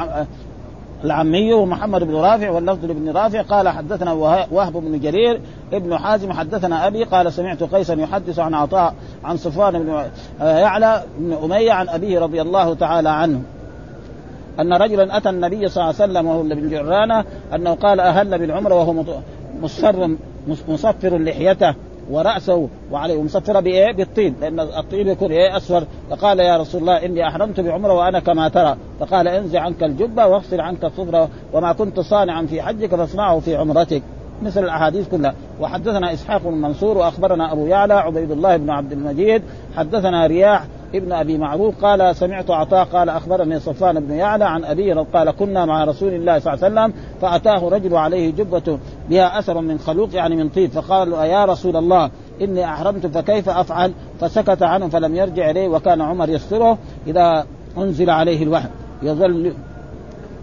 العمي 1.04 1.52
ومحمد 1.52 2.04
بن 2.04 2.14
رافع 2.14 2.50
واللفظ 2.50 2.84
لابن 2.84 3.10
رافع. 3.10 3.42
قال 3.42 3.68
حدثنا 3.68 4.12
وهب 4.50 4.72
بن 4.72 5.00
جرير 5.00 5.40
ابن 5.72 5.98
حازم 5.98 6.32
حدثنا 6.32 6.86
أبي 6.86 7.04
قال 7.04 7.32
سمعت 7.32 7.62
قيسا 7.62 7.94
يحدث 7.94 8.38
عن 8.38 8.54
عطاء 8.54 8.94
عن 9.24 9.36
صفوان 9.36 9.78
بن 9.82 10.04
يعلى 10.40 11.02
بن 11.18 11.32
أمية 11.44 11.72
عن 11.72 11.88
أبيه 11.88 12.20
رضي 12.20 12.42
الله 12.42 12.74
تعالى 12.74 13.08
عنه. 13.08 13.42
أن 14.60 14.72
رجلا 14.72 15.16
أتى 15.16 15.28
النبي 15.28 15.68
صلى 15.68 15.82
الله 15.82 15.94
عليه 16.00 16.12
وسلم 16.12 16.26
وهو 16.26 16.42
بالجرانه 16.42 17.24
أنه 17.54 17.74
قال 17.74 18.00
أهل 18.00 18.38
بالعمرة 18.38 18.74
وهو 18.74 19.04
مصفر 19.62 20.16
مصفر 20.68 21.18
لحيته 21.18 21.74
ورأسه 22.10 22.68
وعليه 22.92 23.22
مصفر 23.22 23.60
بإيه؟ 23.60 23.92
بالطين 23.92 24.34
لأن 24.40 24.60
الطين 24.60 25.08
يكون 25.08 25.30
إيه؟ 25.30 25.56
اسفر 25.56 25.84
فقال 26.10 26.40
يا 26.40 26.56
رسول 26.56 26.80
الله 26.80 27.04
إني 27.06 27.28
أحرمت 27.28 27.60
بعمرة 27.60 27.92
وأنا 27.92 28.20
كما 28.20 28.48
ترى. 28.48 28.76
فقال 29.00 29.28
انزع 29.28 29.60
عنك 29.60 29.82
الجبة 29.82 30.26
واغسل 30.26 30.60
عنك 30.60 30.84
الصفر 30.84 31.28
وما 31.52 31.72
كنت 31.72 32.00
صانعا 32.00 32.46
في 32.46 32.62
حجك 32.62 32.94
فاصنعه 32.94 33.40
في 33.40 33.56
عمرتك. 33.56 34.02
مثل 34.42 34.64
الأحاديث 34.64 35.08
كلها. 35.08 35.34
وحدثنا 35.60 36.12
إسحاق 36.12 36.42
بن 36.42 36.54
منصور 36.54 36.98
وأخبرنا 36.98 37.52
أبو 37.52 37.66
يعلى 37.66 37.94
عبيد 37.94 38.30
الله 38.30 38.56
بن 38.56 38.70
عبد 38.70 38.92
المجيد. 38.92 39.42
حدثنا 39.76 40.26
رياح 40.26 40.64
ابن 40.94 41.12
أبي 41.12 41.38
معروف 41.38 41.84
قال 41.84 42.16
سمعت 42.16 42.50
عطاء 42.50 42.84
قال 42.84 43.08
أخبرني 43.08 43.60
صفان 43.60 44.00
بن 44.00 44.14
يعلى 44.14 44.44
عن 44.44 44.64
أبيه 44.64 45.06
قال 45.14 45.30
كنا 45.30 45.64
مع 45.64 45.84
رسول 45.84 46.14
الله 46.14 46.38
صلى 46.38 46.54
الله 46.54 46.64
عليه 46.64 46.74
وسلم 46.74 47.02
فأتاه 47.20 47.68
رجل 47.68 47.96
عليه 47.96 48.30
جبة 48.30 48.78
بها 49.10 49.38
أثر 49.38 49.60
من 49.60 49.78
خلوق 49.78 50.08
يعني 50.14 50.36
من 50.36 50.48
طيب 50.48 50.70
فقال 50.70 51.12
يا 51.12 51.44
رسول 51.44 51.76
الله 51.76 52.10
إني 52.42 52.64
أحرمت 52.64 53.06
فكيف 53.06 53.48
أفعل 53.48 53.92
فسكت 54.20 54.62
عنه 54.62 54.88
فلم 54.88 55.16
يرجع 55.16 55.50
إليه 55.50 55.68
وكان 55.68 56.00
عمر 56.00 56.28
يستره 56.28 56.78
إذا 57.06 57.46
أنزل 57.78 58.10
عليه 58.10 58.42
الوحي 58.42 58.68
يظل 59.02 59.54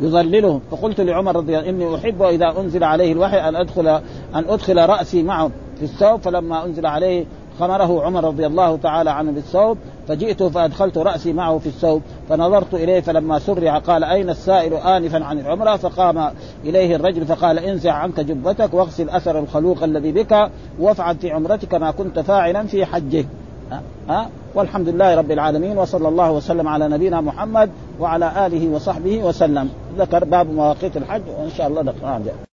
يظلله 0.01 0.61
فقلت 0.71 1.01
لعمر 1.01 1.35
رضي 1.35 1.57
الله 1.57 1.69
إني 1.69 1.95
أحب 1.95 2.21
إذا 2.21 2.59
أنزل 2.59 2.83
عليه 2.83 3.11
الوحي 3.13 3.49
أن 3.49 3.55
أدخل 3.55 3.87
أن 4.35 4.45
أدخل 4.49 4.89
رأسي 4.89 5.23
معه 5.23 5.51
في 5.77 5.83
الثوب 5.83 6.21
فلما 6.21 6.65
أنزل 6.65 6.85
عليه 6.85 7.25
خمره 7.59 8.05
عمر 8.05 8.23
رضي 8.23 8.45
الله 8.45 8.77
تعالى 8.77 9.11
عنه 9.11 9.31
بالثوب 9.31 9.77
فجئت 10.07 10.43
فأدخلت 10.43 10.97
رأسي 10.97 11.33
معه 11.33 11.57
في 11.57 11.67
الثوب 11.67 12.01
فنظرت 12.29 12.73
إليه 12.73 13.01
فلما 13.01 13.39
سرع 13.39 13.77
قال 13.77 14.03
أين 14.03 14.29
السائل 14.29 14.73
انفا 14.73 15.23
عن 15.23 15.39
العمرة؟ 15.39 15.75
فقام 15.75 16.31
إليه 16.65 16.95
الرجل 16.95 17.25
فقال 17.25 17.59
انزع 17.59 17.93
عنك 17.93 18.19
جبتك 18.19 18.73
واغسل 18.73 19.09
أثر 19.09 19.39
الخلوق 19.39 19.83
الذي 19.83 20.11
بك 20.11 20.51
وافعل 20.79 21.17
في 21.17 21.31
عمرتك 21.31 21.75
ما 21.75 21.91
كنت 21.91 22.19
فاعلا 22.19 22.67
في 22.67 22.85
حجه. 22.85 23.25
ها؟ 23.71 23.81
أه؟ 24.09 24.27
والحمد 24.55 24.89
لله 24.89 25.15
رب 25.15 25.31
العالمين 25.31 25.77
وصلى 25.77 26.07
الله 26.07 26.31
وسلم 26.31 26.67
على 26.67 26.87
نبينا 26.87 27.21
محمد 27.21 27.69
وعلى 27.99 28.47
آله 28.47 28.69
وصحبه 28.69 29.23
وسلم. 29.23 29.69
ذكر 29.97 30.23
باب 30.23 30.53
مواقيت 30.53 30.97
الحج 30.97 31.21
وإن 31.39 31.49
شاء 31.57 31.67
الله 31.67 31.81
نقرأ. 31.81 32.46